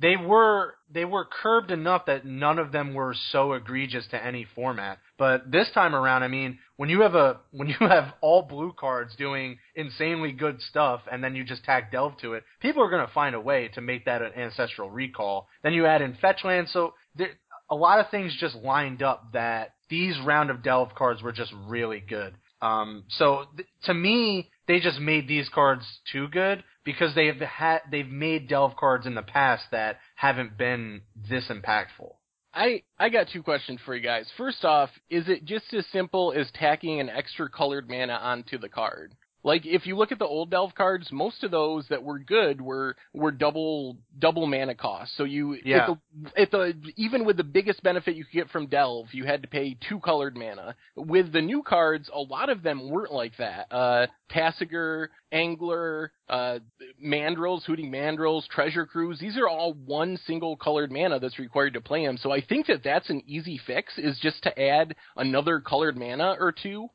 They 0.00 0.16
were 0.16 0.74
they 0.90 1.04
were 1.04 1.24
curbed 1.24 1.70
enough 1.70 2.06
that 2.06 2.24
none 2.24 2.58
of 2.58 2.72
them 2.72 2.94
were 2.94 3.14
so 3.30 3.52
egregious 3.52 4.06
to 4.10 4.24
any 4.24 4.46
format. 4.54 4.98
But 5.18 5.50
this 5.50 5.68
time 5.74 5.94
around, 5.94 6.22
I 6.22 6.28
mean, 6.28 6.58
when 6.76 6.88
you 6.88 7.02
have 7.02 7.14
a 7.14 7.40
when 7.50 7.68
you 7.68 7.76
have 7.80 8.14
all 8.20 8.42
blue 8.42 8.72
cards 8.78 9.14
doing 9.16 9.58
insanely 9.74 10.32
good 10.32 10.60
stuff, 10.62 11.00
and 11.10 11.22
then 11.22 11.34
you 11.34 11.44
just 11.44 11.64
tack 11.64 11.90
delve 11.90 12.16
to 12.18 12.34
it, 12.34 12.44
people 12.60 12.82
are 12.82 12.90
going 12.90 13.06
to 13.06 13.12
find 13.12 13.34
a 13.34 13.40
way 13.40 13.68
to 13.74 13.80
make 13.80 14.04
that 14.04 14.22
an 14.22 14.32
ancestral 14.34 14.88
recall. 14.88 15.48
Then 15.62 15.72
you 15.72 15.86
add 15.86 16.02
in 16.02 16.14
fetch 16.14 16.44
land, 16.44 16.68
so 16.70 16.94
there, 17.16 17.30
a 17.70 17.74
lot 17.74 18.00
of 18.00 18.10
things 18.10 18.36
just 18.38 18.54
lined 18.54 19.02
up 19.02 19.32
that 19.32 19.74
these 19.90 20.16
round 20.24 20.50
of 20.50 20.62
delve 20.62 20.94
cards 20.94 21.22
were 21.22 21.32
just 21.32 21.52
really 21.66 22.00
good. 22.00 22.34
Um, 22.60 23.04
so 23.08 23.44
th- 23.56 23.68
to 23.84 23.94
me, 23.94 24.50
they 24.68 24.78
just 24.78 25.00
made 25.00 25.26
these 25.26 25.48
cards 25.48 25.84
too 26.12 26.28
good 26.28 26.62
because 26.84 27.14
they've 27.14 27.40
had 27.40 27.80
they've 27.90 28.08
made 28.08 28.48
delve 28.48 28.76
cards 28.76 29.06
in 29.06 29.14
the 29.14 29.22
past 29.22 29.64
that 29.72 29.98
haven't 30.14 30.56
been 30.56 31.00
this 31.28 31.48
impactful. 31.48 32.12
I 32.54 32.82
I 32.98 33.08
got 33.08 33.28
two 33.32 33.42
questions 33.42 33.80
for 33.84 33.96
you 33.96 34.02
guys. 34.02 34.30
First 34.36 34.64
off, 34.64 34.90
is 35.10 35.28
it 35.28 35.44
just 35.44 35.72
as 35.74 35.84
simple 35.92 36.32
as 36.36 36.50
tacking 36.54 37.00
an 37.00 37.08
extra 37.08 37.48
colored 37.48 37.88
mana 37.88 38.14
onto 38.14 38.58
the 38.58 38.68
card? 38.68 39.14
Like 39.48 39.64
if 39.64 39.86
you 39.86 39.96
look 39.96 40.12
at 40.12 40.18
the 40.18 40.26
old 40.26 40.50
Delve 40.50 40.74
cards, 40.74 41.08
most 41.10 41.42
of 41.42 41.50
those 41.50 41.86
that 41.88 42.02
were 42.02 42.18
good 42.18 42.60
were 42.60 42.96
were 43.14 43.30
double 43.30 43.96
double 44.18 44.46
mana 44.46 44.74
cost. 44.74 45.16
So 45.16 45.24
you 45.24 45.56
Yeah. 45.64 45.78
at 45.78 45.86
the, 45.86 46.40
at 46.42 46.50
the 46.50 46.92
even 46.96 47.24
with 47.24 47.38
the 47.38 47.44
biggest 47.44 47.82
benefit 47.82 48.14
you 48.14 48.24
could 48.24 48.34
get 48.34 48.50
from 48.50 48.66
Delve, 48.66 49.06
you 49.12 49.24
had 49.24 49.40
to 49.40 49.48
pay 49.48 49.78
two 49.88 50.00
colored 50.00 50.36
mana. 50.36 50.76
With 50.96 51.32
the 51.32 51.40
new 51.40 51.62
cards, 51.62 52.10
a 52.12 52.20
lot 52.20 52.50
of 52.50 52.62
them 52.62 52.90
weren't 52.90 53.12
like 53.12 53.38
that. 53.38 53.72
Uh 53.72 54.06
Tasigur, 54.30 55.08
Angler, 55.32 56.12
uh 56.28 56.58
Mandrills, 57.02 57.64
Hooting 57.64 57.90
Mandrills, 57.90 58.46
Treasure 58.48 58.84
Cruise, 58.84 59.18
these 59.18 59.38
are 59.38 59.48
all 59.48 59.72
one 59.72 60.18
single 60.26 60.58
colored 60.58 60.92
mana 60.92 61.20
that's 61.20 61.38
required 61.38 61.72
to 61.72 61.80
play 61.80 62.04
them. 62.04 62.18
So 62.18 62.30
I 62.32 62.42
think 62.42 62.66
that 62.66 62.84
that's 62.84 63.08
an 63.08 63.22
easy 63.26 63.58
fix 63.66 63.96
is 63.96 64.18
just 64.20 64.42
to 64.42 64.60
add 64.60 64.94
another 65.16 65.60
colored 65.60 65.96
mana 65.96 66.36
or 66.38 66.52
two. 66.52 66.90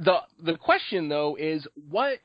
The 0.00 0.20
the 0.42 0.56
question 0.56 1.10
though 1.10 1.36
is 1.38 1.66
what 1.74 2.18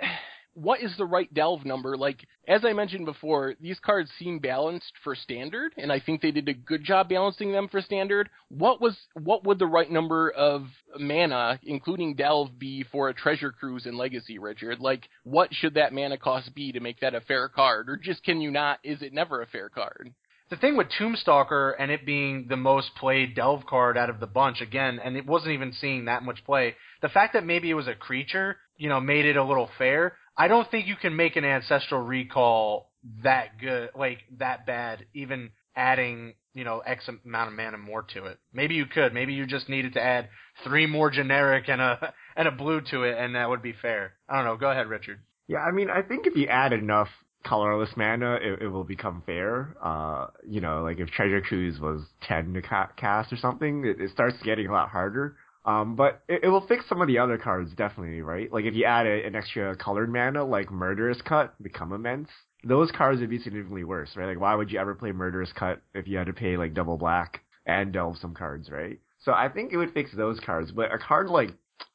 what 0.54 0.82
is 0.82 0.96
the 0.98 1.06
right 1.06 1.32
delve 1.34 1.66
number? 1.66 1.98
Like 1.98 2.26
as 2.48 2.64
I 2.64 2.72
mentioned 2.72 3.06
before, 3.06 3.56
these 3.60 3.80
cards 3.80 4.10
seem 4.18 4.40
balanced 4.40 4.94
for 5.04 5.14
standard, 5.14 5.74
and 5.78 5.92
I 5.92 6.00
think 6.00 6.22
they 6.22 6.32
did 6.32 6.48
a 6.48 6.54
good 6.54 6.86
job 6.86 7.10
balancing 7.10 7.52
them 7.52 7.68
for 7.68 7.82
standard. 7.82 8.30
What 8.48 8.80
was 8.80 8.96
what 9.14 9.44
would 9.44 9.60
the 9.60 9.68
right 9.68 9.92
number 9.92 10.32
of 10.32 10.68
mana, 10.98 11.60
including 11.64 12.16
delve, 12.16 12.58
be 12.58 12.84
for 12.84 13.10
a 13.10 13.14
treasure 13.14 13.52
cruise 13.52 13.86
in 13.86 13.98
Legacy, 13.98 14.40
Richard? 14.40 14.80
Like 14.80 15.10
what 15.24 15.54
should 15.54 15.74
that 15.74 15.94
mana 15.94 16.18
cost 16.18 16.56
be 16.56 16.72
to 16.72 16.80
make 16.80 17.02
that 17.02 17.14
a 17.14 17.20
fair 17.20 17.50
card, 17.50 17.90
or 17.90 17.98
just 17.98 18.24
can 18.24 18.40
you 18.40 18.52
not? 18.52 18.80
Is 18.86 19.02
it 19.02 19.12
never 19.12 19.42
a 19.42 19.48
fair 19.48 19.68
card? 19.68 20.14
the 20.50 20.58
thing 20.58 20.78
with 20.78 20.88
Tombstalker 21.00 21.74
and 21.80 21.90
it 21.90 22.06
being 22.06 22.46
the 22.48 22.58
most 22.58 22.94
played 22.96 23.36
delve 23.36 23.66
card 23.66 23.98
out 23.98 24.10
of 24.12 24.20
the 24.20 24.28
bunch 24.28 24.62
again, 24.62 25.00
and 25.04 25.18
it 25.18 25.26
wasn't 25.26 25.52
even 25.54 25.74
seeing 25.74 26.06
that 26.06 26.24
much 26.24 26.44
play. 26.46 26.76
The 27.06 27.10
fact 27.10 27.34
that 27.34 27.46
maybe 27.46 27.70
it 27.70 27.76
was 27.76 27.88
a 27.88 27.94
creature, 27.94 28.58
you 28.78 28.90
know, 28.90 29.00
made 29.00 29.28
it 29.28 29.38
a 29.38 29.44
little 29.44 29.70
fair. 29.78 30.14
I 30.36 30.48
don't 30.48 30.68
think 30.72 30.88
you 30.88 30.96
can 30.96 31.16
make 31.16 31.36
an 31.36 31.46
ancestral 31.46 32.02
recall 32.02 32.90
that 33.22 33.60
good, 33.60 33.92
like 33.96 34.22
that 34.40 34.66
bad, 34.66 35.06
even 35.14 35.52
adding, 35.76 36.34
you 36.56 36.64
know, 36.64 36.80
X 36.80 37.08
amount 37.24 37.50
of 37.50 37.56
mana 37.56 37.78
more 37.78 38.02
to 38.16 38.26
it. 38.26 38.40
Maybe 38.52 38.74
you 38.74 38.88
could. 38.88 39.14
Maybe 39.14 39.34
you 39.34 39.46
just 39.46 39.70
needed 39.70 39.94
to 39.94 40.02
add 40.02 40.30
three 40.64 40.88
more 40.88 41.12
generic 41.12 41.66
and 41.68 41.80
a 41.80 42.12
and 42.36 42.48
a 42.48 42.52
blue 42.52 42.82
to 42.90 43.04
it, 43.04 43.20
and 43.20 43.36
that 43.36 43.52
would 43.52 43.62
be 43.62 43.76
fair. 43.80 44.14
I 44.28 44.38
don't 44.38 44.46
know. 44.46 44.58
Go 44.58 44.72
ahead, 44.72 44.88
Richard. 44.88 45.20
Yeah, 45.48 45.60
I 45.60 45.70
mean, 45.70 45.92
I 45.92 46.02
think 46.02 46.26
if 46.26 46.36
you 46.36 46.48
add 46.48 46.74
enough 46.74 47.10
colorless 47.44 47.92
mana, 47.96 48.40
it, 48.42 48.64
it 48.64 48.68
will 48.68 48.84
become 48.84 49.22
fair. 49.28 49.78
Uh, 49.80 50.26
you 50.44 50.60
know, 50.60 50.82
like 50.82 51.00
if 51.00 51.10
Treasure 51.10 51.40
Cruise 51.40 51.80
was 51.80 52.02
10 52.24 52.56
to 52.56 52.64
ca- 52.64 52.90
cast 52.98 53.32
or 53.32 53.38
something, 53.38 53.86
it, 53.86 54.02
it 54.02 54.10
starts 54.10 54.38
getting 54.44 54.66
a 54.66 54.72
lot 54.72 54.90
harder. 54.90 55.38
Um, 55.66 55.96
but 55.96 56.22
it, 56.30 56.44
it 56.44 56.50
will 56.50 56.66
fix 56.68 56.88
some 56.88 57.02
of 57.02 57.08
the 57.08 57.18
other 57.18 57.38
cards 57.38 57.72
definitely, 57.76 58.22
right? 58.22 58.52
Like 58.52 58.66
if 58.66 58.76
you 58.76 58.86
add 58.86 59.08
a, 59.08 59.26
an 59.26 59.36
extra 59.36 59.76
colored 59.76 60.12
mana, 60.12 60.46
like 60.46 60.72
Murderous 60.72 61.22
Cut, 61.22 61.62
become 61.62 61.92
immense. 61.92 62.30
Those 62.64 62.92
cards 62.92 63.20
would 63.20 63.30
be 63.30 63.40
significantly 63.40 63.84
worse, 63.84 64.16
right? 64.16 64.28
Like 64.28 64.40
why 64.40 64.56
would 64.56 64.72
you 64.72 64.80
ever 64.80 64.96
play 64.96 65.12
Murderous 65.12 65.52
Cut 65.54 65.82
if 65.94 66.08
you 66.08 66.18
had 66.18 66.28
to 66.28 66.34
pay 66.34 66.58
like 66.58 66.74
double 66.74 66.98
black 66.98 67.42
and 67.66 67.92
delve 67.92 68.18
some 68.18 68.36
cards, 68.36 68.70
right? 68.70 69.00
So 69.20 69.34
I 69.34 69.50
think 69.50 69.74
it 69.74 69.78
would 69.78 69.94
fix 69.94 70.12
those 70.16 70.40
cards. 70.40 70.72
But 70.72 70.94
a 70.94 71.00
card 71.00 71.30
like 71.30 71.52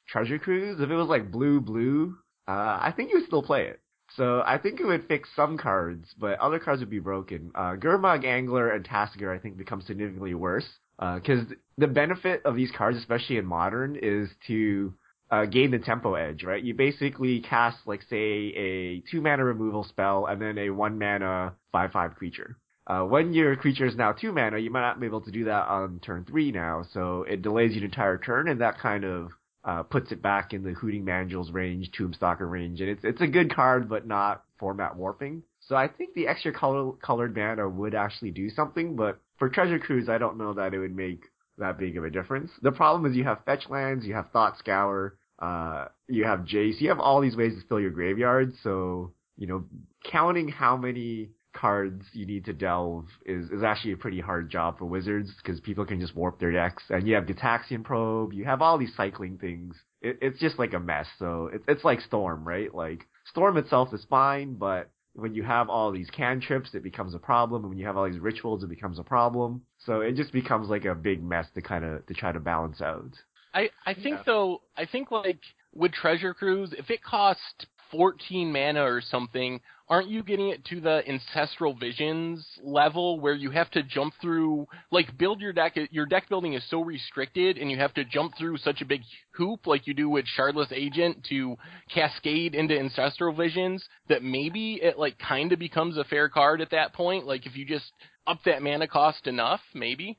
Treasure 0.08 0.38
Cruise, 0.38 0.80
if 0.80 0.90
it 0.90 0.96
was 0.96 1.08
like 1.08 1.30
blue 1.30 1.60
blue, 1.60 2.16
uh, 2.48 2.78
I 2.82 2.92
think 2.96 3.10
you 3.10 3.18
would 3.18 3.26
still 3.26 3.42
play 3.42 3.66
it. 3.66 3.80
So 4.16 4.42
I 4.44 4.58
think 4.58 4.80
it 4.80 4.86
would 4.86 5.06
fix 5.06 5.28
some 5.36 5.56
cards, 5.56 6.12
but 6.18 6.40
other 6.40 6.58
cards 6.58 6.80
would 6.80 6.90
be 6.90 6.98
broken. 6.98 7.52
Uh, 7.54 7.76
Gurmag 7.76 8.24
Angler 8.24 8.70
and 8.70 8.84
Tasker 8.84 9.32
I 9.32 9.38
think 9.38 9.56
become 9.56 9.80
significantly 9.80 10.34
worse 10.34 10.68
because 11.00 11.40
uh, 11.50 11.54
the 11.78 11.86
benefit 11.86 12.42
of 12.44 12.54
these 12.56 12.70
cards, 12.76 12.98
especially 12.98 13.38
in 13.38 13.46
Modern, 13.46 13.96
is 14.00 14.28
to 14.46 14.92
uh, 15.30 15.46
gain 15.46 15.70
the 15.70 15.78
tempo 15.78 16.14
edge, 16.14 16.44
right? 16.44 16.62
You 16.62 16.74
basically 16.74 17.40
cast 17.40 17.78
like 17.86 18.02
say 18.10 18.52
a 18.56 19.02
two 19.10 19.20
mana 19.20 19.44
removal 19.44 19.84
spell 19.84 20.26
and 20.26 20.40
then 20.40 20.58
a 20.58 20.70
one 20.70 20.98
mana 20.98 21.54
five 21.72 21.92
five 21.92 22.16
creature. 22.16 22.56
Uh, 22.86 23.02
when 23.04 23.32
your 23.32 23.54
creature 23.56 23.86
is 23.86 23.96
now 23.96 24.12
two 24.12 24.32
mana, 24.32 24.58
you 24.58 24.70
might 24.70 24.80
not 24.80 25.00
be 25.00 25.06
able 25.06 25.20
to 25.20 25.30
do 25.30 25.44
that 25.44 25.68
on 25.68 26.00
turn 26.00 26.24
three 26.24 26.50
now, 26.50 26.84
so 26.92 27.24
it 27.28 27.42
delays 27.42 27.72
you 27.72 27.78
an 27.78 27.84
entire 27.84 28.18
turn, 28.18 28.48
and 28.48 28.60
that 28.60 28.78
kind 28.78 29.04
of 29.04 29.30
uh, 29.64 29.82
puts 29.82 30.10
it 30.10 30.20
back 30.20 30.52
in 30.52 30.62
the 30.64 30.72
Hooting 30.72 31.04
Mandrills 31.04 31.52
range, 31.52 31.90
Tombstalker 31.92 32.50
range, 32.50 32.80
and 32.80 32.90
it's 32.90 33.04
it's 33.04 33.20
a 33.20 33.26
good 33.26 33.54
card, 33.54 33.88
but 33.88 34.06
not 34.06 34.42
format 34.58 34.96
warping. 34.96 35.42
So 35.60 35.76
I 35.76 35.86
think 35.86 36.14
the 36.14 36.26
extra 36.26 36.52
color, 36.52 36.92
colored 37.00 37.36
mana 37.36 37.68
would 37.68 37.94
actually 37.94 38.32
do 38.32 38.50
something, 38.50 38.96
but 38.96 39.20
for 39.40 39.48
Treasure 39.48 39.80
Cruise, 39.80 40.08
I 40.08 40.18
don't 40.18 40.38
know 40.38 40.54
that 40.54 40.72
it 40.72 40.78
would 40.78 40.94
make 40.94 41.24
that 41.58 41.78
big 41.78 41.96
of 41.96 42.04
a 42.04 42.10
difference. 42.10 42.52
The 42.62 42.70
problem 42.70 43.10
is 43.10 43.16
you 43.16 43.24
have 43.24 43.44
fetch 43.44 43.68
lands, 43.68 44.06
you 44.06 44.14
have 44.14 44.30
Thought 44.30 44.56
Scour, 44.58 45.18
uh, 45.40 45.86
you 46.06 46.24
have 46.24 46.40
Jace, 46.40 46.80
you 46.80 46.90
have 46.90 47.00
all 47.00 47.20
these 47.20 47.36
ways 47.36 47.54
to 47.54 47.66
fill 47.66 47.80
your 47.80 47.90
graveyard. 47.90 48.52
So 48.62 49.14
you 49.40 49.46
know, 49.46 49.64
counting 50.04 50.48
how 50.48 50.76
many 50.76 51.30
cards 51.52 52.04
you 52.12 52.26
need 52.26 52.44
to 52.44 52.52
delve 52.52 53.06
is, 53.24 53.50
is 53.50 53.62
actually 53.64 53.92
a 53.92 53.96
pretty 53.96 54.20
hard 54.20 54.50
job 54.50 54.78
for 54.78 54.84
wizards 54.84 55.32
because 55.42 55.58
people 55.60 55.84
can 55.84 55.98
just 55.98 56.14
warp 56.14 56.38
their 56.38 56.52
decks. 56.52 56.82
And 56.90 57.08
you 57.08 57.14
have 57.14 57.24
Gitaxian 57.24 57.82
Probe, 57.82 58.34
you 58.34 58.44
have 58.44 58.62
all 58.62 58.78
these 58.78 58.94
cycling 58.96 59.38
things. 59.38 59.74
It, 60.02 60.18
it's 60.20 60.38
just 60.38 60.58
like 60.58 60.74
a 60.74 60.78
mess. 60.78 61.06
So 61.18 61.50
it, 61.52 61.62
it's 61.66 61.84
like 61.84 62.02
Storm, 62.02 62.46
right? 62.46 62.72
Like 62.72 63.06
Storm 63.24 63.56
itself 63.56 63.92
is 63.94 64.06
fine, 64.10 64.54
but 64.54 64.90
when 65.14 65.34
you 65.34 65.42
have 65.42 65.68
all 65.68 65.90
these 65.90 66.10
cantrips, 66.10 66.74
it 66.74 66.82
becomes 66.82 67.14
a 67.14 67.18
problem. 67.18 67.68
When 67.68 67.78
you 67.78 67.86
have 67.86 67.96
all 67.96 68.06
these 68.10 68.20
rituals, 68.20 68.62
it 68.62 68.68
becomes 68.68 68.98
a 68.98 69.02
problem. 69.02 69.62
So 69.78 70.00
it 70.00 70.14
just 70.16 70.32
becomes 70.32 70.68
like 70.68 70.84
a 70.84 70.94
big 70.94 71.22
mess 71.22 71.46
to 71.54 71.62
kind 71.62 71.84
of 71.84 72.06
to 72.06 72.14
try 72.14 72.32
to 72.32 72.40
balance 72.40 72.80
out. 72.80 73.12
I 73.52 73.70
I 73.86 73.94
think 73.94 74.18
yeah. 74.18 74.22
though 74.26 74.62
I 74.76 74.86
think 74.86 75.10
like 75.10 75.40
with 75.72 75.92
Treasure 75.92 76.34
Cruise, 76.34 76.72
if 76.76 76.90
it 76.90 77.02
cost 77.02 77.66
14 77.90 78.52
mana 78.52 78.82
or 78.82 79.00
something, 79.00 79.60
aren't 79.90 80.08
you 80.08 80.22
getting 80.22 80.48
it 80.48 80.64
to 80.66 80.80
the 80.80 81.02
ancestral 81.08 81.74
visions 81.74 82.46
level 82.62 83.18
where 83.18 83.34
you 83.34 83.50
have 83.50 83.68
to 83.72 83.82
jump 83.82 84.14
through 84.22 84.66
like 84.92 85.18
build 85.18 85.40
your 85.40 85.52
deck 85.52 85.76
your 85.90 86.06
deck 86.06 86.28
building 86.28 86.54
is 86.54 86.62
so 86.70 86.80
restricted 86.80 87.58
and 87.58 87.70
you 87.70 87.76
have 87.76 87.92
to 87.92 88.04
jump 88.04 88.32
through 88.38 88.56
such 88.56 88.80
a 88.80 88.84
big 88.84 89.02
hoop 89.32 89.66
like 89.66 89.86
you 89.86 89.92
do 89.92 90.08
with 90.08 90.24
Shardless 90.38 90.72
Agent 90.72 91.26
to 91.28 91.56
cascade 91.92 92.54
into 92.54 92.78
ancestral 92.78 93.34
visions 93.34 93.84
that 94.08 94.22
maybe 94.22 94.80
it 94.80 94.98
like 94.98 95.18
kind 95.18 95.52
of 95.52 95.58
becomes 95.58 95.98
a 95.98 96.04
fair 96.04 96.28
card 96.28 96.60
at 96.60 96.70
that 96.70 96.94
point? 96.94 97.26
Like 97.26 97.44
if 97.44 97.56
you 97.56 97.66
just 97.66 97.92
up 98.26 98.38
that 98.44 98.62
mana 98.62 98.86
cost 98.86 99.26
enough 99.26 99.60
maybe? 99.74 100.18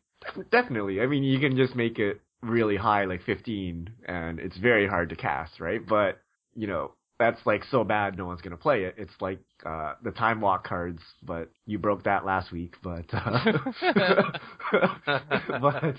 Definitely. 0.52 1.00
I 1.02 1.08
mean 1.08 1.24
you 1.24 1.40
can 1.40 1.56
just 1.56 1.76
make 1.76 1.98
it 1.98 2.22
really 2.42 2.76
high 2.76 3.06
like 3.06 3.24
15 3.24 3.90
and 4.06 4.40
it's 4.40 4.58
very 4.58 4.88
hard 4.88 5.10
to 5.10 5.16
cast 5.16 5.62
right? 5.62 5.80
But 5.88 6.20
you 6.56 6.68
know 6.68 6.92
that's 7.22 7.46
like 7.46 7.64
so 7.70 7.84
bad 7.84 8.18
no 8.18 8.26
one's 8.26 8.42
gonna 8.42 8.58
play 8.58 8.86
it. 8.86 8.96
It's 8.98 9.14
like 9.22 9.40
uh, 9.64 9.94
the 10.04 10.10
time 10.12 10.42
walk 10.42 10.68
cards, 10.68 11.02
but 11.22 11.52
you 11.68 11.78
broke 11.78 12.04
that 12.06 12.26
last 12.26 12.52
week. 12.52 12.74
But 12.84 13.06
uh, 13.14 13.60
but 15.62 15.96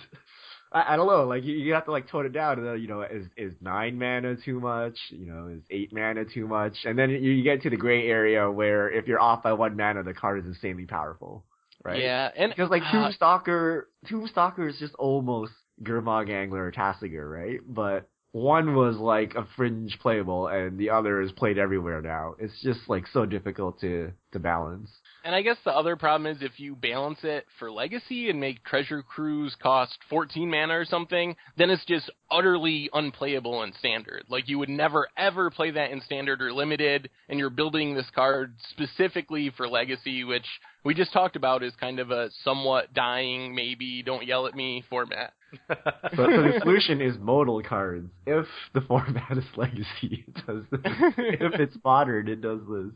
I, 0.72 0.94
I 0.94 0.96
don't 0.96 1.06
know. 1.06 1.24
Like 1.24 1.44
you, 1.44 1.54
you 1.54 1.74
have 1.74 1.84
to 1.84 1.92
like 1.92 2.08
tone 2.08 2.26
it 2.26 2.32
down. 2.32 2.58
You 2.80 2.88
know, 2.88 3.02
is 3.02 3.26
is 3.36 3.54
nine 3.60 3.96
mana 3.98 4.34
too 4.34 4.58
much? 4.58 4.98
You 5.10 5.26
know, 5.26 5.46
is 5.46 5.62
eight 5.70 5.92
mana 5.92 6.24
too 6.24 6.48
much? 6.48 6.74
And 6.84 6.98
then 6.98 7.10
you, 7.10 7.18
you 7.18 7.44
get 7.44 7.62
to 7.62 7.70
the 7.70 7.76
gray 7.76 8.08
area 8.08 8.50
where 8.50 8.90
if 8.90 9.06
you're 9.06 9.20
off 9.20 9.44
by 9.44 9.52
one 9.52 9.76
mana, 9.76 10.02
the 10.02 10.14
card 10.14 10.40
is 10.40 10.46
insanely 10.46 10.86
powerful. 10.86 11.44
Right. 11.84 12.02
Yeah, 12.02 12.30
and 12.36 12.50
because 12.50 12.70
like 12.70 12.82
uh, 12.82 12.92
Tombstalker, 12.92 13.82
Tombstalker 14.06 14.68
is 14.68 14.76
just 14.80 14.94
almost 14.96 15.52
Gurmag 15.82 16.30
Angler 16.30 16.66
or 16.66 16.72
Tasigur, 16.72 17.30
right? 17.30 17.60
But 17.64 18.08
one 18.32 18.74
was 18.74 18.96
like 18.96 19.34
a 19.34 19.46
fringe 19.56 19.98
playable 20.00 20.48
and 20.48 20.78
the 20.78 20.88
other 20.88 21.20
is 21.20 21.30
played 21.32 21.58
everywhere 21.58 22.00
now. 22.00 22.34
It's 22.38 22.60
just 22.62 22.80
like 22.88 23.06
so 23.12 23.26
difficult 23.26 23.78
to 23.80 24.12
to 24.32 24.38
balance. 24.38 24.90
And 25.22 25.34
I 25.34 25.42
guess 25.42 25.58
the 25.62 25.76
other 25.76 25.94
problem 25.96 26.34
is 26.34 26.40
if 26.40 26.58
you 26.58 26.74
balance 26.74 27.18
it 27.22 27.44
for 27.58 27.70
legacy 27.70 28.30
and 28.30 28.40
make 28.40 28.64
Treasure 28.64 29.02
Cruise 29.02 29.54
cost 29.62 29.98
14 30.08 30.50
mana 30.50 30.78
or 30.78 30.84
something, 30.86 31.36
then 31.58 31.68
it's 31.68 31.84
just 31.84 32.10
utterly 32.30 32.88
unplayable 32.94 33.62
in 33.62 33.74
standard. 33.74 34.24
Like 34.28 34.48
you 34.48 34.58
would 34.58 34.70
never 34.70 35.08
ever 35.18 35.50
play 35.50 35.70
that 35.72 35.90
in 35.90 36.00
standard 36.00 36.40
or 36.40 36.54
limited 36.54 37.10
and 37.28 37.38
you're 37.38 37.50
building 37.50 37.94
this 37.94 38.10
card 38.14 38.54
specifically 38.70 39.52
for 39.54 39.68
legacy 39.68 40.24
which 40.24 40.46
we 40.84 40.94
just 40.94 41.12
talked 41.12 41.36
about 41.36 41.62
is 41.62 41.74
kind 41.78 41.98
of 42.00 42.10
a 42.10 42.30
somewhat 42.42 42.94
dying 42.94 43.54
maybe 43.54 44.02
don't 44.02 44.26
yell 44.26 44.46
at 44.46 44.54
me 44.54 44.82
format. 44.88 45.34
so, 45.68 45.76
so, 46.16 46.26
the 46.26 46.58
solution 46.62 47.00
is 47.00 47.16
modal 47.18 47.62
cards. 47.62 48.10
If 48.26 48.46
the 48.74 48.80
format 48.80 49.36
is 49.36 49.44
legacy, 49.56 50.24
it 50.28 50.46
does 50.46 50.64
this. 50.70 50.80
if 50.84 51.60
it's 51.60 51.76
modern, 51.84 52.28
it 52.28 52.40
does 52.40 52.60
this. 52.68 52.92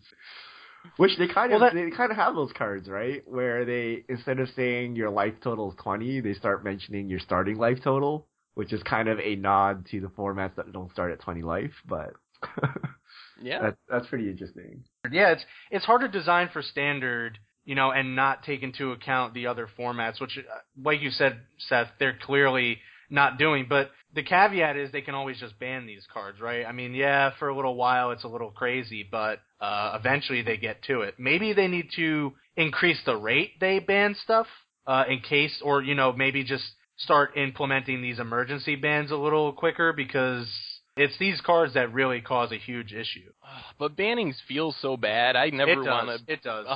Which 0.97 1.13
they 1.19 1.27
kind 1.27 1.53
of 1.53 1.61
well, 1.61 1.71
that, 1.71 1.75
they 1.75 1.91
kind 1.91 2.11
of 2.11 2.17
have 2.17 2.35
those 2.35 2.53
cards, 2.57 2.89
right? 2.89 3.23
Where 3.27 3.65
they 3.65 4.05
instead 4.09 4.39
of 4.39 4.49
saying 4.55 4.97
your 4.97 5.11
life 5.11 5.35
total 5.43 5.71
is 5.71 5.77
twenty, 5.83 6.21
they 6.21 6.35
start 6.35 6.65
mentioning 6.65 7.09
your 7.09 7.19
starting 7.19 7.59
life 7.59 7.79
total, 7.83 8.27
which 8.55 8.73
is 8.73 8.83
kind 8.85 9.09
of 9.09 9.19
a 9.19 9.35
nod 9.37 9.87
to 9.91 10.01
the 10.01 10.09
formats 10.09 10.55
that 10.57 10.73
don't 10.73 10.91
start 10.93 11.13
at 11.13 11.21
twenty 11.21 11.43
life. 11.43 11.73
But 11.89 12.13
yeah, 13.43 13.63
that, 13.63 13.77
that's 13.89 14.07
pretty 14.07 14.31
interesting. 14.31 14.85
Yeah, 15.11 15.33
it's 15.33 15.45
it's 15.71 15.85
hard 15.85 16.03
to 16.03 16.09
design 16.09 16.51
for 16.53 16.63
standard 16.63 17.39
you 17.67 17.75
know, 17.75 17.91
and 17.91 18.17
not 18.17 18.45
take 18.45 18.63
into 18.63 18.93
account 18.93 19.35
the 19.35 19.49
other 19.49 19.69
formats, 19.79 20.21
which, 20.21 20.39
uh, 20.39 20.59
like 20.83 21.03
you 21.03 21.11
said, 21.11 21.41
Seth, 21.59 21.89
they're 21.99 22.17
clearly 22.25 22.79
not 23.11 23.39
doing. 23.39 23.67
But 23.69 23.91
the 24.15 24.23
caveat 24.23 24.77
is 24.77 24.93
they 24.93 25.03
can 25.03 25.15
always 25.15 25.39
just 25.39 25.59
ban 25.59 25.85
these 25.85 26.07
cards, 26.13 26.41
right? 26.41 26.65
I 26.65 26.73
mean, 26.73 26.95
yeah, 26.95 27.33
for 27.39 27.49
a 27.49 27.55
little 27.57 27.75
while 27.75 28.13
it's 28.13 28.25
a 28.25 28.29
little 28.29 28.51
crazy, 28.51 29.07
but 29.09 29.41
uh, 29.61 29.97
eventually 29.99 30.43
they 30.43 30.57
get 30.57 30.83
to 30.85 31.03
it. 31.03 31.17
Maybe 31.19 31.53
they 31.53 31.67
need 31.67 31.91
to 31.97 32.33
increase 32.57 32.99
the 33.05 33.17
rate 33.17 33.61
they 33.61 33.81
ban 33.81 34.17
stuff 34.25 34.47
uh, 34.87 35.05
in 35.09 35.21
case, 35.21 35.61
or 35.63 35.83
you 35.83 35.95
know, 35.95 36.13
maybe 36.13 36.45
just 36.45 36.65
start 36.99 37.37
implementing 37.37 38.01
these 38.01 38.19
emergency 38.19 38.77
bans 38.77 39.11
a 39.11 39.17
little 39.17 39.53
quicker 39.53 39.93
because 39.93 40.49
it's 40.97 41.19
these 41.19 41.41
cards 41.43 41.75
that 41.75 41.93
really 41.93 42.21
cause 42.21 42.53
a 42.53 42.59
huge 42.59 42.93
issue. 42.93 43.31
But 43.79 43.97
bannings 43.97 44.37
feel 44.49 44.75
so 44.81 44.97
bad. 44.97 45.37
I 45.37 45.51
never 45.51 45.83
want 45.85 46.27
to. 46.27 46.33
It 46.33 46.43
does. 46.43 46.67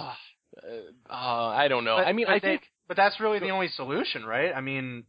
Uh, 1.08 1.14
I 1.14 1.68
don't 1.68 1.84
know. 1.84 1.96
But, 1.96 2.06
I 2.06 2.12
mean, 2.12 2.26
I 2.28 2.38
think, 2.40 2.62
but 2.88 2.96
that's 2.96 3.20
really 3.20 3.38
the 3.38 3.50
only 3.50 3.68
solution, 3.68 4.24
right? 4.24 4.52
I 4.54 4.60
mean, 4.60 5.04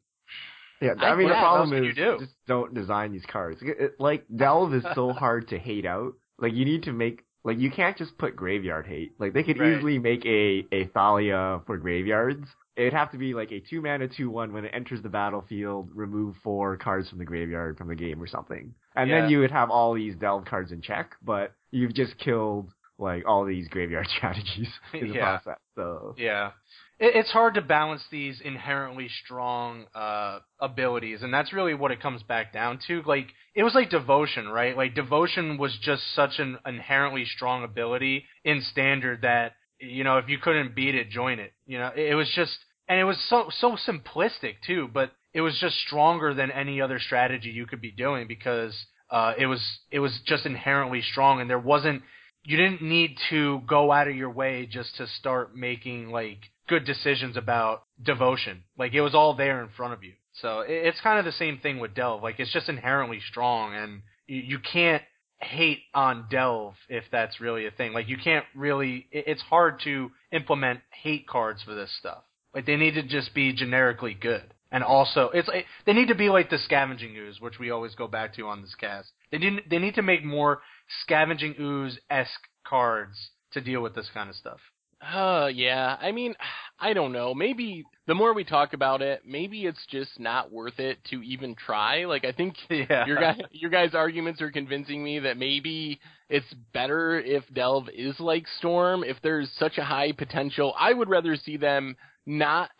yeah. 0.81 0.93
I, 0.99 1.09
I 1.09 1.15
mean, 1.15 1.29
the 1.29 1.35
problem 1.35 1.73
is 1.73 1.85
you 1.85 1.93
do? 1.93 2.17
just 2.19 2.33
don't 2.47 2.73
design 2.73 3.11
these 3.11 3.25
cards. 3.27 3.61
It, 3.61 3.77
it, 3.79 3.95
like 3.99 4.25
Delve 4.35 4.73
is 4.73 4.83
so 4.95 5.13
hard 5.17 5.47
to 5.49 5.57
hate 5.59 5.85
out. 5.85 6.13
Like 6.39 6.53
you 6.53 6.65
need 6.65 6.83
to 6.83 6.93
make 6.93 7.23
like 7.43 7.59
you 7.59 7.71
can't 7.71 7.97
just 7.97 8.17
put 8.17 8.35
graveyard 8.35 8.85
hate. 8.87 9.13
Like 9.19 9.33
they 9.33 9.43
could 9.43 9.59
Right. 9.59 9.77
easily 9.77 9.99
make 9.99 10.25
a 10.25 10.65
a 10.71 10.85
Thalia 10.87 11.61
for 11.65 11.77
graveyards. 11.77 12.47
It'd 12.77 12.93
have 12.93 13.11
to 13.11 13.17
be 13.17 13.33
like 13.33 13.51
a 13.51 13.59
two 13.59 13.81
mana 13.81 14.07
two 14.07 14.29
one 14.29 14.53
when 14.53 14.65
it 14.65 14.71
enters 14.73 15.01
the 15.01 15.09
battlefield, 15.09 15.89
remove 15.93 16.35
four 16.43 16.77
cards 16.77 17.09
from 17.09 17.19
the 17.19 17.25
graveyard 17.25 17.77
from 17.77 17.89
the 17.89 17.95
game 17.95 18.21
or 18.21 18.27
something. 18.27 18.73
And 18.95 19.09
Yeah. 19.09 19.21
then 19.21 19.29
you 19.29 19.39
would 19.39 19.51
have 19.51 19.69
all 19.69 19.93
these 19.93 20.15
delve 20.15 20.45
cards 20.45 20.71
in 20.71 20.81
check, 20.81 21.11
but 21.23 21.53
you've 21.71 21.93
just 21.93 22.17
killed 22.17 22.71
like 23.01 23.27
all 23.27 23.45
these 23.45 23.67
graveyard 23.67 24.07
strategies 24.17 24.69
in 24.93 25.09
the 25.09 25.15
Yeah. 25.15 25.37
process. 25.37 25.59
So 25.75 26.15
Yeah. 26.17 26.51
It, 26.99 27.15
it's 27.15 27.31
hard 27.31 27.55
to 27.55 27.61
balance 27.61 28.03
these 28.11 28.39
inherently 28.41 29.09
strong 29.25 29.85
uh, 29.95 30.39
abilities, 30.59 31.23
and 31.23 31.33
that's 31.33 31.51
really 31.51 31.73
what 31.73 31.91
it 31.91 31.99
comes 32.01 32.21
back 32.23 32.53
down 32.53 32.79
to. 32.87 33.01
Like, 33.05 33.27
it 33.55 33.63
was 33.63 33.73
like 33.75 33.89
Devotion, 33.89 34.47
right? 34.47 34.77
Like, 34.77 34.93
Devotion 34.95 35.57
was 35.57 35.75
just 35.81 36.03
such 36.15 36.39
an 36.39 36.59
inherently 36.65 37.25
strong 37.25 37.63
ability 37.63 38.25
in 38.45 38.61
Standard 38.61 39.23
that, 39.23 39.53
you 39.79 40.03
know, 40.03 40.19
if 40.19 40.29
you 40.29 40.37
couldn't 40.37 40.75
beat 40.75 40.93
it, 40.93 41.09
join 41.09 41.39
it. 41.39 41.53
You 41.65 41.79
know, 41.79 41.91
it, 41.95 42.11
it 42.11 42.15
was 42.15 42.29
just, 42.35 42.55
and 42.87 42.99
it 42.99 43.03
was 43.03 43.17
so, 43.29 43.49
so 43.59 43.75
simplistic, 43.87 44.55
too, 44.65 44.87
but 44.93 45.11
it 45.33 45.41
was 45.41 45.57
just 45.59 45.77
stronger 45.87 46.33
than 46.35 46.51
any 46.51 46.81
other 46.81 46.99
strategy 46.99 47.49
you 47.49 47.65
could 47.65 47.81
be 47.81 47.91
doing 47.91 48.27
because 48.27 48.75
uh, 49.09 49.33
it 49.39 49.47
was, 49.47 49.61
it 49.89 49.99
was 49.99 50.19
just 50.25 50.45
inherently 50.45 51.01
strong, 51.01 51.41
and 51.41 51.49
there 51.49 51.57
wasn't, 51.59 52.03
you 52.43 52.57
didn't 52.57 52.81
need 52.81 53.17
to 53.29 53.61
go 53.67 53.91
out 53.91 54.07
of 54.07 54.15
your 54.15 54.29
way 54.29 54.65
just 54.65 54.97
to 54.97 55.07
start 55.07 55.55
making 55.55 56.09
like 56.09 56.39
good 56.67 56.85
decisions 56.85 57.37
about 57.37 57.83
devotion. 58.03 58.63
Like 58.77 58.93
it 58.93 59.01
was 59.01 59.13
all 59.13 59.35
there 59.35 59.61
in 59.61 59.69
front 59.75 59.93
of 59.93 60.03
you. 60.03 60.13
So 60.41 60.61
it, 60.61 60.71
it's 60.71 61.01
kind 61.01 61.19
of 61.19 61.25
the 61.25 61.31
same 61.33 61.59
thing 61.59 61.79
with 61.79 61.93
Delve. 61.93 62.23
Like 62.23 62.39
it's 62.39 62.53
just 62.53 62.69
inherently 62.69 63.19
strong, 63.29 63.75
and 63.75 64.01
you, 64.27 64.59
can't 64.59 65.03
hate 65.39 65.79
on 65.93 66.25
Delve 66.31 66.75
if 66.89 67.03
that's 67.11 67.41
really 67.41 67.65
a 67.65 67.71
thing. 67.71 67.93
Like 67.93 68.07
you 68.07 68.17
can't 68.17 68.45
really. 68.55 69.07
It, 69.11 69.25
it's 69.27 69.41
hard 69.41 69.81
to 69.83 70.11
implement 70.31 70.79
hate 70.91 71.27
cards 71.27 71.61
for 71.63 71.75
this 71.75 71.91
stuff. 71.99 72.23
Like 72.55 72.65
they 72.65 72.75
need 72.75 72.95
to 72.95 73.03
just 73.03 73.33
be 73.33 73.53
generically 73.53 74.13
good. 74.13 74.53
And 74.73 74.85
also, 74.85 75.29
it's 75.33 75.49
they 75.85 75.93
need 75.93 76.07
to 76.07 76.15
be 76.15 76.29
like 76.29 76.49
the 76.49 76.57
scavenging 76.57 77.15
ooze, 77.17 77.41
which 77.41 77.59
we 77.59 77.71
always 77.71 77.93
go 77.95 78.07
back 78.07 78.33
to 78.35 78.47
on 78.47 78.61
this 78.61 78.73
cast. 78.75 79.09
They 79.29 79.37
need 79.37 79.63
they 79.69 79.79
need 79.79 79.95
to 79.95 80.01
make 80.01 80.23
more 80.23 80.61
scavenging 81.03 81.55
ooze 81.59 81.99
esque 82.09 82.47
cards 82.65 83.31
to 83.53 83.61
deal 83.61 83.81
with 83.81 83.95
this 83.95 84.09
kind 84.13 84.29
of 84.29 84.35
stuff. 84.35 84.59
Uh, 85.01 85.47
yeah. 85.53 85.97
I 85.99 86.11
mean, 86.11 86.35
I 86.79 86.93
don't 86.93 87.11
know. 87.11 87.33
Maybe 87.35 87.83
the 88.07 88.15
more 88.15 88.33
we 88.33 88.43
talk 88.43 88.73
about 88.73 89.01
it, 89.03 89.21
maybe 89.25 89.65
it's 89.65 89.85
just 89.89 90.19
not 90.19 90.51
worth 90.51 90.79
it 90.79 90.97
to 91.11 91.21
even 91.21 91.53
try. 91.55 92.05
Like, 92.05 92.25
I 92.25 92.31
think 92.31 92.55
Yeah. 92.69 93.05
your 93.05 93.17
guys, 93.19 93.39
your 93.51 93.69
guys' 93.69 93.93
arguments 93.93 94.41
are 94.41 94.51
convincing 94.51 95.03
me 95.03 95.19
that 95.19 95.37
maybe 95.37 95.99
it's 96.29 96.51
better 96.73 97.19
if 97.19 97.43
Delve 97.53 97.89
is 97.93 98.19
like 98.19 98.45
Storm. 98.57 99.03
If 99.03 99.17
there's 99.21 99.51
such 99.59 99.77
a 99.77 99.83
high 99.83 100.11
potential, 100.11 100.73
I 100.79 100.93
would 100.93 101.09
rather 101.09 101.35
see 101.35 101.57
them 101.57 101.95
not 102.25 102.69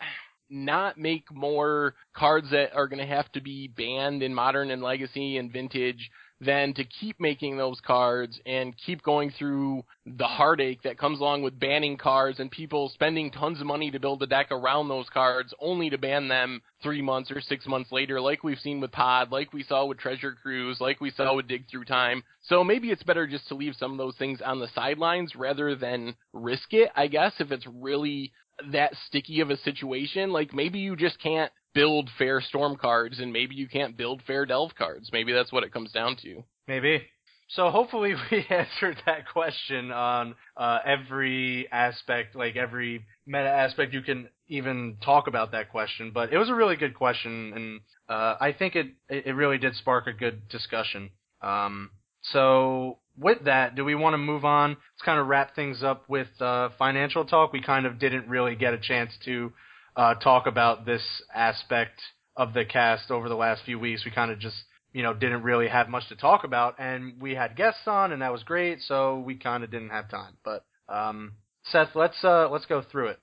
not 0.50 0.98
make 0.98 1.32
more 1.32 1.94
cards 2.14 2.50
that 2.50 2.74
are 2.74 2.86
going 2.86 2.98
to 2.98 3.06
have 3.06 3.30
to 3.32 3.40
be 3.40 3.68
banned 3.68 4.22
in 4.22 4.34
modern 4.34 4.70
and 4.70 4.82
legacy 4.82 5.38
and 5.38 5.50
vintage 5.50 6.10
than 6.44 6.74
to 6.74 6.84
keep 6.84 7.20
making 7.20 7.56
those 7.56 7.80
cards 7.86 8.40
and 8.46 8.74
keep 8.76 9.02
going 9.02 9.30
through 9.38 9.84
the 10.04 10.26
heartache 10.26 10.82
that 10.82 10.98
comes 10.98 11.20
along 11.20 11.42
with 11.42 11.58
banning 11.58 11.96
cards 11.96 12.40
and 12.40 12.50
people 12.50 12.88
spending 12.88 13.30
tons 13.30 13.60
of 13.60 13.66
money 13.66 13.92
to 13.92 14.00
build 14.00 14.22
a 14.22 14.26
deck 14.26 14.48
around 14.50 14.88
those 14.88 15.08
cards 15.10 15.54
only 15.60 15.88
to 15.88 15.98
ban 15.98 16.26
them 16.26 16.60
three 16.82 17.00
months 17.00 17.30
or 17.30 17.40
six 17.40 17.64
months 17.66 17.92
later, 17.92 18.20
like 18.20 18.42
we've 18.42 18.58
seen 18.58 18.80
with 18.80 18.90
Pod, 18.90 19.30
like 19.30 19.52
we 19.52 19.62
saw 19.62 19.84
with 19.84 19.98
Treasure 19.98 20.36
Cruise, 20.42 20.80
like 20.80 21.00
we 21.00 21.12
saw 21.12 21.36
with 21.36 21.46
Dig 21.46 21.68
Through 21.70 21.84
Time. 21.84 22.24
So 22.48 22.64
maybe 22.64 22.90
it's 22.90 23.04
better 23.04 23.28
just 23.28 23.46
to 23.48 23.54
leave 23.54 23.76
some 23.78 23.92
of 23.92 23.98
those 23.98 24.16
things 24.16 24.40
on 24.44 24.58
the 24.58 24.68
sidelines 24.74 25.36
rather 25.36 25.76
than 25.76 26.16
risk 26.32 26.72
it, 26.72 26.90
I 26.96 27.06
guess, 27.06 27.34
if 27.38 27.52
it's 27.52 27.66
really 27.66 28.32
that 28.72 28.94
sticky 29.06 29.40
of 29.40 29.50
a 29.50 29.56
situation. 29.58 30.32
Like 30.32 30.52
maybe 30.52 30.80
you 30.80 30.96
just 30.96 31.20
can't 31.20 31.52
build 31.74 32.10
fair 32.18 32.40
storm 32.40 32.76
cards 32.76 33.20
and 33.20 33.32
maybe 33.32 33.54
you 33.54 33.68
can't 33.68 33.96
build 33.96 34.22
fair 34.26 34.46
delve 34.46 34.74
cards. 34.76 35.10
Maybe 35.12 35.32
that's 35.32 35.52
what 35.52 35.64
it 35.64 35.72
comes 35.72 35.92
down 35.92 36.16
to. 36.22 36.42
Maybe. 36.68 37.02
So 37.48 37.70
hopefully 37.70 38.14
we 38.30 38.46
answered 38.48 38.96
that 39.06 39.28
question 39.28 39.90
on 39.90 40.34
uh, 40.56 40.78
every 40.84 41.70
aspect, 41.70 42.34
like 42.34 42.56
every 42.56 43.04
meta 43.26 43.48
aspect 43.48 43.92
you 43.92 44.02
can 44.02 44.28
even 44.48 44.96
talk 45.04 45.26
about 45.26 45.52
that 45.52 45.70
question. 45.70 46.10
But 46.12 46.32
it 46.32 46.38
was 46.38 46.48
a 46.48 46.54
really 46.54 46.76
good 46.76 46.94
question, 46.94 47.52
and 47.54 47.80
uh, 48.08 48.36
I 48.40 48.52
think 48.52 48.76
it 48.76 48.86
it 49.08 49.34
really 49.34 49.58
did 49.58 49.74
spark 49.76 50.06
a 50.06 50.12
good 50.12 50.48
discussion. 50.48 51.10
Um, 51.40 51.90
so 52.22 52.98
with 53.18 53.44
that, 53.44 53.74
do 53.74 53.84
we 53.84 53.94
want 53.94 54.14
to 54.14 54.18
move 54.18 54.44
on? 54.44 54.70
Let's 54.70 55.04
kind 55.04 55.18
of 55.18 55.26
wrap 55.26 55.54
things 55.54 55.82
up 55.82 56.08
with 56.08 56.28
uh, 56.40 56.70
financial 56.78 57.24
talk. 57.24 57.52
We 57.52 57.62
kind 57.62 57.84
of 57.86 57.98
didn't 57.98 58.28
really 58.28 58.54
get 58.54 58.74
a 58.74 58.78
chance 58.78 59.12
to 59.24 59.52
uh, 59.96 60.14
talk 60.14 60.46
about 60.46 60.86
this 60.86 61.02
aspect 61.34 62.00
of 62.36 62.54
the 62.54 62.64
cast 62.64 63.10
over 63.10 63.28
the 63.28 63.34
last 63.36 63.62
few 63.64 63.78
weeks. 63.78 64.04
We 64.04 64.10
kind 64.10 64.30
of 64.30 64.38
just 64.38 64.56
you 64.92 65.02
know, 65.02 65.14
didn't 65.14 65.42
really 65.42 65.68
have 65.68 65.88
much 65.88 66.08
to 66.08 66.16
talk 66.16 66.44
about, 66.44 66.76
and 66.78 67.20
we 67.20 67.34
had 67.34 67.56
guests 67.56 67.80
on, 67.86 68.12
and 68.12 68.22
that 68.22 68.32
was 68.32 68.42
great. 68.42 68.80
So 68.82 69.20
we 69.20 69.36
kind 69.36 69.64
of 69.64 69.70
didn't 69.70 69.88
have 69.88 70.10
time. 70.10 70.36
But 70.44 70.64
um, 70.88 71.32
Seth, 71.64 71.94
let's 71.94 72.22
uh, 72.22 72.48
let's 72.50 72.66
go 72.66 72.82
through 72.82 73.08
it. 73.08 73.20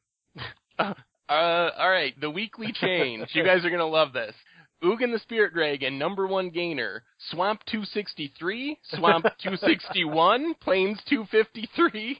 Uh, 1.30 1.70
all 1.78 1.92
right, 1.92 2.20
the 2.20 2.32
weekly 2.32 2.74
change. 2.74 3.30
you 3.34 3.44
guys 3.44 3.64
are 3.64 3.70
gonna 3.70 3.86
love 3.86 4.14
this. 4.14 4.34
Ugin 4.84 5.12
the 5.12 5.20
Spirit 5.20 5.54
Dragon, 5.54 6.00
number 6.00 6.26
one 6.26 6.50
gainer. 6.50 7.04
Swamp 7.30 7.62
263, 7.68 8.80
Swamp 8.96 9.26
261, 9.44 10.56
Plains 10.56 10.98
253. 11.08 12.20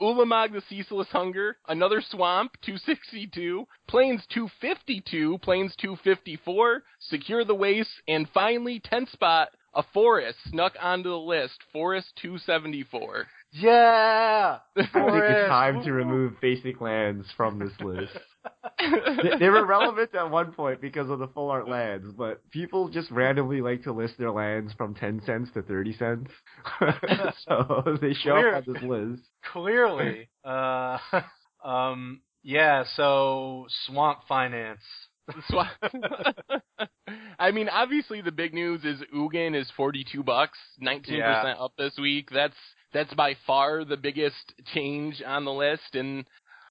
Ulamog 0.00 0.52
the 0.52 0.62
Ceaseless 0.68 1.08
Hunger, 1.08 1.56
another 1.68 2.00
Swamp 2.00 2.52
262, 2.62 3.66
Plains 3.88 4.22
252, 4.32 5.38
Plains 5.38 5.74
254, 5.80 6.82
Secure 7.00 7.44
the 7.44 7.54
Waste, 7.54 7.90
and 8.06 8.28
finally 8.32 8.80
10th 8.80 9.10
spot, 9.10 9.48
a 9.74 9.82
Forest 9.94 10.38
snuck 10.50 10.74
onto 10.80 11.10
the 11.10 11.16
list, 11.16 11.58
Forest 11.72 12.12
274. 12.22 13.26
Yeah, 13.52 14.58
I 14.76 14.82
think 14.82 14.88
it's 14.94 15.48
time 15.48 15.82
to 15.84 15.92
remove 15.92 16.38
basic 16.40 16.82
lands 16.82 17.26
from 17.34 17.58
this 17.58 17.72
list. 17.80 18.12
they, 19.22 19.38
they 19.38 19.48
were 19.48 19.64
relevant 19.64 20.14
at 20.14 20.30
one 20.30 20.52
point 20.52 20.82
because 20.82 21.08
of 21.08 21.18
the 21.18 21.28
full 21.28 21.50
art 21.50 21.66
lands, 21.66 22.12
but 22.16 22.42
people 22.50 22.88
just 22.90 23.10
randomly 23.10 23.62
like 23.62 23.82
to 23.84 23.92
list 23.92 24.18
their 24.18 24.30
lands 24.30 24.74
from 24.74 24.94
10 24.94 25.22
cents 25.24 25.50
to 25.54 25.62
30 25.62 25.92
cents. 25.94 26.30
so 27.48 27.96
they 28.02 28.12
show 28.12 28.34
Weird. 28.34 28.54
up 28.54 28.68
on 28.68 28.74
this 28.74 28.82
list. 28.82 29.22
Clearly, 29.50 30.28
uh, 30.44 30.98
um, 31.64 32.20
yeah. 32.42 32.84
So 32.96 33.66
Swamp 33.86 34.20
Finance. 34.28 34.82
I 37.38 37.50
mean, 37.50 37.68
obviously 37.68 38.20
the 38.20 38.32
big 38.32 38.54
news 38.54 38.84
is 38.84 39.00
Ugin 39.14 39.60
is 39.60 39.70
42 39.76 40.22
bucks, 40.22 40.58
19% 40.82 41.06
Yeah. 41.18 41.54
up 41.58 41.72
this 41.78 41.94
week. 41.98 42.28
That's 42.32 42.54
that's 42.92 43.12
by 43.14 43.34
far 43.46 43.84
the 43.84 43.96
biggest 43.98 44.54
change 44.74 45.22
on 45.26 45.44
the 45.44 45.52
list 45.52 45.94
and 45.94 46.24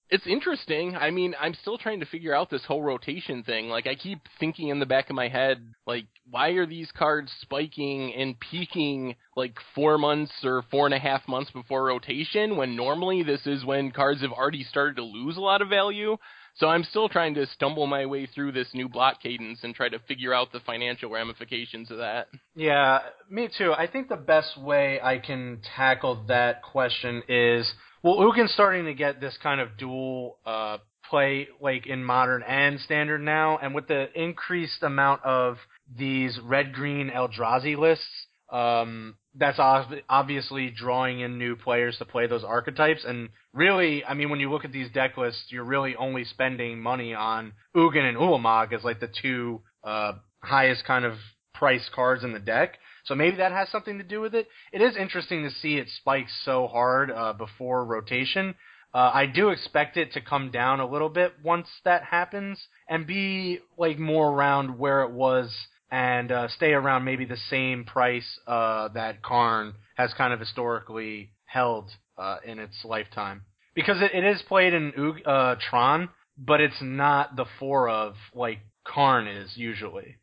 it's 0.09 0.25
interesting. 0.25 0.95
I 0.95 1.11
mean, 1.11 1.35
I'm 1.39 1.53
still 1.53 1.77
trying 1.77 1.99
to 1.99 2.05
figure 2.05 2.33
out 2.33 2.49
this 2.49 2.63
whole 2.65 2.81
rotation 2.81 3.43
thing. 3.43 3.67
Like 3.67 3.87
I 3.87 3.95
keep 3.95 4.19
thinking 4.39 4.69
in 4.69 4.79
the 4.79 4.85
back 4.85 5.09
of 5.09 5.17
my 5.17 5.27
head, 5.27 5.57
like 5.85 6.05
why 6.29 6.49
are 6.51 6.65
these 6.65 6.89
cards 6.97 7.29
spiking 7.41 8.13
and 8.13 8.39
peaking 8.39 9.15
like 9.35 9.57
4 9.75 9.97
months 9.97 10.31
or 10.45 10.63
four 10.71 10.85
and 10.85 10.93
a 10.93 10.99
half 10.99 11.27
months 11.27 11.51
before 11.51 11.85
rotation 11.85 12.55
when 12.55 12.75
normally 12.75 13.23
this 13.23 13.45
is 13.45 13.65
when 13.65 13.91
cards 13.91 14.21
have 14.21 14.31
already 14.31 14.63
started 14.63 14.95
to 14.95 15.03
lose 15.03 15.35
a 15.35 15.41
lot 15.41 15.61
of 15.61 15.67
value? 15.69 16.15
So 16.57 16.67
I'm 16.67 16.83
still 16.83 17.07
trying 17.07 17.35
to 17.35 17.45
stumble 17.47 17.85
my 17.85 18.05
way 18.05 18.25
through 18.25 18.51
this 18.51 18.67
new 18.73 18.89
block 18.89 19.21
cadence 19.21 19.59
and 19.63 19.75
try 19.75 19.89
to 19.89 19.99
figure 19.99 20.33
out 20.33 20.51
the 20.51 20.59
financial 20.59 21.11
ramifications 21.11 21.91
of 21.91 21.97
that. 21.97 22.27
Yeah, 22.55 22.99
me 23.29 23.47
too. 23.55 23.73
I 23.73 23.85
think 23.87 24.09
the 24.09 24.15
best 24.15 24.59
way 24.59 24.99
I 25.01 25.19
can 25.19 25.59
tackle 25.75 26.25
that 26.27 26.63
question 26.63 27.21
is 27.29 27.71
well, 28.03 28.21
Ugin's 28.21 28.53
starting 28.53 28.85
to 28.85 28.93
get 28.93 29.19
this 29.19 29.37
kind 29.41 29.59
of 29.59 29.77
dual 29.77 30.37
uh, 30.45 30.77
play, 31.09 31.47
like 31.61 31.87
in 31.87 32.03
modern 32.03 32.43
and 32.43 32.79
standard 32.79 33.21
now, 33.21 33.57
and 33.57 33.73
with 33.73 33.87
the 33.87 34.07
increased 34.19 34.83
amount 34.83 35.23
of 35.23 35.57
these 35.97 36.39
red 36.43 36.73
green 36.73 37.09
Eldrazi 37.09 37.77
lists, 37.77 38.05
um, 38.51 39.15
that's 39.37 39.59
ob- 39.59 39.99
obviously 40.09 40.69
drawing 40.69 41.19
in 41.19 41.37
new 41.37 41.55
players 41.55 41.97
to 41.97 42.05
play 42.05 42.27
those 42.27 42.43
archetypes. 42.43 43.03
And 43.05 43.29
really, 43.53 44.03
I 44.03 44.13
mean, 44.13 44.29
when 44.29 44.39
you 44.39 44.51
look 44.51 44.65
at 44.65 44.71
these 44.71 44.91
deck 44.91 45.17
lists, 45.17 45.45
you're 45.49 45.63
really 45.63 45.95
only 45.95 46.23
spending 46.25 46.81
money 46.81 47.13
on 47.13 47.53
Ugin 47.75 48.07
and 48.07 48.17
Ulamog 48.17 48.73
as 48.73 48.83
like 48.83 48.99
the 48.99 49.09
two 49.21 49.61
uh, 49.83 50.13
highest 50.41 50.85
kind 50.85 51.05
of 51.05 51.13
price 51.53 51.89
cards 51.93 52.23
in 52.23 52.33
the 52.33 52.39
deck. 52.39 52.77
So 53.05 53.15
maybe 53.15 53.37
that 53.37 53.51
has 53.51 53.69
something 53.69 53.97
to 53.99 54.03
do 54.03 54.21
with 54.21 54.35
it. 54.35 54.47
It 54.73 54.81
is 54.81 54.97
interesting 54.97 55.43
to 55.43 55.51
see 55.51 55.77
it 55.77 55.87
spike 55.89 56.27
so 56.43 56.67
hard 56.67 57.09
uh, 57.09 57.33
before 57.33 57.85
rotation. 57.85 58.55
Uh, 58.93 59.11
I 59.13 59.25
do 59.25 59.49
expect 59.49 59.97
it 59.97 60.13
to 60.13 60.21
come 60.21 60.51
down 60.51 60.79
a 60.79 60.89
little 60.89 61.09
bit 61.09 61.33
once 61.43 61.67
that 61.83 62.03
happens 62.03 62.59
and 62.89 63.05
be 63.05 63.59
like 63.77 63.99
more 63.99 64.31
around 64.31 64.77
where 64.77 65.03
it 65.03 65.11
was 65.11 65.53
and 65.91 66.31
uh, 66.31 66.47
stay 66.49 66.73
around 66.73 67.03
maybe 67.05 67.25
the 67.25 67.37
same 67.49 67.85
price 67.85 68.39
uh, 68.47 68.89
that 68.89 69.21
Karn 69.21 69.73
has 69.95 70.13
kind 70.13 70.33
of 70.33 70.39
historically 70.39 71.31
held 71.45 71.89
uh, 72.17 72.37
in 72.45 72.59
its 72.59 72.83
lifetime 72.83 73.43
because 73.75 74.01
it, 74.01 74.11
it 74.13 74.23
is 74.25 74.41
played 74.47 74.73
in 74.73 74.91
uh, 75.25 75.55
Tron, 75.69 76.09
but 76.37 76.59
it's 76.59 76.81
not 76.81 77.35
the 77.35 77.45
four 77.59 77.89
of 77.89 78.15
like 78.33 78.59
Karn 78.85 79.27
is 79.27 79.51
usually. 79.55 80.17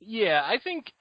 Yeah, 0.00 0.42
I 0.44 0.58
think 0.62 0.92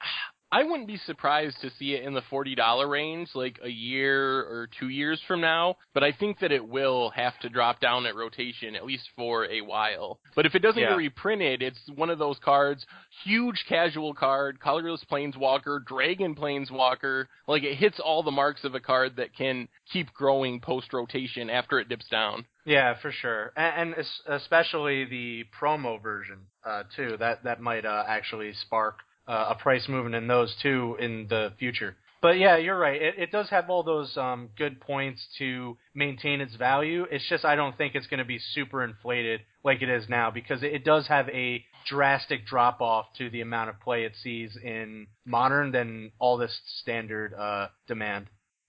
I 0.51 0.63
wouldn't 0.63 0.87
be 0.87 0.97
surprised 1.05 1.59
to 1.61 1.69
see 1.77 1.93
it 1.93 2.03
in 2.03 2.13
the 2.13 2.21
forty 2.29 2.55
dollar 2.55 2.87
range, 2.87 3.29
like 3.35 3.59
a 3.63 3.69
year 3.69 4.39
or 4.39 4.69
two 4.79 4.87
years 4.87 5.21
from 5.27 5.41
now. 5.41 5.75
But 5.93 6.03
I 6.03 6.13
think 6.13 6.39
that 6.39 6.53
it 6.53 6.65
will 6.65 7.09
have 7.09 7.37
to 7.41 7.49
drop 7.49 7.81
down 7.81 8.05
at 8.05 8.15
rotation 8.15 8.75
at 8.75 8.85
least 8.85 9.09
for 9.15 9.45
a 9.45 9.59
while. 9.61 10.19
But 10.35 10.45
if 10.45 10.55
it 10.55 10.59
doesn't 10.59 10.81
Yeah. 10.81 10.89
get 10.89 10.97
reprinted, 10.97 11.61
it's 11.61 11.79
one 11.95 12.09
of 12.09 12.17
those 12.17 12.39
cards, 12.39 12.85
huge 13.25 13.65
casual 13.67 14.13
card, 14.13 14.59
colorless 14.61 15.03
planeswalker, 15.11 15.85
dragon 15.85 16.33
planeswalker. 16.33 17.25
Like 17.47 17.63
it 17.63 17.75
hits 17.75 17.99
all 17.99 18.23
the 18.23 18.31
marks 18.31 18.63
of 18.63 18.73
a 18.73 18.79
card 18.79 19.17
that 19.17 19.35
can 19.35 19.67
keep 19.91 20.13
growing 20.13 20.61
post 20.61 20.93
rotation 20.93 21.49
after 21.49 21.77
it 21.79 21.89
dips 21.89 22.07
down. 22.07 22.45
Yeah, 22.63 22.95
for 23.01 23.11
sure, 23.11 23.53
and, 23.55 23.95
and 23.95 24.05
especially 24.27 25.05
the 25.05 25.45
promo 25.59 26.01
version 26.01 26.39
uh, 26.65 26.83
too. 26.95 27.15
That 27.17 27.43
that 27.43 27.61
might 27.61 27.85
uh, 27.85 28.03
actually 28.07 28.53
spark 28.53 28.99
uh, 29.27 29.47
a 29.49 29.55
price 29.55 29.87
movement 29.87 30.15
in 30.15 30.27
those 30.27 30.55
too 30.61 30.95
in 30.99 31.27
the 31.29 31.53
future. 31.59 31.95
But 32.21 32.39
yeah, 32.39 32.57
you're 32.57 32.77
right. 32.77 32.99
It, 32.99 33.15
it 33.17 33.31
does 33.31 33.49
have 33.49 33.69
all 33.69 33.83
those 33.83 34.17
um, 34.17 34.49
good 34.57 34.81
points 34.81 35.25
to 35.37 35.77
maintain 35.93 36.41
its 36.41 36.55
value. 36.55 37.05
It's 37.11 37.27
just 37.29 37.45
I 37.45 37.55
don't 37.55 37.77
think 37.77 37.93
it's 37.93 38.07
going 38.07 38.19
to 38.19 38.25
be 38.25 38.39
super 38.39 38.83
inflated 38.83 39.41
like 39.63 39.81
it 39.81 39.89
is 39.89 40.09
now 40.09 40.31
because 40.31 40.63
it, 40.63 40.73
it 40.73 40.83
does 40.83 41.07
have 41.07 41.29
a 41.29 41.63
drastic 41.87 42.45
drop 42.45 42.81
off 42.81 43.05
to 43.17 43.29
the 43.29 43.41
amount 43.41 43.69
of 43.69 43.79
play 43.79 44.03
it 44.03 44.13
sees 44.21 44.57
in 44.61 45.07
modern 45.25 45.71
than 45.71 46.11
all 46.19 46.37
this 46.37 46.59
standard 46.81 47.33
uh, 47.33 47.67
demand. 47.87 48.27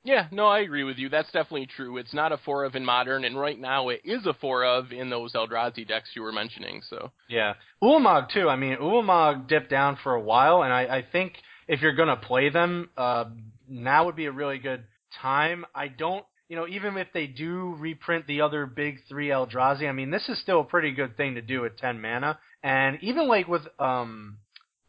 Yeah, 0.08 0.26
no, 0.30 0.46
I 0.46 0.60
agree 0.60 0.84
with 0.84 0.96
you. 0.96 1.10
That's 1.10 1.30
definitely 1.32 1.66
true. 1.66 1.98
It's 1.98 2.14
not 2.14 2.32
a 2.32 2.38
four 2.38 2.64
of 2.64 2.74
in 2.74 2.82
modern, 2.82 3.24
and 3.24 3.38
right 3.38 3.60
now 3.60 3.90
it 3.90 4.00
is 4.04 4.24
a 4.24 4.32
four 4.32 4.64
of 4.64 4.90
in 4.90 5.10
those 5.10 5.34
Eldrazi 5.34 5.86
decks 5.86 6.08
you 6.14 6.22
were 6.22 6.32
mentioning. 6.32 6.80
So 6.88 7.12
Yeah, 7.28 7.54
Ulamog 7.82 8.30
too. 8.30 8.48
I 8.48 8.56
mean, 8.56 8.78
Ulamog 8.78 9.48
dipped 9.48 9.68
down 9.68 9.98
for 10.02 10.14
a 10.14 10.20
while, 10.20 10.62
and 10.62 10.72
I, 10.72 10.84
I 10.84 11.04
think 11.12 11.34
if 11.68 11.82
you're 11.82 11.94
gonna 11.94 12.16
play 12.16 12.48
them, 12.48 12.88
uh, 12.96 13.26
now 13.68 14.06
would 14.06 14.16
be 14.16 14.24
a 14.24 14.32
really 14.32 14.56
good 14.56 14.84
time. 15.20 15.66
I 15.74 15.88
don't, 15.88 16.24
you 16.48 16.56
know, 16.56 16.66
even 16.66 16.96
if 16.96 17.08
they 17.12 17.26
do 17.26 17.76
reprint 17.78 18.26
the 18.26 18.40
other 18.40 18.64
big 18.64 19.00
three 19.10 19.28
Eldrazi, 19.28 19.86
I 19.86 19.92
mean, 19.92 20.10
this 20.10 20.26
is 20.30 20.40
still 20.40 20.60
a 20.60 20.64
pretty 20.64 20.92
good 20.92 21.18
thing 21.18 21.34
to 21.34 21.42
do 21.42 21.66
at 21.66 21.76
10 21.76 22.00
mana. 22.00 22.38
And 22.62 22.96
even 23.02 23.28
like 23.28 23.46
with 23.46 23.66
um, 23.78 24.38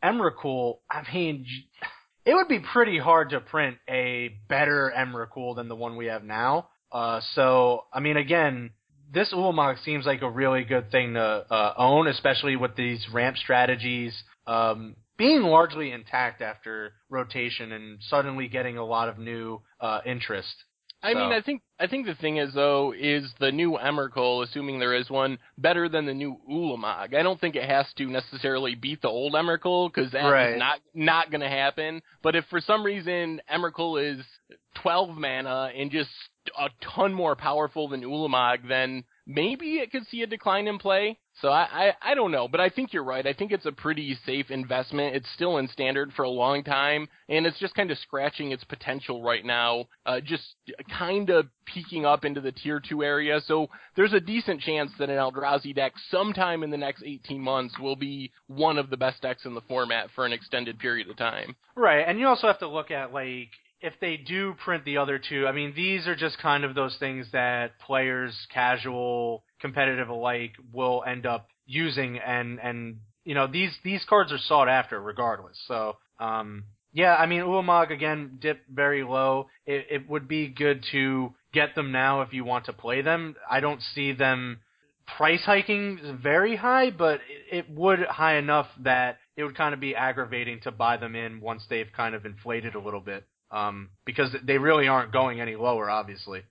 Emrakul, 0.01 0.77
I 0.89 1.03
mean, 1.13 1.45
it 2.29 2.35
would 2.35 2.47
be 2.47 2.59
pretty 2.59 2.99
hard 2.99 3.31
to 3.31 3.39
print 3.39 3.77
a 3.89 4.29
better 4.47 4.93
Emrakul 4.95 5.55
than 5.55 5.67
the 5.67 5.75
one 5.75 5.95
we 5.95 6.05
have 6.05 6.23
now. 6.23 6.69
Uh, 6.91 7.21
so, 7.33 7.85
I 7.91 8.01
mean, 8.01 8.17
again, 8.17 8.69
this 9.11 9.33
Ulamog 9.33 9.83
seems 9.83 10.05
like 10.05 10.21
a 10.21 10.29
really 10.29 10.63
good 10.63 10.91
thing 10.91 11.15
to 11.15 11.19
uh, 11.19 11.73
own, 11.75 12.07
especially 12.07 12.55
with 12.55 12.75
these 12.75 13.03
ramp 13.11 13.35
strategies 13.37 14.13
um, 14.45 14.95
being 15.17 15.41
largely 15.41 15.91
intact 15.91 16.43
after 16.43 16.93
rotation 17.09 17.71
and 17.71 17.97
suddenly 18.09 18.47
getting 18.47 18.77
a 18.77 18.85
lot 18.85 19.09
of 19.09 19.17
new 19.17 19.59
uh, 19.81 20.01
interest. 20.05 20.53
I 21.01 21.13
mean, 21.13 21.31
I 21.31 21.41
think 21.41 21.61
I 21.79 21.87
think 21.87 22.05
the 22.05 22.15
thing 22.15 22.37
is 22.37 22.53
though, 22.53 22.93
is 22.97 23.23
the 23.39 23.51
new 23.51 23.77
Emrakul, 23.77 24.43
assuming 24.43 24.79
there 24.79 24.95
is 24.95 25.09
one, 25.09 25.37
better 25.57 25.87
than 25.87 26.05
the 26.05 26.13
new 26.13 26.37
Ulamog? 26.49 27.15
I 27.15 27.23
don't 27.23 27.39
think 27.39 27.55
it 27.55 27.63
has 27.69 27.85
to 27.97 28.05
necessarily 28.05 28.75
beat 28.75 29.01
the 29.01 29.07
old 29.07 29.33
Emrakul 29.33 29.91
because 29.93 30.11
that 30.11 30.25
is 30.25 30.31
Right. 30.31 30.57
not 30.57 30.79
not 30.93 31.31
going 31.31 31.41
to 31.41 31.47
happen. 31.49 32.01
But 32.21 32.35
if 32.35 32.45
for 32.49 32.59
some 32.59 32.83
reason 32.83 33.41
Emrakul 33.49 34.19
is 34.19 34.25
12 34.81 35.17
mana 35.17 35.71
and 35.75 35.89
just 35.89 36.09
a 36.57 36.69
ton 36.81 37.13
more 37.13 37.35
powerful 37.35 37.87
than 37.87 38.01
Ulamog, 38.01 38.67
then 38.67 39.03
maybe 39.29 39.75
it 39.75 39.91
could 39.91 40.07
see 40.07 40.23
a 40.23 40.27
decline 40.27 40.67
in 40.67 40.79
play. 40.79 41.17
So 41.41 41.49
I, 41.49 41.67
I 41.71 42.11
I 42.11 42.15
don't 42.15 42.31
know, 42.31 42.49
but 42.49 42.59
I 42.59 42.67
think 42.67 42.91
you're 42.91 43.03
right. 43.03 43.25
I 43.25 43.31
think 43.31 43.53
it's 43.53 43.65
a 43.65 43.71
pretty 43.71 44.17
safe 44.25 44.51
investment. 44.51 45.15
It's 45.15 45.29
still 45.35 45.57
in 45.57 45.69
standard 45.69 46.11
for 46.13 46.23
a 46.23 46.29
long 46.29 46.63
time, 46.63 47.07
and 47.29 47.45
it's 47.45 47.59
just 47.59 47.75
kind 47.75 47.91
of 47.91 47.97
scratching 47.99 48.51
its 48.51 48.63
potential 48.65 49.23
right 49.23 49.45
now. 49.45 49.85
Uh, 50.05 50.19
just 50.19 50.43
kind 50.97 51.29
of 51.29 51.45
peeking 51.65 52.05
up 52.05 52.25
into 52.25 52.41
the 52.41 52.51
tier 52.51 52.81
two 52.81 53.03
area. 53.03 53.39
So 53.45 53.67
there's 53.95 54.11
a 54.11 54.19
decent 54.19 54.61
chance 54.61 54.91
that 54.99 55.09
an 55.09 55.17
Eldrazi 55.17 55.73
deck 55.73 55.93
sometime 56.09 56.63
in 56.63 56.71
the 56.71 56.77
next 56.77 57.03
18 57.05 57.39
months 57.39 57.77
will 57.79 57.95
be 57.95 58.31
one 58.47 58.77
of 58.77 58.89
the 58.89 58.97
best 58.97 59.21
decks 59.21 59.45
in 59.45 59.53
the 59.53 59.61
format 59.61 60.09
for 60.15 60.25
an 60.25 60.33
extended 60.33 60.79
period 60.79 61.09
of 61.09 61.15
time. 61.15 61.55
Right, 61.75 62.03
and 62.05 62.19
you 62.19 62.27
also 62.27 62.47
have 62.47 62.59
to 62.59 62.67
look 62.67 62.91
at 62.91 63.13
like 63.13 63.49
if 63.81 63.93
they 64.01 64.17
do 64.17 64.55
print 64.63 64.83
the 64.85 64.97
other 64.97 65.19
two. 65.19 65.47
I 65.47 65.51
mean, 65.51 65.73
these 65.75 66.07
are 66.07 66.15
just 66.15 66.37
kind 66.39 66.63
of 66.63 66.75
those 66.75 66.97
things 66.97 67.27
that 67.31 67.79
players, 67.79 68.35
casual, 68.53 69.43
competitive 69.61 70.09
alike, 70.09 70.53
will 70.73 71.03
end 71.07 71.25
up 71.25 71.47
using, 71.65 72.17
and 72.19 72.59
and 72.59 72.97
you 73.23 73.35
know 73.35 73.47
these 73.47 73.71
these 73.83 74.03
cards 74.07 74.31
are 74.31 74.37
sought 74.37 74.67
after 74.67 75.01
regardless. 75.01 75.57
So 75.67 75.97
um, 76.19 76.65
yeah, 76.93 77.15
I 77.15 77.25
mean 77.25 77.41
Ulamog 77.41 77.91
again 77.91 78.37
dipped 78.41 78.69
very 78.69 79.03
low. 79.03 79.47
It, 79.65 79.87
it 79.89 80.09
would 80.09 80.27
be 80.27 80.47
good 80.47 80.83
to 80.91 81.33
get 81.53 81.75
them 81.75 81.91
now 81.91 82.21
if 82.21 82.33
you 82.33 82.43
want 82.43 82.65
to 82.65 82.73
play 82.73 83.01
them. 83.01 83.35
I 83.49 83.59
don't 83.59 83.81
see 83.81 84.11
them 84.11 84.59
price 85.17 85.41
hiking 85.43 86.19
very 86.21 86.55
high, 86.55 86.91
but 86.91 87.21
it, 87.51 87.59
it 87.59 87.69
would 87.69 87.99
high 87.99 88.37
enough 88.37 88.67
that 88.81 89.17
it 89.35 89.43
would 89.43 89.55
kind 89.55 89.73
of 89.73 89.79
be 89.79 89.95
aggravating 89.95 90.59
to 90.61 90.71
buy 90.71 90.97
them 90.97 91.15
in 91.15 91.39
once 91.39 91.63
they've 91.69 91.91
kind 91.95 92.13
of 92.13 92.25
inflated 92.25 92.75
a 92.75 92.79
little 92.79 92.99
bit. 92.99 93.25
Um, 93.51 93.89
because 94.05 94.29
they 94.43 94.57
really 94.57 94.87
aren't 94.87 95.11
going 95.11 95.41
any 95.41 95.55
lower, 95.55 95.89
obviously. 95.89 96.43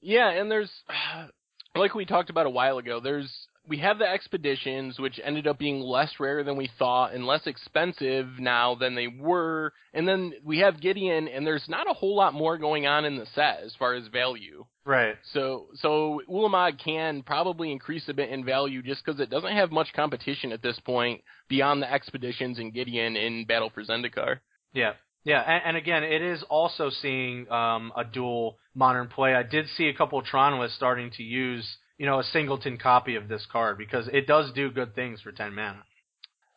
Yeah, 0.00 0.30
and 0.30 0.50
there's 0.50 0.70
like 1.76 1.94
we 1.94 2.04
talked 2.04 2.30
about 2.30 2.46
a 2.46 2.50
while 2.50 2.78
ago, 2.78 3.00
there's 3.00 3.30
we 3.68 3.78
have 3.78 3.98
the 3.98 4.08
expeditions 4.08 4.98
which 4.98 5.20
ended 5.22 5.46
up 5.46 5.58
being 5.58 5.80
less 5.80 6.10
rare 6.18 6.42
than 6.42 6.56
we 6.56 6.70
thought 6.78 7.12
and 7.12 7.26
less 7.26 7.46
expensive 7.46 8.26
now 8.38 8.74
than 8.74 8.94
they 8.94 9.08
were. 9.08 9.72
And 9.92 10.08
then 10.08 10.32
we 10.42 10.60
have 10.60 10.80
Gideon 10.80 11.28
and 11.28 11.46
there's 11.46 11.68
not 11.68 11.88
a 11.88 11.92
whole 11.92 12.16
lot 12.16 12.32
more 12.32 12.56
going 12.56 12.86
on 12.86 13.04
in 13.04 13.18
the 13.18 13.26
set 13.34 13.60
as 13.64 13.74
far 13.78 13.94
as 13.94 14.08
value. 14.08 14.64
Right. 14.86 15.16
So 15.32 15.66
so 15.74 16.22
Ulamog 16.30 16.82
can 16.82 17.22
probably 17.22 17.70
increase 17.70 18.08
a 18.08 18.14
bit 18.14 18.30
in 18.30 18.44
value 18.44 18.82
just 18.82 19.04
because 19.04 19.20
it 19.20 19.30
doesn't 19.30 19.56
have 19.56 19.70
much 19.70 19.92
competition 19.94 20.52
at 20.52 20.62
this 20.62 20.78
point 20.80 21.22
beyond 21.48 21.82
the 21.82 21.92
expeditions 21.92 22.58
and 22.58 22.72
Gideon 22.72 23.16
in 23.16 23.44
Battle 23.44 23.70
for 23.74 23.84
Zendikar. 23.84 24.38
Yeah. 24.72 24.92
Yeah, 25.24 25.40
and, 25.40 25.62
and 25.66 25.76
again, 25.76 26.04
it 26.04 26.22
is 26.22 26.42
also 26.48 26.90
seeing 26.90 27.50
um, 27.50 27.92
a 27.96 28.04
dual 28.04 28.58
modern 28.74 29.08
play. 29.08 29.34
I 29.34 29.42
did 29.42 29.66
see 29.76 29.88
a 29.88 29.94
couple 29.94 30.18
of 30.18 30.24
Tronalists 30.24 30.76
starting 30.76 31.10
to 31.16 31.22
use, 31.22 31.68
you 31.98 32.06
know, 32.06 32.20
a 32.20 32.24
singleton 32.24 32.78
copy 32.78 33.16
of 33.16 33.28
this 33.28 33.46
card 33.50 33.78
because 33.78 34.08
it 34.12 34.26
does 34.26 34.52
do 34.52 34.70
good 34.70 34.94
things 34.94 35.20
for 35.20 35.32
10 35.32 35.54
mana. 35.54 35.82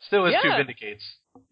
Still 0.08 0.26
is 0.26 0.36
two 0.41 0.50
vindicates. 0.58 1.04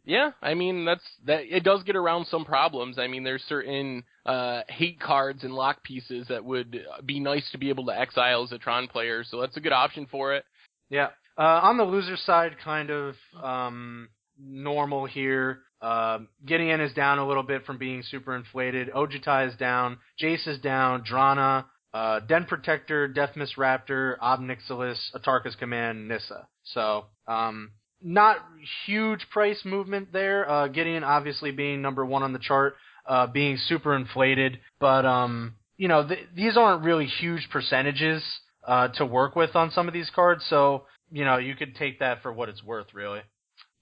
Yeah, 0.05 0.31
I 0.41 0.55
mean 0.55 0.85
that's 0.85 1.03
that. 1.25 1.43
It 1.55 1.63
does 1.63 1.83
get 1.83 1.95
around 1.95 2.25
some 2.27 2.45
problems. 2.45 2.97
I 2.97 3.07
mean, 3.07 3.23
there's 3.23 3.43
certain 3.43 4.03
uh, 4.25 4.61
hate 4.67 4.99
cards 4.99 5.43
and 5.43 5.53
lock 5.53 5.83
pieces 5.83 6.27
that 6.29 6.43
would 6.43 6.83
be 7.05 7.19
nice 7.19 7.49
to 7.51 7.57
be 7.57 7.69
able 7.69 7.85
to 7.85 7.97
exile 7.97 8.43
as 8.43 8.51
a 8.51 8.57
Tron 8.57 8.87
player. 8.87 9.23
So 9.23 9.39
that's 9.39 9.55
a 9.55 9.61
good 9.61 9.71
option 9.71 10.07
for 10.09 10.33
it. 10.33 10.45
Yeah. 10.89 11.09
Uh, 11.37 11.61
on 11.63 11.77
the 11.77 11.83
loser 11.83 12.17
side, 12.17 12.55
kind 12.63 12.89
of 12.89 13.15
um, 13.41 14.09
normal 14.37 15.05
here. 15.05 15.59
Uh, 15.81 16.19
Gideon 16.45 16.81
is 16.81 16.93
down 16.93 17.19
a 17.19 17.27
little 17.27 17.43
bit 17.43 17.65
from 17.65 17.77
being 17.77 18.03
super 18.03 18.35
inflated. 18.35 18.89
Ojutai 18.91 19.47
is 19.49 19.55
down. 19.55 19.97
Jace 20.21 20.47
is 20.47 20.59
down. 20.59 21.03
Drana, 21.03 21.65
uh, 21.93 22.19
Den 22.21 22.45
Protector, 22.45 23.07
Deathmist 23.07 23.57
Raptor, 23.57 24.17
Ob 24.21 24.41
Nixilis, 24.41 24.99
Atarka's 25.15 25.55
Command, 25.55 26.07
Nissa. 26.07 26.47
So, 26.63 27.05
um, 27.27 27.71
not 28.01 28.37
huge 28.85 29.25
price 29.31 29.61
movement 29.65 30.11
there. 30.13 30.49
Uh, 30.49 30.67
Gideon 30.67 31.03
obviously 31.03 31.51
being 31.51 31.81
number 31.81 32.05
one 32.05 32.23
on 32.23 32.33
the 32.33 32.39
chart, 32.39 32.75
uh, 33.05 33.27
being 33.27 33.57
super 33.57 33.95
inflated, 33.95 34.59
but 34.79 35.05
um, 35.05 35.55
you 35.77 35.87
know 35.87 36.07
th- 36.07 36.27
these 36.35 36.55
aren't 36.57 36.83
really 36.83 37.07
huge 37.07 37.49
percentages 37.51 38.23
uh, 38.65 38.89
to 38.89 39.05
work 39.05 39.35
with 39.35 39.55
on 39.55 39.71
some 39.71 39.87
of 39.87 39.93
these 39.93 40.09
cards. 40.13 40.45
So 40.49 40.85
you 41.11 41.25
know 41.25 41.37
you 41.37 41.55
could 41.55 41.75
take 41.75 41.99
that 41.99 42.21
for 42.21 42.31
what 42.31 42.49
it's 42.49 42.63
worth, 42.63 42.93
really. 42.93 43.21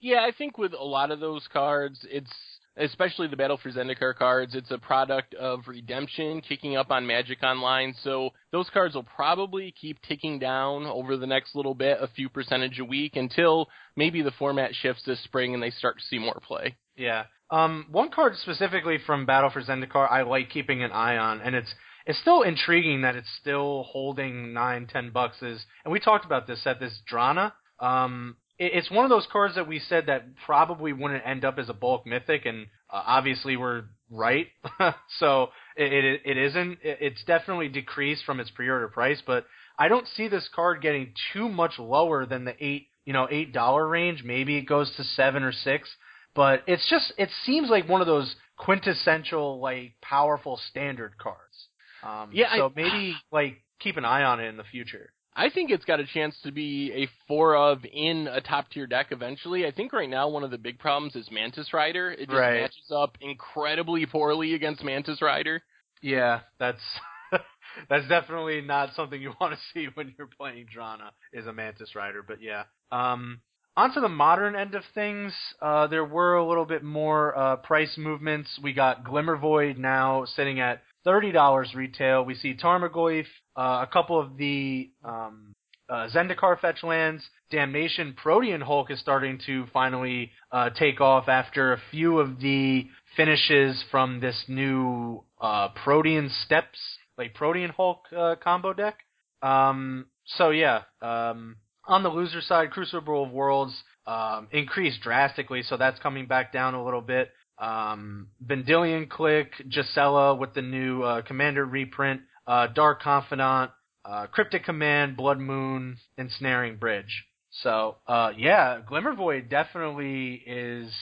Yeah, 0.00 0.20
I 0.20 0.32
think 0.36 0.58
with 0.58 0.72
a 0.72 0.84
lot 0.84 1.10
of 1.10 1.20
those 1.20 1.46
cards, 1.52 1.98
it's 2.08 2.32
especially 2.78 3.26
the 3.26 3.36
Battle 3.36 3.58
for 3.60 3.70
Zendikar 3.70 4.14
cards, 4.14 4.54
it's 4.54 4.70
a 4.70 4.78
product 4.78 5.34
of 5.34 5.66
redemption 5.66 6.40
kicking 6.40 6.76
up 6.76 6.90
on 6.90 7.06
Magic 7.06 7.42
Online. 7.42 7.94
So 8.02 8.30
those 8.52 8.70
cards 8.70 8.94
will 8.94 9.02
probably 9.02 9.74
keep 9.78 10.00
ticking 10.02 10.38
down 10.38 10.86
over 10.86 11.16
the 11.16 11.26
next 11.26 11.54
little 11.54 11.74
bit, 11.74 11.98
a 12.00 12.08
few 12.08 12.28
percentage 12.28 12.78
a 12.78 12.84
week, 12.84 13.16
until 13.16 13.68
maybe 13.96 14.22
the 14.22 14.30
format 14.32 14.74
shifts 14.74 15.02
this 15.04 15.22
spring 15.24 15.54
and 15.54 15.62
they 15.62 15.70
start 15.70 15.98
to 15.98 16.04
see 16.04 16.18
more 16.18 16.40
play. 16.42 16.76
Yeah. 16.96 17.24
Um, 17.50 17.86
one 17.90 18.10
card 18.10 18.34
specifically 18.36 18.98
from 19.04 19.26
Battle 19.26 19.50
for 19.50 19.62
Zendikar 19.62 20.10
I 20.10 20.22
like 20.22 20.50
keeping 20.50 20.82
an 20.82 20.92
eye 20.92 21.16
on, 21.16 21.40
and 21.40 21.54
it's 21.54 21.74
it's 22.04 22.20
still 22.20 22.42
intriguing 22.42 23.02
that 23.02 23.16
it's 23.16 23.28
still 23.40 23.84
holding 23.84 24.52
nine, 24.52 24.86
ten 24.86 25.10
bucks. 25.10 25.42
Is 25.42 25.64
and 25.84 25.92
we 25.92 25.98
talked 25.98 26.26
about 26.26 26.46
this 26.46 26.66
at 26.66 26.78
this 26.78 27.00
Drana. 27.10 27.52
Um, 27.80 28.36
it's 28.58 28.90
one 28.90 29.04
of 29.04 29.10
those 29.10 29.26
cards 29.30 29.54
that 29.54 29.68
we 29.68 29.78
said 29.78 30.06
that 30.06 30.24
probably 30.44 30.92
wouldn't 30.92 31.24
end 31.26 31.44
up 31.44 31.58
as 31.58 31.68
a 31.68 31.74
bulk 31.74 32.06
mythic, 32.06 32.44
and 32.46 32.66
uh, 32.92 33.02
obviously 33.06 33.56
we're 33.56 33.84
right. 34.10 34.48
so 35.18 35.48
it, 35.76 35.92
it 35.92 36.20
it 36.24 36.36
isn't. 36.36 36.78
It's 36.82 37.22
definitely 37.24 37.68
decreased 37.68 38.24
from 38.24 38.40
its 38.40 38.50
pre-order 38.50 38.88
price, 38.88 39.22
but 39.26 39.46
I 39.78 39.88
don't 39.88 40.06
see 40.16 40.28
this 40.28 40.48
card 40.54 40.82
getting 40.82 41.12
too 41.32 41.48
much 41.48 41.78
lower 41.78 42.26
than 42.26 42.44
the 42.44 42.54
eight 42.64 42.88
you 43.04 43.12
know 43.12 43.28
eight 43.30 43.52
dollar 43.52 43.86
range. 43.86 44.22
Maybe 44.24 44.56
it 44.56 44.62
goes 44.62 44.92
to 44.96 45.04
seven 45.04 45.42
or 45.42 45.52
six, 45.52 45.88
but 46.34 46.62
it's 46.66 46.88
just 46.90 47.12
it 47.16 47.28
seems 47.46 47.70
like 47.70 47.88
one 47.88 48.00
of 48.00 48.06
those 48.06 48.34
quintessential 48.56 49.60
like 49.60 49.92
powerful 50.02 50.58
standard 50.70 51.16
cards. 51.18 51.68
Um, 52.02 52.30
Yeah, 52.32 52.54
so 52.56 52.66
I- 52.66 52.72
maybe 52.74 53.16
like 53.30 53.62
keep 53.80 53.96
an 53.96 54.04
eye 54.04 54.24
on 54.24 54.40
it 54.40 54.46
in 54.48 54.56
the 54.56 54.64
future. 54.64 55.12
I 55.38 55.50
think 55.50 55.70
it's 55.70 55.84
got 55.84 56.00
a 56.00 56.06
chance 56.06 56.34
to 56.42 56.50
be 56.50 56.92
a 56.92 57.08
four 57.28 57.54
of 57.56 57.78
in 57.84 58.26
a 58.26 58.40
top 58.40 58.70
tier 58.70 58.88
deck 58.88 59.06
eventually. 59.12 59.64
I 59.66 59.70
think 59.70 59.92
right 59.92 60.10
now 60.10 60.28
one 60.28 60.42
of 60.42 60.50
the 60.50 60.58
big 60.58 60.80
problems 60.80 61.14
is 61.14 61.30
Mantis 61.30 61.72
Rider. 61.72 62.10
It 62.10 62.28
just 62.28 62.32
Right. 62.32 62.62
matches 62.62 62.90
up 62.90 63.16
incredibly 63.20 64.04
poorly 64.04 64.54
against 64.54 64.82
Mantis 64.82 65.22
Rider. 65.22 65.62
Yeah, 66.02 66.40
that's 66.58 66.82
that's 67.88 68.08
definitely 68.08 68.62
not 68.62 68.94
something 68.94 69.22
you 69.22 69.32
want 69.40 69.54
to 69.54 69.60
see 69.72 69.86
when 69.94 70.12
you're 70.18 70.26
playing 70.26 70.66
Drana 70.76 71.10
is 71.32 71.46
a 71.46 71.52
Mantis 71.52 71.94
Rider. 71.94 72.24
But 72.26 72.42
yeah, 72.42 72.64
um, 72.90 73.40
onto 73.76 74.00
the 74.00 74.08
modern 74.08 74.56
end 74.56 74.74
of 74.74 74.82
things, 74.92 75.32
uh, 75.62 75.86
there 75.86 76.04
were 76.04 76.34
a 76.34 76.44
little 76.46 76.64
bit 76.66 76.82
more 76.82 77.38
uh, 77.38 77.56
price 77.58 77.96
movements. 77.96 78.58
We 78.60 78.72
got 78.72 79.04
Glimmervoid 79.04 79.78
now 79.78 80.24
sitting 80.24 80.58
at 80.58 80.82
thirty 81.04 81.32
dollars 81.32 81.74
retail. 81.74 82.24
We 82.24 82.34
see 82.34 82.54
Tarmogoyf, 82.54 83.26
uh, 83.56 83.84
a 83.86 83.88
couple 83.92 84.18
of 84.20 84.36
the 84.36 84.90
um, 85.04 85.54
uh, 85.88 86.08
Zendikar 86.14 86.60
fetch 86.60 86.82
lands. 86.82 87.22
Damnation 87.50 88.14
Protean 88.14 88.60
Hulk 88.60 88.90
is 88.90 89.00
starting 89.00 89.40
to 89.46 89.66
finally 89.72 90.30
uh, 90.52 90.70
take 90.70 91.00
off 91.00 91.28
after 91.28 91.72
a 91.72 91.80
few 91.90 92.18
of 92.18 92.40
the 92.40 92.86
finishes 93.16 93.82
from 93.90 94.20
this 94.20 94.44
new 94.48 95.24
uh, 95.40 95.68
Protean 95.68 96.30
Steps, 96.44 96.78
like 97.16 97.34
Protean 97.34 97.70
Hulk 97.70 98.00
uh, 98.16 98.34
combo 98.42 98.74
deck. 98.74 98.98
Um, 99.40 100.06
so 100.36 100.50
yeah, 100.50 100.82
um, 101.00 101.56
on 101.86 102.02
the 102.02 102.10
loser 102.10 102.42
side, 102.42 102.70
Crucible 102.70 103.24
of 103.24 103.30
Worlds 103.30 103.82
um, 104.06 104.48
increased 104.50 105.00
drastically, 105.00 105.62
so 105.62 105.78
that's 105.78 105.98
coming 106.00 106.26
back 106.26 106.52
down 106.52 106.74
a 106.74 106.84
little 106.84 107.00
bit. 107.00 107.30
Um, 107.60 108.28
Vendilion 108.44 109.08
Clique, 109.08 109.52
Gisela 109.68 110.34
with 110.34 110.54
the 110.54 110.62
new 110.62 111.02
uh, 111.02 111.22
Commander 111.22 111.64
reprint, 111.64 112.20
uh, 112.46 112.68
Dark 112.68 113.02
Confidant, 113.02 113.70
uh, 114.04 114.26
Cryptic 114.26 114.64
Command, 114.64 115.16
Blood 115.16 115.38
Moon, 115.38 115.96
Ensnaring 116.16 116.76
Bridge. 116.76 117.24
So, 117.62 117.96
uh, 118.06 118.30
yeah, 118.36 118.80
Glimmervoid 118.88 119.50
definitely 119.50 120.42
is 120.46 120.92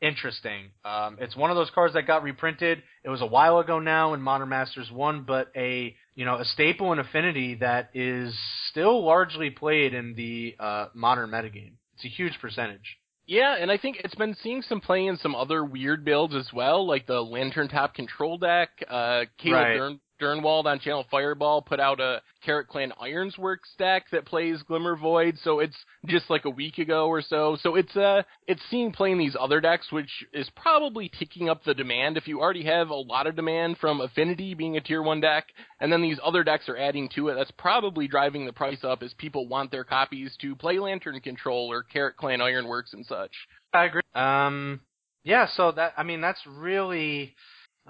interesting. 0.00 0.70
Um, 0.84 1.18
it's 1.20 1.36
one 1.36 1.50
of 1.50 1.56
those 1.56 1.70
cards 1.74 1.94
that 1.94 2.06
got 2.06 2.22
reprinted. 2.22 2.82
It 3.04 3.10
was 3.10 3.20
a 3.20 3.26
while 3.26 3.58
ago 3.58 3.78
now 3.78 4.14
in 4.14 4.20
Modern 4.20 4.48
Masters 4.48 4.90
1, 4.90 5.24
but 5.26 5.52
a, 5.54 5.94
you 6.14 6.24
know, 6.24 6.36
a 6.36 6.44
staple 6.44 6.92
in 6.92 6.98
Affinity 6.98 7.56
that 7.56 7.90
is 7.94 8.34
still 8.70 9.04
largely 9.04 9.50
played 9.50 9.94
in 9.94 10.14
the, 10.14 10.56
uh, 10.58 10.86
modern 10.94 11.30
metagame. 11.30 11.74
It's 11.94 12.04
a 12.04 12.08
huge 12.08 12.38
percentage. 12.40 12.98
Yeah, 13.30 13.54
and 13.60 13.70
I 13.70 13.78
think 13.78 13.98
it's 14.02 14.16
been 14.16 14.34
seeing 14.42 14.60
some 14.62 14.80
play 14.80 15.06
in 15.06 15.16
some 15.18 15.36
other 15.36 15.64
weird 15.64 16.04
builds 16.04 16.34
as 16.34 16.52
well, 16.52 16.84
like 16.84 17.06
the 17.06 17.20
Lantern 17.20 17.68
Top 17.68 17.94
Control 17.94 18.38
deck. 18.38 18.70
Uh, 18.88 19.26
Caleb 19.38 19.54
Right. 19.54 19.76
Dern- 19.76 20.00
Durward 20.20 20.66
on 20.66 20.80
Channel 20.80 21.06
Fireball 21.10 21.62
put 21.62 21.80
out 21.80 22.00
a 22.00 22.22
Krark-Clan 22.46 22.92
Ironsworks 23.00 23.76
deck 23.78 24.04
that 24.12 24.26
plays 24.26 24.62
Glimmervoid, 24.68 25.42
so 25.42 25.60
it's 25.60 25.76
just 26.06 26.30
like 26.30 26.44
a 26.44 26.50
week 26.50 26.78
ago 26.78 27.06
or 27.06 27.22
so. 27.22 27.56
So 27.62 27.74
it's 27.76 27.96
uh 27.96 28.22
it's 28.46 28.62
seeing 28.70 28.92
playing 28.92 29.18
these 29.18 29.36
other 29.38 29.60
decks, 29.60 29.90
which 29.90 30.10
is 30.32 30.50
probably 30.56 31.10
ticking 31.18 31.48
up 31.48 31.64
the 31.64 31.74
demand. 31.74 32.16
If 32.16 32.28
you 32.28 32.40
already 32.40 32.64
have 32.64 32.90
a 32.90 32.94
lot 32.94 33.26
of 33.26 33.36
demand 33.36 33.78
from 33.78 34.00
Affinity 34.00 34.54
being 34.54 34.76
a 34.76 34.80
tier 34.80 35.02
one 35.02 35.20
deck, 35.20 35.46
and 35.80 35.92
then 35.92 36.02
these 36.02 36.18
other 36.24 36.44
decks 36.44 36.68
are 36.68 36.76
adding 36.76 37.08
to 37.16 37.28
it, 37.28 37.34
that's 37.34 37.52
probably 37.52 38.08
driving 38.08 38.46
the 38.46 38.52
price 38.52 38.84
up 38.84 39.02
as 39.02 39.14
people 39.14 39.48
want 39.48 39.70
their 39.70 39.84
copies 39.84 40.36
to 40.40 40.54
play 40.54 40.78
Lantern 40.78 41.20
Control 41.20 41.70
or 41.70 41.84
Krark-Clan 41.84 42.40
Ironworks 42.40 42.92
and 42.92 43.04
such. 43.06 43.32
I 43.72 43.84
agree. 43.84 44.02
Um, 44.14 44.80
yeah, 45.24 45.46
so 45.54 45.72
that 45.72 45.94
I 45.96 46.02
mean 46.02 46.20
that's 46.20 46.40
really 46.46 47.34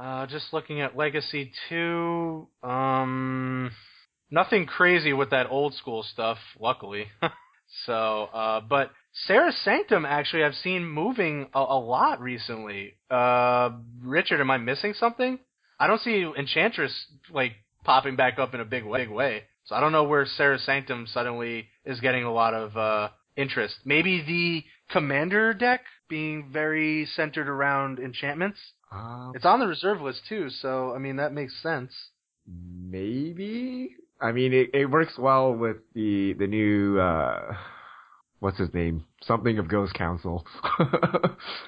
uh, 0.01 0.26
just 0.26 0.53
looking 0.53 0.80
at 0.80 0.96
Legacy 0.96 1.53
Two. 1.68 2.48
Um, 2.62 3.70
nothing 4.30 4.66
crazy 4.66 5.12
with 5.12 5.30
that 5.30 5.48
old 5.51 5.74
school 5.74 6.03
stuff, 6.03 6.38
luckily. 6.59 7.07
so, 7.86 8.24
uh, 8.32 8.61
but 8.61 8.92
Serra's 9.12 9.57
Sanctum 9.62 10.07
actually 10.07 10.44
I've 10.44 10.55
seen 10.55 10.84
moving 10.88 11.48
a, 11.55 11.59
a 11.59 11.78
lot 11.78 12.20
recently. 12.20 12.94
Uh, 13.11 13.70
Richard, 14.03 14.40
am 14.40 14.51
I 14.51 14.57
missing 14.57 14.94
something? 14.94 15.38
I 15.78 15.86
don't 15.86 16.01
see 16.01 16.30
Enchantress 16.38 16.92
like 17.30 17.53
popping 17.84 18.16
back 18.16 18.38
up 18.38 18.55
in 18.55 18.61
a 18.61 18.64
big 18.64 18.84
way. 18.84 19.05
Big 19.05 19.11
way. 19.11 19.42
So 19.64 19.74
I 19.74 19.80
don't 19.80 19.92
know 19.92 20.05
where 20.05 20.24
Serra's 20.24 20.64
Sanctum 20.64 21.07
suddenly 21.12 21.68
is 21.84 22.01
getting 22.01 22.24
a 22.24 22.32
lot 22.32 22.55
of 22.55 22.76
uh, 22.76 23.09
interest. 23.36 23.76
Maybe 23.84 24.22
the 24.22 24.92
Commander 24.92 25.55
deck 25.55 25.82
being 26.09 26.51
very 26.53 27.07
centered 27.14 27.48
around 27.48 27.98
enchantments. 27.98 28.59
Uh, 28.93 29.32
It's 29.34 29.45
on 29.45 29.61
the 29.61 29.66
reserve 29.66 30.01
list 30.01 30.22
too, 30.28 30.51
so 30.51 30.93
I 30.95 30.99
mean 30.99 31.16
that 31.16 31.32
makes 31.32 31.55
sense. 31.62 31.93
maybe. 32.47 33.97
I 34.20 34.32
mean, 34.32 34.53
it, 34.53 34.70
it 34.74 34.86
works 34.86 35.14
well 35.18 35.53
with 35.55 35.78
the 35.95 36.34
the 36.34 36.47
new 36.47 36.99
uh, 36.99 37.55
what's 38.41 38.59
his 38.59 38.72
name? 38.74 39.05
Something 39.22 39.59
of 39.59 39.68
Ghost 39.68 39.95
Council. 39.95 40.47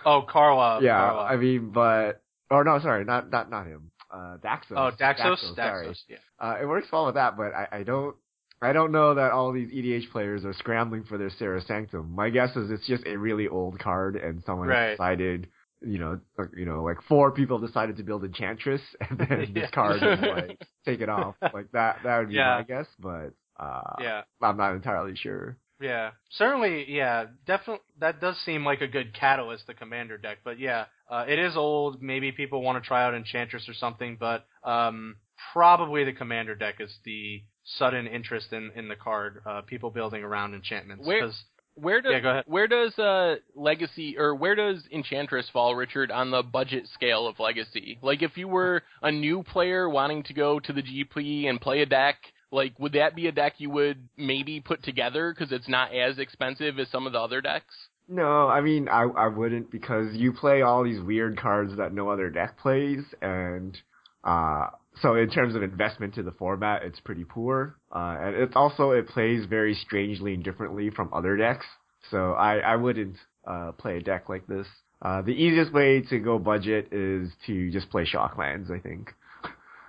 Oh, 0.05 0.23
Carla. 0.29 0.81
yeah, 0.83 0.99
Carla. 0.99 1.23
I 1.25 1.37
mean, 1.37 1.70
but 1.70 2.23
or 2.51 2.64
no, 2.64 2.79
sorry, 2.81 3.05
not 3.05 3.31
not 3.31 3.49
not 3.51 3.66
him. 3.66 3.91
Uh, 4.11 4.37
Daxos. 4.45 4.73
oh, 4.77 4.91
Daxos. 4.99 5.39
Daxos. 5.55 5.57
sorry. 5.57 5.97
Yeah. 6.09 6.16
Uh, 6.39 6.57
it 6.61 6.66
works 6.66 6.89
well 6.93 7.07
with 7.07 7.14
that, 7.14 7.37
but 7.37 7.55
I, 7.55 7.68
I 7.73 7.83
don't. 7.83 8.14
I 8.61 8.73
don't 8.73 8.93
know 8.93 9.14
that 9.14 9.33
all 9.33 9.51
these 9.53 9.70
EDH 9.73 10.11
players 10.12 10.45
are 10.45 10.53
scrambling 10.53 11.03
for 11.05 11.18
their 11.18 11.31
Serra's 11.31 11.66
Sanctum. 11.66 12.14
My 12.14 12.31
guess 12.31 12.55
is 12.55 12.70
it's 12.70 12.87
just 12.87 13.05
a 13.07 13.16
really 13.16 13.49
old 13.49 13.79
card, 13.81 14.14
and 14.16 14.43
someone 14.45 14.68
Right. 14.68 14.91
decided, 14.91 15.49
you 15.85 15.99
know, 15.99 16.20
like, 16.39 16.49
you 16.57 16.64
know, 16.66 16.83
like 16.83 16.99
four 17.09 17.30
people 17.33 17.59
decided 17.59 17.97
to 17.97 18.03
build 18.03 18.24
Enchantress, 18.24 18.80
and 19.11 19.18
then 19.18 19.53
Yeah. 19.55 19.62
this 19.62 19.70
card 19.72 19.97
is 20.03 20.20
like 20.20 20.59
take 20.85 21.01
it 21.01 21.09
off. 21.09 21.35
Like 21.53 21.70
that. 21.72 21.99
That 22.05 22.18
would 22.18 22.28
be 22.28 22.35
Yeah. 22.35 22.57
my 22.59 22.62
guess, 22.62 22.87
but 22.99 23.33
uh, 23.59 23.95
Yeah. 24.01 24.22
I'm 24.41 24.57
not 24.57 24.74
entirely 24.74 25.16
sure. 25.16 25.57
Yeah, 25.80 26.12
certainly. 26.30 26.85
Yeah, 26.89 27.24
definitely. 27.45 27.83
That 27.99 28.20
does 28.20 28.37
seem 28.45 28.64
like 28.64 28.83
a 28.83 28.87
good 28.87 29.12
catalyst, 29.14 29.66
the 29.66 29.74
commander 29.74 30.16
deck. 30.16 30.39
But 30.45 30.61
yeah, 30.61 30.85
uh, 31.11 31.24
it 31.26 31.41
is 31.41 31.57
old. 31.57 32.01
Maybe 32.01 32.30
people 32.30 32.62
want 32.62 32.80
to 32.83 32.87
try 32.87 33.03
out 33.05 33.14
Enchantress 33.14 33.68
or 33.68 33.74
something. 33.74 34.16
But 34.20 34.47
um, 34.62 35.16
probably 35.53 36.05
the 36.05 36.12
commander 36.12 36.55
deck 36.55 36.76
is 36.78 36.95
the 37.05 37.43
sudden 37.64 38.07
interest 38.07 38.53
in 38.53 38.70
in 38.76 38.87
the 38.87 38.95
card. 38.95 39.43
Uh, 39.45 39.62
people 39.62 39.91
building 39.91 40.22
around 40.22 40.55
enchantments. 40.55 41.05
Where- 41.05 41.22
'cause- 41.26 41.45
Where 41.75 42.01
does 42.01 42.12
Yeah, 42.23 42.43
where 42.47 42.66
does 42.66 42.99
uh 42.99 43.37
Legacy 43.55 44.16
or 44.18 44.35
where 44.35 44.55
does 44.55 44.83
Enchantress 44.93 45.49
fall, 45.53 45.75
Richard, 45.75 46.11
on 46.11 46.31
the 46.31 46.43
budget 46.43 46.87
scale 46.93 47.27
of 47.27 47.39
Legacy? 47.39 47.99
Like 48.03 48.23
if 48.23 48.37
you 48.37 48.49
were 48.49 48.83
a 49.03 49.11
new 49.11 49.43
player 49.43 49.89
wanting 49.89 50.23
to 50.25 50.35
go 50.35 50.61
to 50.61 50.73
the 50.73 50.83
GP 50.83 51.47
and 51.49 51.61
play 51.61 51.81
a 51.81 51.87
deck, 51.87 52.16
like 52.51 52.79
would 52.79 52.93
that 52.93 53.16
be 53.16 53.27
a 53.27 53.33
deck 53.33 53.55
you 53.59 53.70
would 53.70 54.09
maybe 54.16 54.61
put 54.61 54.83
together 54.83 55.33
because 55.33 55.53
it's 55.53 55.68
not 55.68 55.95
as 55.95 56.18
expensive 56.18 56.79
as 56.79 56.89
some 56.91 57.07
of 57.07 57.14
the 57.14 57.20
other 57.20 57.41
decks? 57.41 57.75
No, 58.09 58.49
I 58.49 58.61
mean 58.61 58.89
I 58.89 59.05
I 59.05 59.29
wouldn't 59.29 59.70
because 59.70 60.14
you 60.14 60.33
play 60.35 60.61
all 60.61 60.85
these 60.85 61.01
weird 61.01 61.39
cards 61.39 61.77
that 61.79 61.95
no 61.95 62.11
other 62.11 62.29
deck 62.29 62.59
plays, 62.59 63.03
and 63.23 63.79
uh 64.25 64.66
so 65.01 65.14
in 65.14 65.30
terms 65.30 65.55
of 65.55 65.62
investment 65.62 66.14
to 66.14 66.22
the 66.22 66.32
format, 66.32 66.82
it's 66.82 67.01
pretty 67.01 67.24
poor. 67.24 67.76
Uh, 67.95 68.16
and 68.20 68.36
it's 68.36 68.57
also 68.57 68.90
it 68.90 69.09
plays 69.09 69.47
very 69.47 69.74
strangely 69.74 70.34
and 70.34 70.45
differently 70.45 70.90
from 70.90 71.12
other 71.12 71.36
decks. 71.36 71.66
So 72.11 72.32
I 72.32 72.59
I 72.59 72.76
wouldn't 72.76 73.16
uh 73.47 73.72
play 73.72 73.97
a 73.97 74.01
deck 74.01 74.28
like 74.28 74.47
this. 74.47 74.66
Uh, 75.01 75.22
the 75.22 75.32
easiest 75.32 75.72
way 75.72 76.03
to 76.03 76.18
go 76.18 76.38
budget 76.38 76.93
is 76.93 77.30
to 77.47 77.70
just 77.70 77.90
play 77.90 78.05
Shocklands. 78.05 78.70
I 78.70 78.78
think. 78.80 79.12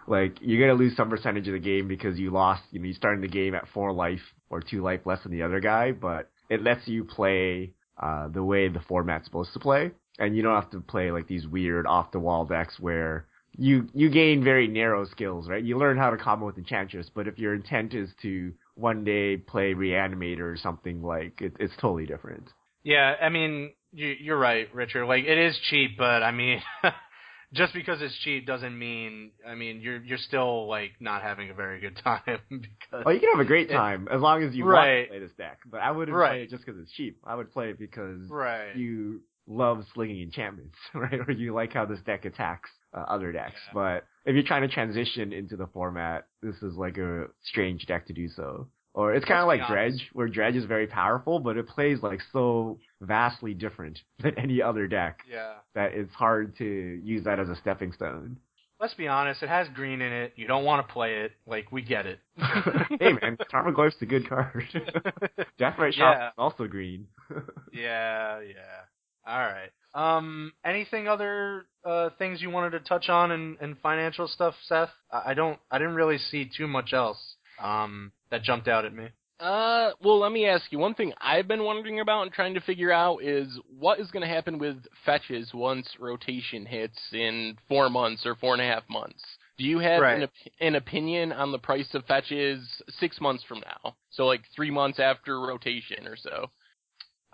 Like 0.07 0.37
you're 0.41 0.59
gonna 0.59 0.77
lose 0.77 0.95
some 0.95 1.09
percentage 1.09 1.47
of 1.47 1.53
the 1.53 1.59
game 1.59 1.87
because 1.87 2.17
you 2.17 2.31
lost. 2.31 2.63
You 2.71 2.79
know, 2.79 2.85
you 2.85 2.93
starting 2.93 3.21
the 3.21 3.27
game 3.27 3.55
at 3.55 3.67
four 3.73 3.93
life 3.93 4.21
or 4.49 4.61
two 4.61 4.81
life 4.81 5.01
less 5.05 5.23
than 5.23 5.31
the 5.31 5.43
other 5.43 5.59
guy, 5.59 5.91
but 5.91 6.29
it 6.49 6.61
lets 6.61 6.87
you 6.87 7.03
play 7.05 7.73
uh, 7.97 8.27
the 8.27 8.43
way 8.43 8.67
the 8.67 8.81
format's 8.81 9.25
supposed 9.25 9.53
to 9.53 9.59
play, 9.59 9.91
and 10.19 10.35
you 10.35 10.43
don't 10.43 10.55
have 10.55 10.71
to 10.71 10.81
play 10.81 11.11
like 11.11 11.27
these 11.27 11.47
weird 11.47 11.87
off 11.87 12.11
the 12.11 12.19
wall 12.19 12.45
decks 12.45 12.79
where 12.79 13.27
you 13.57 13.87
you 13.93 14.09
gain 14.09 14.43
very 14.43 14.67
narrow 14.67 15.05
skills, 15.05 15.47
right? 15.47 15.63
You 15.63 15.77
learn 15.77 15.97
how 15.97 16.09
to 16.09 16.17
combo 16.17 16.45
with 16.47 16.57
Enchantress, 16.57 17.09
but 17.13 17.27
if 17.27 17.37
your 17.37 17.53
intent 17.53 17.93
is 17.93 18.09
to 18.21 18.53
one 18.75 19.03
day 19.03 19.37
play 19.37 19.73
Reanimator 19.73 20.41
or 20.41 20.57
something 20.57 21.01
like, 21.03 21.41
it, 21.41 21.53
it's 21.59 21.73
totally 21.79 22.05
different. 22.05 22.49
Yeah, 22.83 23.15
I 23.21 23.29
mean, 23.29 23.71
you, 23.91 24.07
you're 24.19 24.37
right, 24.37 24.67
Richard. 24.73 25.05
Like, 25.05 25.25
it 25.25 25.37
is 25.37 25.57
cheap, 25.69 25.91
but 25.97 26.23
I 26.23 26.31
mean, 26.31 26.61
just 27.53 27.73
because 27.73 28.01
it's 28.01 28.17
cheap 28.23 28.45
doesn't 28.47 28.77
mean, 28.77 29.31
I 29.47 29.55
mean, 29.55 29.79
you're 29.81 30.01
you're 30.03 30.17
still 30.17 30.67
like 30.67 30.91
not 30.99 31.21
having 31.21 31.49
a 31.49 31.53
very 31.53 31.79
good 31.79 31.95
time 32.03 32.39
because. 32.49 33.03
Oh, 33.05 33.09
you 33.11 33.19
can 33.19 33.29
have 33.31 33.39
a 33.39 33.45
great 33.45 33.69
It- 33.69 33.73
time 33.73 34.07
as 34.11 34.21
long 34.21 34.43
as 34.43 34.55
you 34.55 34.63
want 34.65 34.73
Right. 34.75 35.01
to 35.03 35.09
play 35.09 35.19
this 35.19 35.31
deck, 35.37 35.59
but 35.69 35.79
I 35.81 35.91
wouldn't 35.91 36.17
Right. 36.17 36.29
play 36.29 36.43
it 36.43 36.49
just 36.49 36.65
because 36.65 36.81
it's 36.81 36.91
cheap. 36.91 37.19
I 37.25 37.35
would 37.35 37.51
play 37.51 37.69
it 37.69 37.77
because 37.79 38.21
right. 38.29 38.75
you 38.75 39.21
love 39.47 39.85
slinging 39.93 40.21
enchantments, 40.23 40.75
right? 40.95 41.19
Or 41.27 41.31
you 41.31 41.53
like 41.53 41.73
how 41.73 41.85
this 41.85 41.99
deck 42.01 42.25
attacks 42.25 42.69
uh, 42.93 42.99
other 43.07 43.31
decks. 43.31 43.59
Yeah. 43.67 43.73
But 43.73 44.05
if 44.25 44.35
you're 44.35 44.43
trying 44.43 44.61
to 44.61 44.67
transition 44.73 45.33
into 45.33 45.55
the 45.57 45.67
format, 45.67 46.27
this 46.41 46.55
is 46.61 46.75
like 46.75 46.97
a 46.97 47.25
strange 47.43 47.85
deck 47.85 48.07
to 48.07 48.13
do 48.13 48.27
so. 48.29 48.67
Or 48.95 49.13
it's 49.15 49.25
kind 49.25 49.39
of 49.41 49.47
like. 49.47 49.67
Dredge, 49.67 50.09
where 50.13 50.27
Dredge 50.27 50.55
is 50.55 50.65
very 50.65 50.85
powerful, 50.85 51.39
but 51.39 51.57
it 51.57 51.67
plays 51.67 52.03
like 52.03 52.19
so 52.31 52.77
vastly 53.01 53.53
different 53.55 53.99
than 54.19 54.37
any 54.37 54.61
other 54.61 54.87
deck 54.87 55.19
Yeah. 55.29 55.53
that 55.73 55.93
it's 55.93 56.13
hard 56.13 56.55
to 56.59 56.65
use 57.03 57.23
that 57.25 57.39
as 57.39 57.49
a 57.49 57.55
stepping 57.55 57.91
stone. 57.93 58.37
Let's 58.79 58.93
be 58.95 59.07
honest. 59.07 59.41
It 59.41 59.49
has 59.49 59.67
green 59.73 60.01
in 60.01 60.11
it. 60.11 60.33
You 60.35 60.45
don't 60.45 60.65
want 60.65 60.85
to 60.85 60.93
play 60.93 61.21
it. 61.21 61.31
Like 61.47 61.71
we 61.71 61.81
get 61.81 62.05
it. 62.05 62.19
hey 62.37 63.13
man, 63.13 63.37
Tarmogoyf's 63.51 63.95
a 64.01 64.05
good 64.05 64.27
card. 64.29 64.65
Deathrite 65.59 65.93
Shop 65.93 66.15
Yeah. 66.19 66.27
is 66.27 66.33
also 66.37 66.67
green. 66.67 67.07
Yeah, 67.71 68.41
yeah. 68.41 68.81
All 69.25 69.39
right. 69.39 69.69
Um, 69.93 70.53
anything 70.65 71.07
other 71.07 71.65
uh, 71.85 72.09
things 72.17 72.41
you 72.41 72.49
wanted 72.49 72.71
to 72.71 72.79
touch 72.79 73.09
on 73.09 73.31
in, 73.31 73.57
in 73.61 73.75
financial 73.75 74.27
stuff, 74.27 74.55
Seth? 74.67 74.89
I, 75.11 75.31
I 75.31 75.33
don't. 75.33 75.59
I 75.69 75.77
didn't 75.77 75.95
really 75.95 76.17
see 76.17 76.49
too 76.55 76.67
much 76.67 76.93
else 76.93 77.17
um, 77.61 78.11
that 78.31 78.43
jumped 78.43 78.67
out 78.67 78.85
at 78.85 78.93
me. 78.93 79.09
Uh, 79.39 79.91
well, 80.01 80.19
let 80.19 80.31
me 80.31 80.45
ask 80.45 80.71
you 80.71 80.79
one 80.79 80.93
thing 80.93 81.11
I've 81.19 81.47
been 81.47 81.63
wondering 81.63 81.99
about 81.99 82.21
and 82.23 82.31
trying 82.31 82.53
to 82.53 82.61
figure 82.61 82.91
out 82.93 83.23
is 83.23 83.47
what 83.77 83.99
is 83.99 84.09
going 84.11 84.21
to 84.21 84.33
happen 84.33 84.57
with 84.57 84.77
fetches 85.05 85.51
once 85.53 85.87
rotation 85.99 86.65
hits 86.65 86.97
in 87.11 87.57
four 87.67 87.89
months 87.89 88.25
or 88.25 88.35
four 88.35 88.53
and 88.53 88.61
a 88.61 88.65
half 88.65 88.83
months. 88.89 89.21
Do 89.57 89.65
you 89.65 89.79
have 89.79 90.01
Right. 90.01 90.15
an, 90.17 90.23
op- 90.23 90.53
an 90.61 90.75
opinion 90.75 91.31
on 91.33 91.51
the 91.51 91.59
price 91.59 91.93
of 91.93 92.05
fetches 92.05 92.65
six 92.99 93.19
months 93.19 93.43
from 93.43 93.59
now? 93.59 93.95
So 94.11 94.25
like 94.25 94.41
three 94.55 94.71
months 94.71 94.99
after 94.99 95.39
rotation 95.41 96.07
or 96.07 96.15
so. 96.15 96.49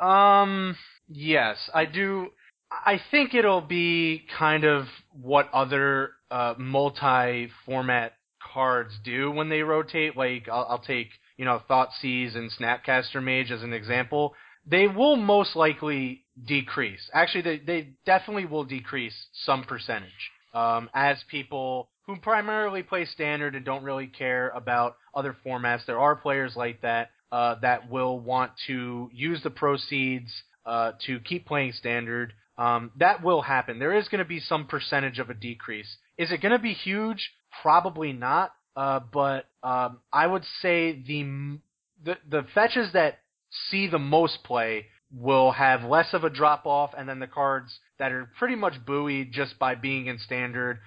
Um, 0.03 0.75
yes, 1.07 1.57
I 1.73 1.85
do. 1.85 2.29
I 2.71 2.99
think 3.11 3.33
it'll 3.33 3.61
be 3.61 4.25
kind 4.37 4.63
of 4.63 4.85
what 5.11 5.49
other 5.53 6.11
uh, 6.29 6.53
multi-format 6.57 8.13
cards 8.53 8.93
do 9.03 9.31
when 9.31 9.49
they 9.49 9.61
rotate. 9.63 10.15
Like 10.15 10.47
I'll, 10.47 10.65
I'll 10.69 10.79
take 10.79 11.09
you 11.37 11.45
know 11.45 11.61
Thought 11.67 11.89
Seize 11.99 12.35
and 12.35 12.51
Snapcaster 12.51 13.23
Mage 13.23 13.51
as 13.51 13.63
an 13.63 13.73
example. 13.73 14.35
They 14.65 14.87
will 14.87 15.15
most 15.15 15.55
likely 15.55 16.25
decrease. 16.45 17.09
Actually, 17.13 17.41
they 17.41 17.57
they 17.57 17.93
definitely 18.05 18.45
will 18.45 18.65
decrease 18.65 19.15
some 19.33 19.63
percentage 19.63 20.31
um, 20.53 20.89
as 20.93 21.17
people 21.29 21.89
who 22.05 22.17
primarily 22.17 22.83
play 22.83 23.05
standard 23.05 23.55
and 23.55 23.65
don't 23.65 23.83
really 23.83 24.07
care 24.07 24.49
about 24.49 24.95
other 25.13 25.35
formats. 25.45 25.85
There 25.85 25.99
are 25.99 26.15
players 26.15 26.55
like 26.55 26.81
that 26.81 27.11
uh, 27.31 27.55
that 27.61 27.89
will 27.89 28.19
want 28.19 28.51
to 28.67 29.09
use 29.13 29.41
the 29.43 29.51
proceeds 29.51 30.31
uh, 30.65 30.93
to 31.05 31.19
keep 31.19 31.45
playing 31.45 31.73
standard. 31.73 32.33
Um, 32.59 32.91
that 32.97 33.23
will 33.23 33.41
happen. 33.41 33.79
There 33.79 33.97
is 33.97 34.09
going 34.09 34.19
to 34.19 34.27
be 34.27 34.41
some 34.41 34.67
percentage 34.67 35.17
of 35.17 35.29
a 35.29 35.33
decrease. 35.33 35.95
Is 36.17 36.29
it 36.31 36.41
going 36.41 36.51
to 36.51 36.59
be 36.59 36.73
huge? 36.73 37.31
Probably 37.61 38.11
not. 38.11 38.51
Uh, 38.75 38.99
but 38.99 39.45
um, 39.63 39.99
I 40.11 40.27
would 40.27 40.43
say 40.61 41.01
the, 41.07 41.57
the 42.03 42.17
the 42.29 42.45
fetches 42.53 42.91
that 42.93 43.19
see 43.69 43.87
the 43.87 43.97
most 43.97 44.43
play 44.43 44.87
will 45.11 45.51
have 45.51 45.83
less 45.83 46.13
of 46.13 46.23
a 46.23 46.29
drop 46.29 46.65
off, 46.65 46.91
and 46.97 47.07
then 47.07 47.19
the 47.19 47.27
cards 47.27 47.79
that 47.97 48.11
are 48.11 48.29
pretty 48.37 48.55
much 48.55 48.73
buoyed 48.85 49.29
just 49.31 49.57
by 49.57 49.75
being 49.75 50.07
in 50.07 50.19
standard, 50.19 50.79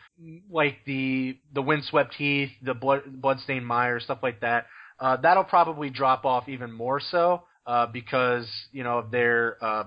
like 0.50 0.78
the 0.84 1.38
the 1.54 1.62
windswept 1.62 2.14
heath, 2.14 2.50
the 2.62 2.74
blood 2.74 3.02
bloodstained 3.06 3.66
mire, 3.66 3.98
stuff 3.98 4.18
like 4.22 4.40
that. 4.40 4.66
Uh, 5.00 5.16
that'll 5.16 5.42
probably 5.44 5.90
drop 5.90 6.24
off 6.24 6.48
even 6.48 6.70
more 6.70 7.00
so 7.00 7.42
uh, 7.66 7.86
because 7.86 8.46
you 8.72 8.84
know 8.84 8.98
of 8.98 9.10
their 9.10 9.56
uh, 9.62 9.84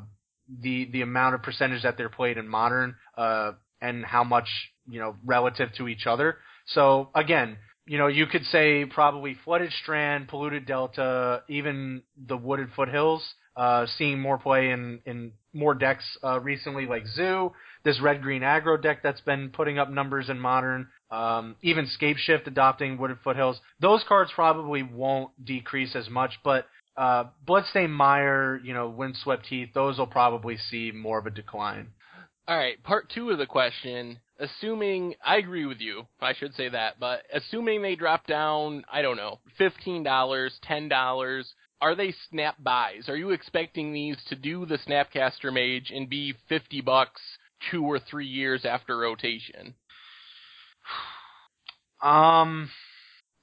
the 0.61 0.89
the 0.91 1.01
amount 1.01 1.35
of 1.35 1.43
percentage 1.43 1.83
that 1.83 1.97
they're 1.97 2.09
played 2.09 2.37
in 2.37 2.47
modern 2.47 2.95
uh, 3.17 3.53
and 3.81 4.05
how 4.05 4.23
much 4.23 4.47
you 4.87 4.99
know 4.99 5.15
relative 5.25 5.69
to 5.77 5.87
each 5.87 6.07
other. 6.07 6.37
So 6.67 7.09
again, 7.15 7.57
you 7.85 7.97
know 7.97 8.07
you 8.07 8.25
could 8.25 8.45
say 8.45 8.85
probably 8.85 9.35
flooded 9.45 9.71
strand, 9.83 10.27
polluted 10.27 10.65
delta, 10.65 11.43
even 11.49 12.03
the 12.17 12.37
wooded 12.37 12.69
foothills. 12.75 13.23
Uh, 13.57 13.85
seeing 13.97 14.19
more 14.19 14.37
play 14.37 14.71
in, 14.71 14.99
in 15.05 15.31
more 15.53 15.73
decks 15.73 16.03
uh, 16.25 16.37
recently, 16.41 16.85
like 16.87 17.07
Zoo, 17.07 17.53
this 17.85 18.01
red 18.01 18.21
green 18.21 18.41
aggro 18.41 18.81
deck 18.81 19.01
that's 19.01 19.21
been 19.21 19.49
putting 19.49 19.79
up 19.79 19.89
numbers 19.89 20.29
in 20.29 20.37
modern, 20.37 20.89
um, 21.09 21.55
even 21.61 21.87
Scapeshift 21.87 22.47
adopting 22.47 22.97
Wooded 22.97 23.19
Foothills. 23.23 23.61
Those 23.79 24.03
cards 24.07 24.31
probably 24.35 24.83
won't 24.83 25.31
decrease 25.45 25.95
as 25.95 26.09
much, 26.09 26.33
but 26.43 26.67
uh, 26.97 27.25
Bloodstained 27.45 27.93
Mire, 27.93 28.59
you 28.63 28.73
know, 28.73 28.89
Windswept 28.89 29.45
Heath, 29.47 29.69
those 29.73 29.97
will 29.97 30.07
probably 30.07 30.57
see 30.57 30.91
more 30.91 31.19
of 31.19 31.25
a 31.25 31.31
decline. 31.31 31.89
All 32.47 32.57
right, 32.57 32.81
part 32.83 33.09
two 33.13 33.31
of 33.31 33.37
the 33.37 33.47
question. 33.47 34.19
Assuming 34.37 35.15
I 35.25 35.37
agree 35.37 35.65
with 35.65 35.79
you, 35.79 36.05
I 36.21 36.33
should 36.33 36.53
say 36.55 36.69
that, 36.69 36.99
but 36.99 37.23
assuming 37.33 37.81
they 37.81 37.95
drop 37.95 38.27
down, 38.27 38.83
I 38.91 39.01
don't 39.01 39.17
know, 39.17 39.39
fifteen 39.57 40.03
dollars, 40.03 40.53
ten 40.61 40.89
dollars, 40.89 41.51
are 41.81 41.95
they 41.95 42.13
snap 42.29 42.55
buys? 42.61 43.09
Are 43.09 43.15
you 43.15 43.31
expecting 43.31 43.93
these 43.93 44.17
to 44.27 44.35
do 44.35 44.65
the 44.65 44.77
Snapcaster 44.77 45.53
Mage 45.53 45.91
and 45.91 46.09
be 46.09 46.33
fifty 46.47 46.81
bucks 46.81 47.21
two 47.71 47.83
or 47.83 47.99
three 47.99 48.27
years 48.27 48.65
after 48.65 48.97
rotation? 48.97 49.75
Um, 52.03 52.69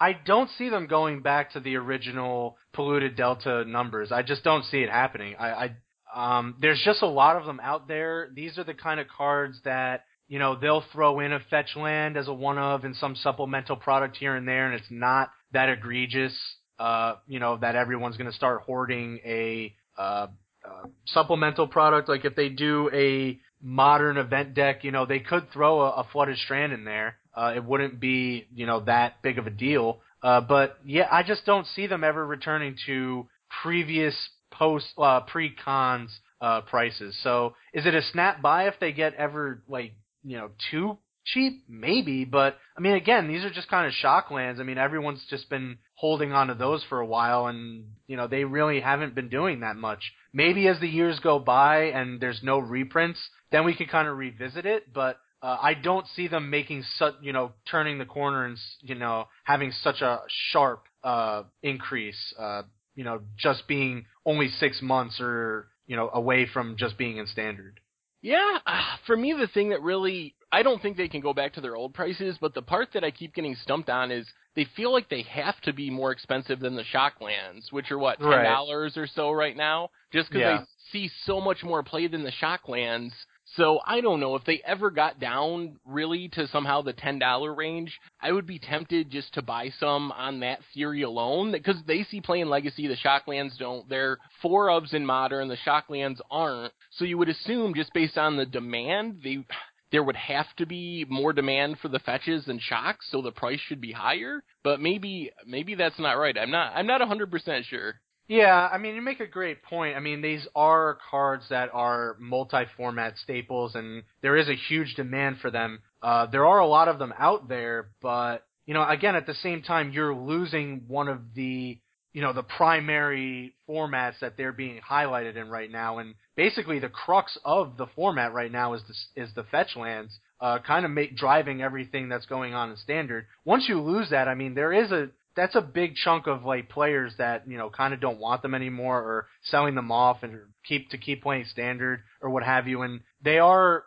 I 0.02 0.14
don't 0.14 0.50
see 0.58 0.68
them 0.68 0.88
going 0.88 1.22
back 1.22 1.52
to 1.52 1.60
the 1.60 1.76
original 1.76 2.56
polluted 2.72 3.14
delta 3.14 3.64
numbers. 3.64 4.10
I 4.10 4.22
just 4.22 4.42
don't 4.42 4.64
see 4.64 4.78
it 4.78 4.90
happening. 4.90 5.36
I, 5.38 5.70
I 6.12 6.36
um, 6.36 6.56
there's 6.60 6.82
just 6.84 7.02
a 7.02 7.06
lot 7.06 7.36
of 7.36 7.46
them 7.46 7.60
out 7.62 7.86
there. 7.86 8.28
These 8.34 8.58
are 8.58 8.64
the 8.64 8.74
kind 8.74 8.98
of 8.98 9.06
cards 9.06 9.60
that 9.64 10.04
you 10.26 10.40
know 10.40 10.56
they'll 10.56 10.82
throw 10.92 11.20
in 11.20 11.32
a 11.32 11.38
fetch 11.48 11.76
land 11.76 12.16
as 12.16 12.26
a 12.26 12.34
one 12.34 12.58
of 12.58 12.84
in 12.84 12.94
some 12.94 13.14
supplemental 13.14 13.76
product 13.76 14.16
here 14.16 14.34
and 14.34 14.46
there, 14.46 14.66
and 14.66 14.74
it's 14.74 14.90
not 14.90 15.30
that 15.52 15.68
egregious. 15.68 16.36
Uh, 16.80 17.14
you 17.28 17.38
know 17.38 17.58
that 17.58 17.76
everyone's 17.76 18.16
going 18.16 18.28
to 18.28 18.36
start 18.36 18.62
hoarding 18.62 19.20
a 19.24 19.72
uh, 19.96 20.26
uh, 20.66 20.86
supplemental 21.06 21.68
product. 21.68 22.08
Like 22.08 22.24
if 22.24 22.34
they 22.34 22.48
do 22.48 22.90
a 22.92 23.38
modern 23.62 24.16
event 24.18 24.54
deck, 24.54 24.84
you 24.84 24.90
know 24.90 25.06
they 25.06 25.20
could 25.20 25.50
throw 25.52 25.82
a, 25.82 25.90
a 25.90 26.06
flooded 26.12 26.38
strand 26.38 26.72
in 26.72 26.84
there. 26.84 27.16
Uh, 27.34 27.52
it 27.54 27.64
wouldn't 27.64 28.00
be 28.00 28.46
you 28.54 28.66
know 28.66 28.80
that 28.80 29.22
big 29.22 29.38
of 29.38 29.46
a 29.46 29.50
deal. 29.50 30.00
Uh, 30.22 30.40
but 30.40 30.78
yeah, 30.84 31.08
I 31.10 31.22
just 31.22 31.44
don't 31.44 31.66
see 31.66 31.86
them 31.86 32.04
ever 32.04 32.24
returning 32.24 32.76
to 32.86 33.26
previous 33.62 34.14
post 34.52 34.86
uh, 34.98 35.20
pre-cons 35.20 36.10
uh, 36.40 36.60
prices. 36.62 37.16
So 37.22 37.54
is 37.72 37.86
it 37.86 37.94
a 37.94 38.02
snap 38.02 38.42
buy 38.42 38.68
if 38.68 38.74
they 38.80 38.92
get 38.92 39.14
ever 39.14 39.62
like 39.68 39.94
you 40.24 40.36
know 40.36 40.50
too 40.70 40.98
cheap? 41.24 41.64
Maybe, 41.68 42.24
but 42.24 42.56
I 42.76 42.80
mean 42.80 42.94
again, 42.94 43.28
these 43.28 43.44
are 43.44 43.50
just 43.50 43.68
kind 43.68 43.86
of 43.86 43.92
shock 43.92 44.30
lands. 44.30 44.60
I 44.60 44.64
mean 44.64 44.78
everyone's 44.78 45.24
just 45.30 45.48
been 45.48 45.78
holding 45.94 46.32
on 46.32 46.48
to 46.48 46.54
those 46.54 46.84
for 46.88 47.00
a 47.00 47.06
while, 47.06 47.46
and 47.46 47.84
you 48.06 48.16
know 48.16 48.26
they 48.26 48.44
really 48.44 48.80
haven't 48.80 49.14
been 49.14 49.28
doing 49.28 49.60
that 49.60 49.76
much. 49.76 50.12
Maybe 50.32 50.68
as 50.68 50.80
the 50.80 50.88
years 50.88 51.20
go 51.20 51.38
by 51.38 51.84
and 51.86 52.20
there's 52.20 52.40
no 52.42 52.58
reprints, 52.58 53.20
then 53.52 53.64
we 53.64 53.74
could 53.74 53.88
kind 53.90 54.08
of 54.08 54.16
revisit 54.16 54.66
it. 54.66 54.92
But 54.92 55.18
uh, 55.42 55.58
I 55.60 55.74
don't 55.74 56.06
see 56.08 56.28
them 56.28 56.50
making 56.50 56.84
such, 56.96 57.14
you 57.20 57.32
know, 57.32 57.52
turning 57.70 57.98
the 57.98 58.04
corner 58.04 58.44
and 58.44 58.58
you 58.80 58.94
know 58.96 59.28
having 59.44 59.72
such 59.82 60.00
a 60.00 60.20
sharp 60.50 60.84
uh, 61.04 61.44
increase. 61.62 62.34
Uh, 62.38 62.62
you 62.94 63.04
know, 63.04 63.20
just 63.36 63.66
being 63.68 64.06
only 64.26 64.48
six 64.48 64.82
months 64.82 65.20
or 65.20 65.68
you 65.86 65.96
know 65.96 66.10
away 66.12 66.46
from 66.52 66.76
just 66.76 66.98
being 66.98 67.18
in 67.18 67.26
standard. 67.26 67.80
Yeah, 68.22 68.58
ah, 68.66 69.00
for 69.06 69.16
me, 69.16 69.32
the 69.32 69.48
thing 69.48 69.70
that 69.70 69.82
really, 69.82 70.34
I 70.50 70.62
don't 70.62 70.80
think 70.80 70.96
they 70.96 71.08
can 71.08 71.20
go 71.20 71.34
back 71.34 71.54
to 71.54 71.60
their 71.60 71.76
old 71.76 71.92
prices, 71.94 72.38
but 72.40 72.54
the 72.54 72.62
part 72.62 72.88
that 72.94 73.04
I 73.04 73.10
keep 73.10 73.34
getting 73.34 73.56
stumped 73.56 73.90
on 73.90 74.10
is 74.10 74.26
they 74.54 74.66
feel 74.76 74.92
like 74.92 75.08
they 75.08 75.22
have 75.22 75.60
to 75.62 75.72
be 75.72 75.90
more 75.90 76.12
expensive 76.12 76.60
than 76.60 76.76
the 76.76 76.84
Shocklands, 76.94 77.72
which 77.72 77.90
are 77.90 77.98
what, 77.98 78.20
$10 78.20 78.96
or 78.96 79.06
so 79.08 79.32
right 79.32 79.56
now? 79.56 79.90
Just 80.12 80.28
because 80.28 80.40
Yeah. 80.42 80.58
they 80.58 80.64
see 80.92 81.10
so 81.24 81.40
much 81.40 81.64
more 81.64 81.82
play 81.82 82.06
than 82.06 82.22
the 82.22 82.32
Shocklands. 82.32 83.12
So 83.56 83.80
I 83.86 84.00
don't 84.00 84.20
know 84.20 84.34
if 84.36 84.44
they 84.44 84.62
ever 84.64 84.90
got 84.90 85.20
down 85.20 85.78
really 85.84 86.28
to 86.30 86.48
somehow 86.48 86.82
the 86.82 86.92
ten 86.92 87.18
dollar 87.18 87.54
range. 87.54 87.98
I 88.20 88.32
would 88.32 88.46
be 88.46 88.58
tempted 88.58 89.10
just 89.10 89.34
to 89.34 89.42
buy 89.42 89.70
some 89.78 90.10
on 90.12 90.40
that 90.40 90.60
theory 90.72 91.02
alone 91.02 91.52
because 91.52 91.76
they 91.86 92.04
see 92.04 92.20
playing 92.20 92.46
Legacy, 92.46 92.86
the 92.86 92.96
Shocklands 92.96 93.58
don't. 93.58 93.88
They're 93.88 94.18
four 94.40 94.68
ofs 94.68 94.94
in 94.94 95.04
Modern, 95.04 95.48
the 95.48 95.58
Shocklands 95.66 96.20
aren't. 96.30 96.72
So 96.92 97.04
you 97.04 97.18
would 97.18 97.28
assume 97.28 97.74
just 97.74 97.92
based 97.92 98.16
on 98.16 98.36
the 98.36 98.46
demand, 98.46 99.20
they 99.22 99.44
there 99.90 100.02
would 100.02 100.16
have 100.16 100.46
to 100.56 100.64
be 100.64 101.04
more 101.08 101.34
demand 101.34 101.78
for 101.78 101.88
the 101.88 101.98
fetches 101.98 102.46
than 102.46 102.58
shocks, 102.58 103.06
so 103.10 103.20
the 103.20 103.30
price 103.30 103.60
should 103.60 103.80
be 103.80 103.92
higher. 103.92 104.42
But 104.64 104.80
maybe 104.80 105.30
maybe 105.46 105.74
that's 105.74 105.98
not 105.98 106.14
right. 106.14 106.36
I'm 106.38 106.50
not 106.50 106.72
I'm 106.74 106.86
not 106.86 107.06
hundred 107.06 107.30
percent 107.30 107.66
sure. 107.66 108.00
Yeah, 108.32 108.68
I 108.72 108.78
mean, 108.78 108.94
you 108.94 109.02
make 109.02 109.20
a 109.20 109.26
great 109.26 109.62
point. 109.62 109.96
I 109.96 110.00
mean, 110.00 110.22
these 110.22 110.46
are 110.54 110.98
cards 111.10 111.44
that 111.50 111.68
are 111.74 112.16
multi-format 112.18 113.18
staples, 113.18 113.74
and 113.74 114.04
there 114.22 114.36
is 114.36 114.48
a 114.48 114.54
huge 114.54 114.94
demand 114.94 115.38
for 115.40 115.50
them. 115.50 115.80
Uh, 116.02 116.26
there 116.26 116.46
are 116.46 116.58
a 116.60 116.66
lot 116.66 116.88
of 116.88 116.98
them 116.98 117.12
out 117.18 117.48
there, 117.48 117.90
but 118.00 118.46
you 118.66 118.74
know, 118.74 118.88
again, 118.88 119.16
at 119.16 119.26
the 119.26 119.34
same 119.34 119.62
time, 119.62 119.92
you're 119.92 120.14
losing 120.14 120.84
one 120.88 121.08
of 121.08 121.34
the 121.34 121.78
you 122.14 122.22
know 122.22 122.32
the 122.32 122.42
primary 122.42 123.54
formats 123.68 124.18
that 124.20 124.36
they're 124.36 124.52
being 124.52 124.80
highlighted 124.80 125.36
in 125.36 125.48
right 125.50 125.70
now, 125.70 125.98
and 125.98 126.14
basically 126.36 126.78
the 126.78 126.88
crux 126.88 127.36
of 127.44 127.76
the 127.76 127.86
format 127.96 128.32
right 128.32 128.52
now 128.52 128.72
is 128.74 128.82
the 128.88 129.22
is 129.22 129.34
the 129.34 129.44
fetch 129.44 129.76
lands. 129.76 130.18
uh, 130.40 130.58
kind 130.58 130.84
of 130.84 130.90
make 130.90 131.16
driving 131.16 131.62
everything 131.62 132.08
that's 132.08 132.26
going 132.26 132.54
on 132.54 132.70
in 132.70 132.76
standard. 132.76 133.26
Once 133.44 133.68
you 133.68 133.80
lose 133.80 134.10
that, 134.10 134.26
I 134.28 134.34
mean, 134.34 134.54
there 134.54 134.72
is 134.72 134.90
a 134.90 135.08
that's 135.34 135.54
a 135.54 135.60
big 135.60 135.94
chunk 135.94 136.26
of 136.26 136.44
like 136.44 136.68
players 136.68 137.12
that 137.18 137.48
you 137.48 137.56
know 137.56 137.70
kind 137.70 137.94
of 137.94 138.00
don't 138.00 138.18
want 138.18 138.42
them 138.42 138.54
anymore 138.54 138.98
or 138.98 139.26
selling 139.44 139.74
them 139.74 139.90
off 139.90 140.22
and 140.22 140.38
keep 140.66 140.90
to 140.90 140.98
keep 140.98 141.22
playing 141.22 141.44
standard 141.50 142.00
or 142.20 142.30
what 142.30 142.42
have 142.42 142.68
you, 142.68 142.82
and 142.82 143.00
they 143.22 143.38
are 143.38 143.84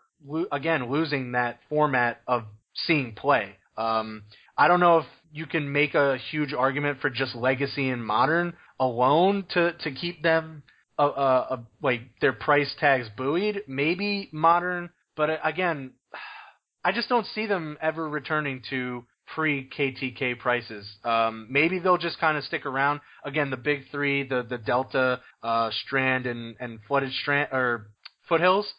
again 0.52 0.92
losing 0.92 1.34
that 1.34 1.60
format 1.70 2.22
of 2.28 2.44
seeing 2.88 3.14
play. 3.14 3.56
Um, 3.78 4.24
I 4.58 4.68
don't 4.68 4.80
know 4.80 5.00
if 5.00 5.06
you 5.32 5.46
can 5.46 5.72
make 5.72 5.96
a 5.96 6.18
huge 6.32 6.54
argument 6.54 7.00
for 7.02 7.10
just 7.10 7.36
legacy 7.36 7.90
and 7.90 8.06
modern 8.06 8.54
alone 8.80 9.46
to 9.52 9.74
to 9.74 9.92
keep 9.92 10.24
them 10.24 10.64
uh, 10.98 11.02
uh, 11.04 11.48
uh 11.52 11.58
like 11.82 12.02
their 12.22 12.34
price 12.34 12.74
tags 12.80 13.08
buoyed. 13.16 13.64
Maybe 13.68 14.30
modern, 14.32 14.90
but 15.16 15.30
uh, 15.30 15.38
again, 15.44 15.92
I 16.84 16.92
just 16.92 17.10
don't 17.10 17.26
see 17.28 17.48
them 17.48 17.78
ever 17.82 18.08
returning 18.08 18.62
to 18.70 19.06
pre 19.34 19.70
KTK 19.70 20.38
prices. 20.40 20.88
Um, 21.04 21.48
maybe 21.50 21.80
they'll 21.80 21.98
just 21.98 22.20
kind 22.20 22.38
of 22.38 22.44
stick 22.44 22.66
around. 22.66 23.02
Again, 23.24 23.50
the 23.50 23.58
big 23.58 23.84
three, 23.92 24.28
the 24.28 24.44
the 24.44 24.58
Delta, 24.58 25.22
uh, 25.44 25.72
Strand, 25.86 26.26
and 26.26 26.56
and 26.60 26.80
Flooded 26.88 27.12
Strand 27.14 27.50
or 27.52 27.88
Foothills, 28.28 28.72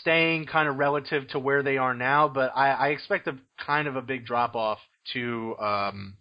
staying 0.00 0.46
kind 0.46 0.68
of 0.68 0.76
relative 0.76 1.28
to 1.28 1.38
where 1.38 1.62
they 1.62 1.78
are 1.78 1.94
now. 1.94 2.28
But 2.28 2.52
I, 2.54 2.70
I 2.70 2.88
expect 2.88 3.26
a 3.26 3.36
kind 3.64 3.88
of 3.88 3.96
a 3.96 4.02
big 4.02 4.26
drop 4.26 4.54
off 4.54 4.78
to 5.12 5.56
um, 5.58 6.16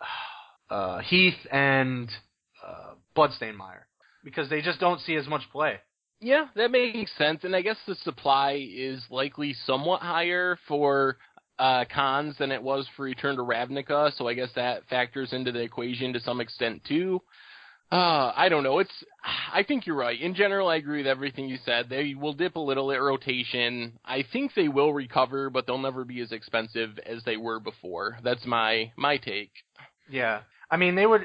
uh, 0.70 0.98
Heath 1.00 1.46
and 1.50 2.10
uh, 2.66 2.94
Bloodstained-Mire 3.14 3.86
because 4.24 4.48
they 4.50 4.60
just 4.60 4.80
don't 4.80 5.00
see 5.00 5.14
as 5.16 5.26
much 5.26 5.42
play. 5.52 5.80
Yeah, 6.20 6.46
that 6.56 6.72
makes 6.72 7.16
sense, 7.16 7.44
and 7.44 7.54
I 7.54 7.62
guess 7.62 7.76
the 7.86 7.94
supply 7.94 8.66
is 8.68 9.00
likely 9.08 9.54
somewhat 9.66 10.02
higher 10.02 10.58
for 10.66 11.16
uh, 11.58 11.84
Khans 11.92 12.36
than 12.38 12.52
it 12.52 12.62
was 12.62 12.86
for 12.96 13.02
Return 13.02 13.36
to 13.36 13.42
Ravnica, 13.42 14.16
so 14.16 14.28
I 14.28 14.34
guess 14.34 14.50
that 14.54 14.86
factors 14.88 15.32
into 15.32 15.52
the 15.52 15.60
equation 15.60 16.12
to 16.12 16.20
some 16.20 16.40
extent 16.40 16.82
too. 16.86 17.20
Uh, 17.90 18.32
I 18.36 18.50
don't 18.50 18.64
know. 18.64 18.80
It's. 18.80 18.92
I 19.24 19.62
think 19.62 19.86
you're 19.86 19.96
right. 19.96 20.20
In 20.20 20.34
general, 20.34 20.68
I 20.68 20.76
agree 20.76 20.98
with 20.98 21.06
everything 21.06 21.48
you 21.48 21.56
said. 21.64 21.88
They 21.88 22.14
will 22.14 22.34
dip 22.34 22.56
a 22.56 22.60
little 22.60 22.92
at 22.92 23.00
rotation. 23.00 23.98
I 24.04 24.24
think 24.30 24.52
they 24.54 24.68
will 24.68 24.92
recover, 24.92 25.48
but 25.48 25.66
they'll 25.66 25.78
never 25.78 26.04
be 26.04 26.20
as 26.20 26.30
expensive 26.30 26.98
as 27.06 27.22
they 27.24 27.38
were 27.38 27.60
before. 27.60 28.18
That's 28.22 28.44
my 28.44 28.92
my 28.96 29.16
take. 29.16 29.52
Yeah, 30.10 30.40
I 30.70 30.76
mean 30.76 30.96
they 30.96 31.06
would. 31.06 31.22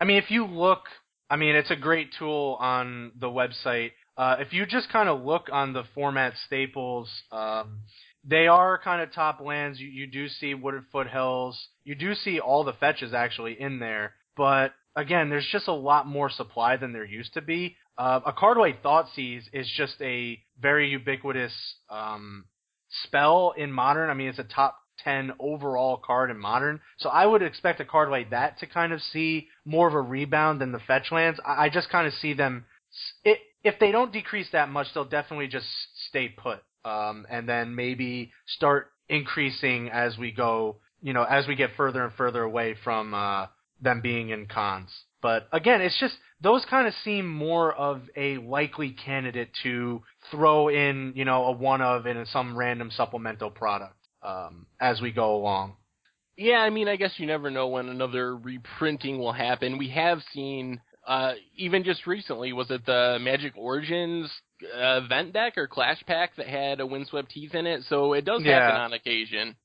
I 0.00 0.04
mean, 0.04 0.18
if 0.18 0.30
you 0.30 0.46
look, 0.46 0.82
I 1.28 1.34
mean 1.34 1.56
it's 1.56 1.72
a 1.72 1.76
great 1.76 2.10
tool 2.16 2.56
on 2.60 3.10
the 3.18 3.28
website. 3.28 3.90
Uh, 4.16 4.36
if 4.38 4.52
you 4.52 4.66
just 4.66 4.90
kind 4.90 5.08
of 5.08 5.24
look 5.24 5.48
on 5.50 5.72
the 5.72 5.82
format 5.94 6.34
staples, 6.46 7.10
um, 7.32 7.80
they 8.24 8.46
are 8.46 8.78
kind 8.78 9.00
of 9.00 9.12
top 9.12 9.40
lands. 9.40 9.80
You 9.80 9.88
you 9.88 10.06
do 10.06 10.28
see 10.28 10.54
Wooded 10.54 10.84
Foothills. 10.92 11.68
You 11.84 11.94
do 11.94 12.14
see 12.14 12.40
all 12.40 12.64
the 12.64 12.72
fetches 12.74 13.14
actually 13.14 13.60
in 13.60 13.78
there, 13.78 14.14
but 14.36 14.72
again, 14.96 15.30
there's 15.30 15.48
just 15.50 15.68
a 15.68 15.72
lot 15.72 16.06
more 16.06 16.30
supply 16.30 16.76
than 16.76 16.92
there 16.92 17.04
used 17.04 17.34
to 17.34 17.40
be. 17.40 17.76
Uh, 17.98 18.20
a 18.24 18.32
card 18.32 18.56
like 18.56 18.82
Thoughtseize 18.82 19.44
is 19.52 19.70
just 19.76 19.94
a 20.00 20.40
very 20.58 20.90
ubiquitous 20.90 21.52
um, 21.90 22.44
spell 23.04 23.52
in 23.56 23.72
Modern. 23.72 24.10
I 24.10 24.14
mean, 24.14 24.28
it's 24.28 24.38
a 24.38 24.44
top 24.44 24.78
10 25.04 25.32
overall 25.38 26.00
card 26.04 26.30
in 26.30 26.38
Modern. 26.38 26.80
So 26.98 27.08
I 27.08 27.26
would 27.26 27.42
expect 27.42 27.80
a 27.80 27.84
card 27.84 28.08
like 28.10 28.30
that 28.30 28.58
to 28.60 28.66
kind 28.66 28.92
of 28.92 29.02
see 29.02 29.48
more 29.64 29.88
of 29.88 29.94
a 29.94 30.00
rebound 30.00 30.60
than 30.60 30.72
the 30.72 30.78
fetch 30.80 31.12
lands. 31.12 31.40
I, 31.44 31.66
I 31.66 31.68
just 31.68 31.90
kind 31.90 32.06
of 32.06 32.14
see 32.14 32.32
them. 32.32 32.64
It, 33.24 33.38
if 33.62 33.78
they 33.78 33.92
don't 33.92 34.12
decrease 34.12 34.48
that 34.52 34.70
much, 34.70 34.88
they'll 34.94 35.04
definitely 35.04 35.48
just 35.48 35.66
stay 36.08 36.28
put. 36.28 36.60
Um, 36.84 37.26
and 37.30 37.48
then 37.48 37.74
maybe 37.74 38.32
start 38.46 38.90
increasing 39.08 39.90
as 39.90 40.16
we 40.16 40.30
go, 40.30 40.76
you 41.02 41.12
know, 41.12 41.24
as 41.24 41.46
we 41.46 41.54
get 41.56 41.70
further 41.76 42.04
and 42.04 42.12
further 42.14 42.42
away 42.42 42.74
from 42.82 43.12
uh, 43.12 43.46
them 43.82 44.00
being 44.00 44.30
in 44.30 44.46
cons. 44.46 44.90
But 45.22 45.48
again, 45.52 45.82
it's 45.82 45.98
just 46.00 46.14
those 46.40 46.64
kind 46.70 46.86
of 46.86 46.94
seem 47.04 47.28
more 47.28 47.72
of 47.74 48.02
a 48.16 48.38
likely 48.38 48.90
candidate 48.92 49.50
to 49.62 50.02
throw 50.30 50.68
in, 50.68 51.12
you 51.14 51.24
know, 51.24 51.44
a 51.44 51.52
one 51.52 51.82
of 51.82 52.06
in 52.06 52.24
some 52.26 52.56
random 52.56 52.90
supplemental 52.90 53.50
product 53.50 53.96
um, 54.22 54.66
as 54.80 55.00
we 55.00 55.10
go 55.10 55.34
along. 55.36 55.76
Yeah, 56.36 56.58
I 56.60 56.70
mean, 56.70 56.88
I 56.88 56.96
guess 56.96 57.12
you 57.18 57.26
never 57.26 57.50
know 57.50 57.68
when 57.68 57.90
another 57.90 58.34
reprinting 58.34 59.18
will 59.18 59.32
happen. 59.32 59.76
We 59.76 59.90
have 59.90 60.20
seen, 60.32 60.80
uh, 61.06 61.34
even 61.56 61.84
just 61.84 62.06
recently, 62.06 62.54
was 62.54 62.70
it 62.70 62.86
the 62.86 63.18
Magic 63.20 63.52
Origins 63.56 64.30
event 64.62 65.32
deck 65.32 65.56
or 65.56 65.66
Clash 65.66 66.02
pack 66.06 66.36
that 66.36 66.46
had 66.46 66.80
a 66.80 66.86
Windswept 66.86 67.32
Heath 67.32 67.54
in 67.54 67.66
it? 67.66 67.84
So 67.88 68.12
it 68.12 68.24
does 68.24 68.42
Yeah. 68.42 68.60
happen 68.60 68.76
on 68.76 68.92
occasion. 68.92 69.56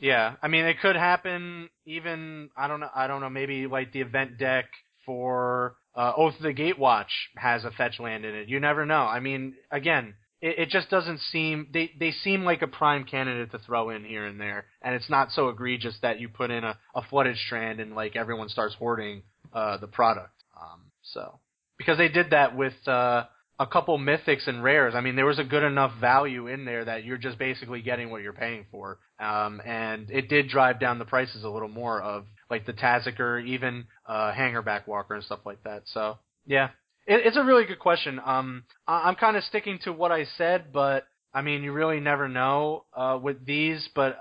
Yeah, 0.00 0.36
I 0.42 0.48
mean, 0.48 0.64
it 0.64 0.80
could 0.80 0.96
happen 0.96 1.68
even 1.84 2.50
I 2.56 2.68
don't 2.68 2.80
know, 2.80 2.90
I 2.94 3.06
don't 3.08 3.20
know, 3.20 3.30
maybe 3.30 3.66
like 3.66 3.92
the 3.92 4.00
event 4.00 4.38
deck 4.38 4.66
for 5.04 5.76
uh, 5.96 6.12
Oath 6.16 6.36
of 6.36 6.42
the 6.42 6.54
Gatewatch 6.54 7.10
has 7.36 7.64
a 7.64 7.72
fetch 7.72 7.98
land 7.98 8.24
in 8.24 8.34
it. 8.34 8.48
You 8.48 8.60
never 8.60 8.86
know. 8.86 9.02
I 9.02 9.18
mean, 9.18 9.54
again, 9.72 10.14
it, 10.40 10.58
it 10.58 10.68
just 10.68 10.88
doesn't 10.90 11.18
seem 11.32 11.68
they 11.72 11.90
they 11.98 12.12
seem 12.12 12.44
like 12.44 12.62
a 12.62 12.68
prime 12.68 13.04
candidate 13.04 13.50
to 13.50 13.58
throw 13.58 13.90
in 13.90 14.04
here 14.04 14.24
and 14.24 14.40
there, 14.40 14.66
and 14.82 14.94
it's 14.94 15.10
not 15.10 15.32
so 15.32 15.48
egregious 15.48 15.96
that 16.02 16.20
you 16.20 16.28
put 16.28 16.50
in 16.50 16.62
a, 16.62 16.78
a 16.94 17.02
flooded 17.02 17.36
strand 17.36 17.80
and 17.80 17.94
like 17.94 18.14
everyone 18.14 18.48
starts 18.48 18.74
hoarding 18.76 19.22
uh, 19.52 19.78
the 19.78 19.88
product. 19.88 20.30
Um, 20.60 20.82
so 21.02 21.40
because 21.76 21.98
they 21.98 22.08
did 22.08 22.30
that 22.30 22.56
with 22.56 22.74
uh, 22.86 23.24
a 23.60 23.66
couple 23.66 23.98
mythics 23.98 24.46
and 24.46 24.62
rares. 24.62 24.94
I 24.94 25.00
mean, 25.00 25.16
there 25.16 25.26
was 25.26 25.38
a 25.38 25.44
good 25.44 25.64
enough 25.64 25.92
value 26.00 26.46
in 26.46 26.64
there 26.64 26.84
that 26.84 27.04
you're 27.04 27.18
just 27.18 27.38
basically 27.38 27.82
getting 27.82 28.10
what 28.10 28.22
you're 28.22 28.32
paying 28.32 28.66
for. 28.70 28.98
Um, 29.18 29.60
and 29.66 30.10
it 30.10 30.28
did 30.28 30.48
drive 30.48 30.78
down 30.78 30.98
the 30.98 31.04
prices 31.04 31.42
a 31.42 31.48
little 31.48 31.68
more 31.68 32.00
of 32.00 32.24
like 32.50 32.66
the 32.66 32.72
Tasigur, 32.72 33.44
even 33.44 33.86
uh, 34.06 34.32
Hangarback 34.32 34.86
Walker 34.86 35.14
and 35.14 35.24
stuff 35.24 35.40
like 35.44 35.62
that. 35.64 35.82
So 35.86 36.18
yeah, 36.46 36.68
it, 37.06 37.26
it's 37.26 37.36
a 37.36 37.42
really 37.42 37.64
good 37.64 37.80
question. 37.80 38.20
Um, 38.24 38.62
I, 38.86 39.08
I'm 39.08 39.16
kind 39.16 39.36
of 39.36 39.42
sticking 39.44 39.78
to 39.84 39.92
what 39.92 40.12
I 40.12 40.26
said, 40.36 40.72
but 40.72 41.06
I 41.34 41.42
mean, 41.42 41.64
you 41.64 41.72
really 41.72 42.00
never 42.00 42.28
know 42.28 42.84
uh, 42.96 43.18
with 43.20 43.44
these, 43.44 43.88
but 43.94 44.18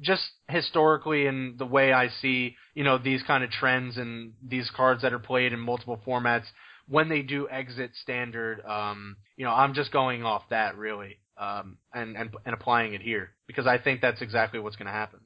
just 0.00 0.22
historically 0.48 1.26
and 1.26 1.58
the 1.58 1.66
way 1.66 1.92
I 1.92 2.08
see, 2.08 2.54
you 2.74 2.84
know, 2.84 2.98
these 2.98 3.22
kind 3.22 3.42
of 3.42 3.50
trends 3.50 3.96
and 3.96 4.32
these 4.46 4.70
cards 4.70 5.02
that 5.02 5.12
are 5.12 5.18
played 5.18 5.52
in 5.52 5.60
multiple 5.60 6.00
formats, 6.06 6.44
when 6.88 7.08
they 7.08 7.22
do 7.22 7.48
exit 7.48 7.92
standard, 8.02 8.64
um, 8.64 9.16
you 9.36 9.44
know, 9.44 9.52
I'm 9.52 9.74
just 9.74 9.92
going 9.92 10.24
off 10.24 10.42
that 10.50 10.76
really, 10.76 11.18
um, 11.36 11.78
and, 11.92 12.16
and 12.16 12.30
and 12.44 12.54
applying 12.54 12.94
it 12.94 13.02
here 13.02 13.30
because 13.46 13.66
I 13.66 13.78
think 13.78 14.00
that's 14.00 14.22
exactly 14.22 14.60
what's 14.60 14.76
going 14.76 14.86
to 14.86 14.92
happen. 14.92 15.20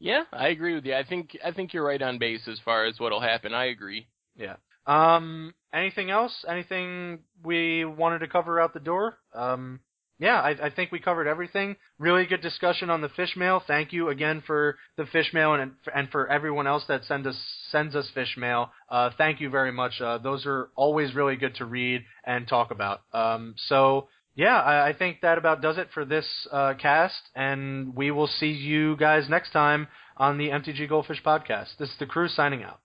Yeah, 0.00 0.24
I 0.32 0.48
agree 0.48 0.74
with 0.74 0.84
you. 0.84 0.94
I 0.94 1.04
think 1.04 1.36
I 1.44 1.52
think 1.52 1.72
you're 1.72 1.84
right 1.84 2.00
on 2.00 2.18
base 2.18 2.46
as 2.46 2.60
far 2.64 2.86
as 2.86 2.98
what'll 2.98 3.20
happen. 3.20 3.52
I 3.52 3.66
agree. 3.66 4.06
Yeah. 4.36 4.56
Um, 4.86 5.54
anything 5.72 6.10
else? 6.10 6.44
Anything 6.48 7.20
we 7.42 7.84
wanted 7.84 8.20
to 8.20 8.28
cover 8.28 8.60
out 8.60 8.74
the 8.74 8.80
door? 8.80 9.18
Um, 9.34 9.80
yeah, 10.18 10.40
I, 10.40 10.66
I 10.66 10.70
think 10.70 10.90
we 10.90 10.98
covered 10.98 11.28
everything. 11.28 11.76
Really 11.98 12.26
good 12.26 12.40
discussion 12.40 12.90
on 12.90 13.00
the 13.00 13.08
fish 13.08 13.36
mail. 13.36 13.62
Thank 13.64 13.92
you 13.92 14.08
again 14.08 14.42
for 14.46 14.76
the 14.96 15.06
fish 15.06 15.32
mail 15.32 15.54
and 15.54 15.72
and 15.94 16.10
for 16.10 16.28
everyone 16.28 16.66
else 16.66 16.84
that 16.88 17.04
send 17.04 17.26
us 17.26 17.36
sends 17.70 17.94
us 17.94 18.10
fish 18.14 18.36
mail. 18.36 18.72
Uh, 18.88 19.10
thank 19.16 19.40
you 19.40 19.48
very 19.48 19.70
much. 19.70 20.00
Uh, 20.00 20.18
those 20.18 20.44
are 20.44 20.70
always 20.74 21.14
really 21.14 21.36
good 21.36 21.54
to 21.56 21.64
read 21.64 22.02
and 22.24 22.48
talk 22.48 22.72
about. 22.72 23.02
Um, 23.12 23.54
so 23.68 24.08
yeah, 24.34 24.60
I, 24.60 24.88
I 24.88 24.92
think 24.92 25.20
that 25.22 25.38
about 25.38 25.62
does 25.62 25.78
it 25.78 25.88
for 25.94 26.04
this 26.04 26.26
uh, 26.50 26.74
cast, 26.74 27.20
and 27.36 27.94
we 27.94 28.10
will 28.10 28.28
see 28.28 28.50
you 28.50 28.96
guys 28.96 29.28
next 29.28 29.52
time 29.52 29.86
on 30.16 30.36
the 30.36 30.48
MTG 30.48 30.88
Goldfish 30.88 31.22
podcast. 31.22 31.76
This 31.78 31.90
is 31.90 31.96
the 31.98 32.06
crew 32.06 32.28
signing 32.28 32.64
out. 32.64 32.80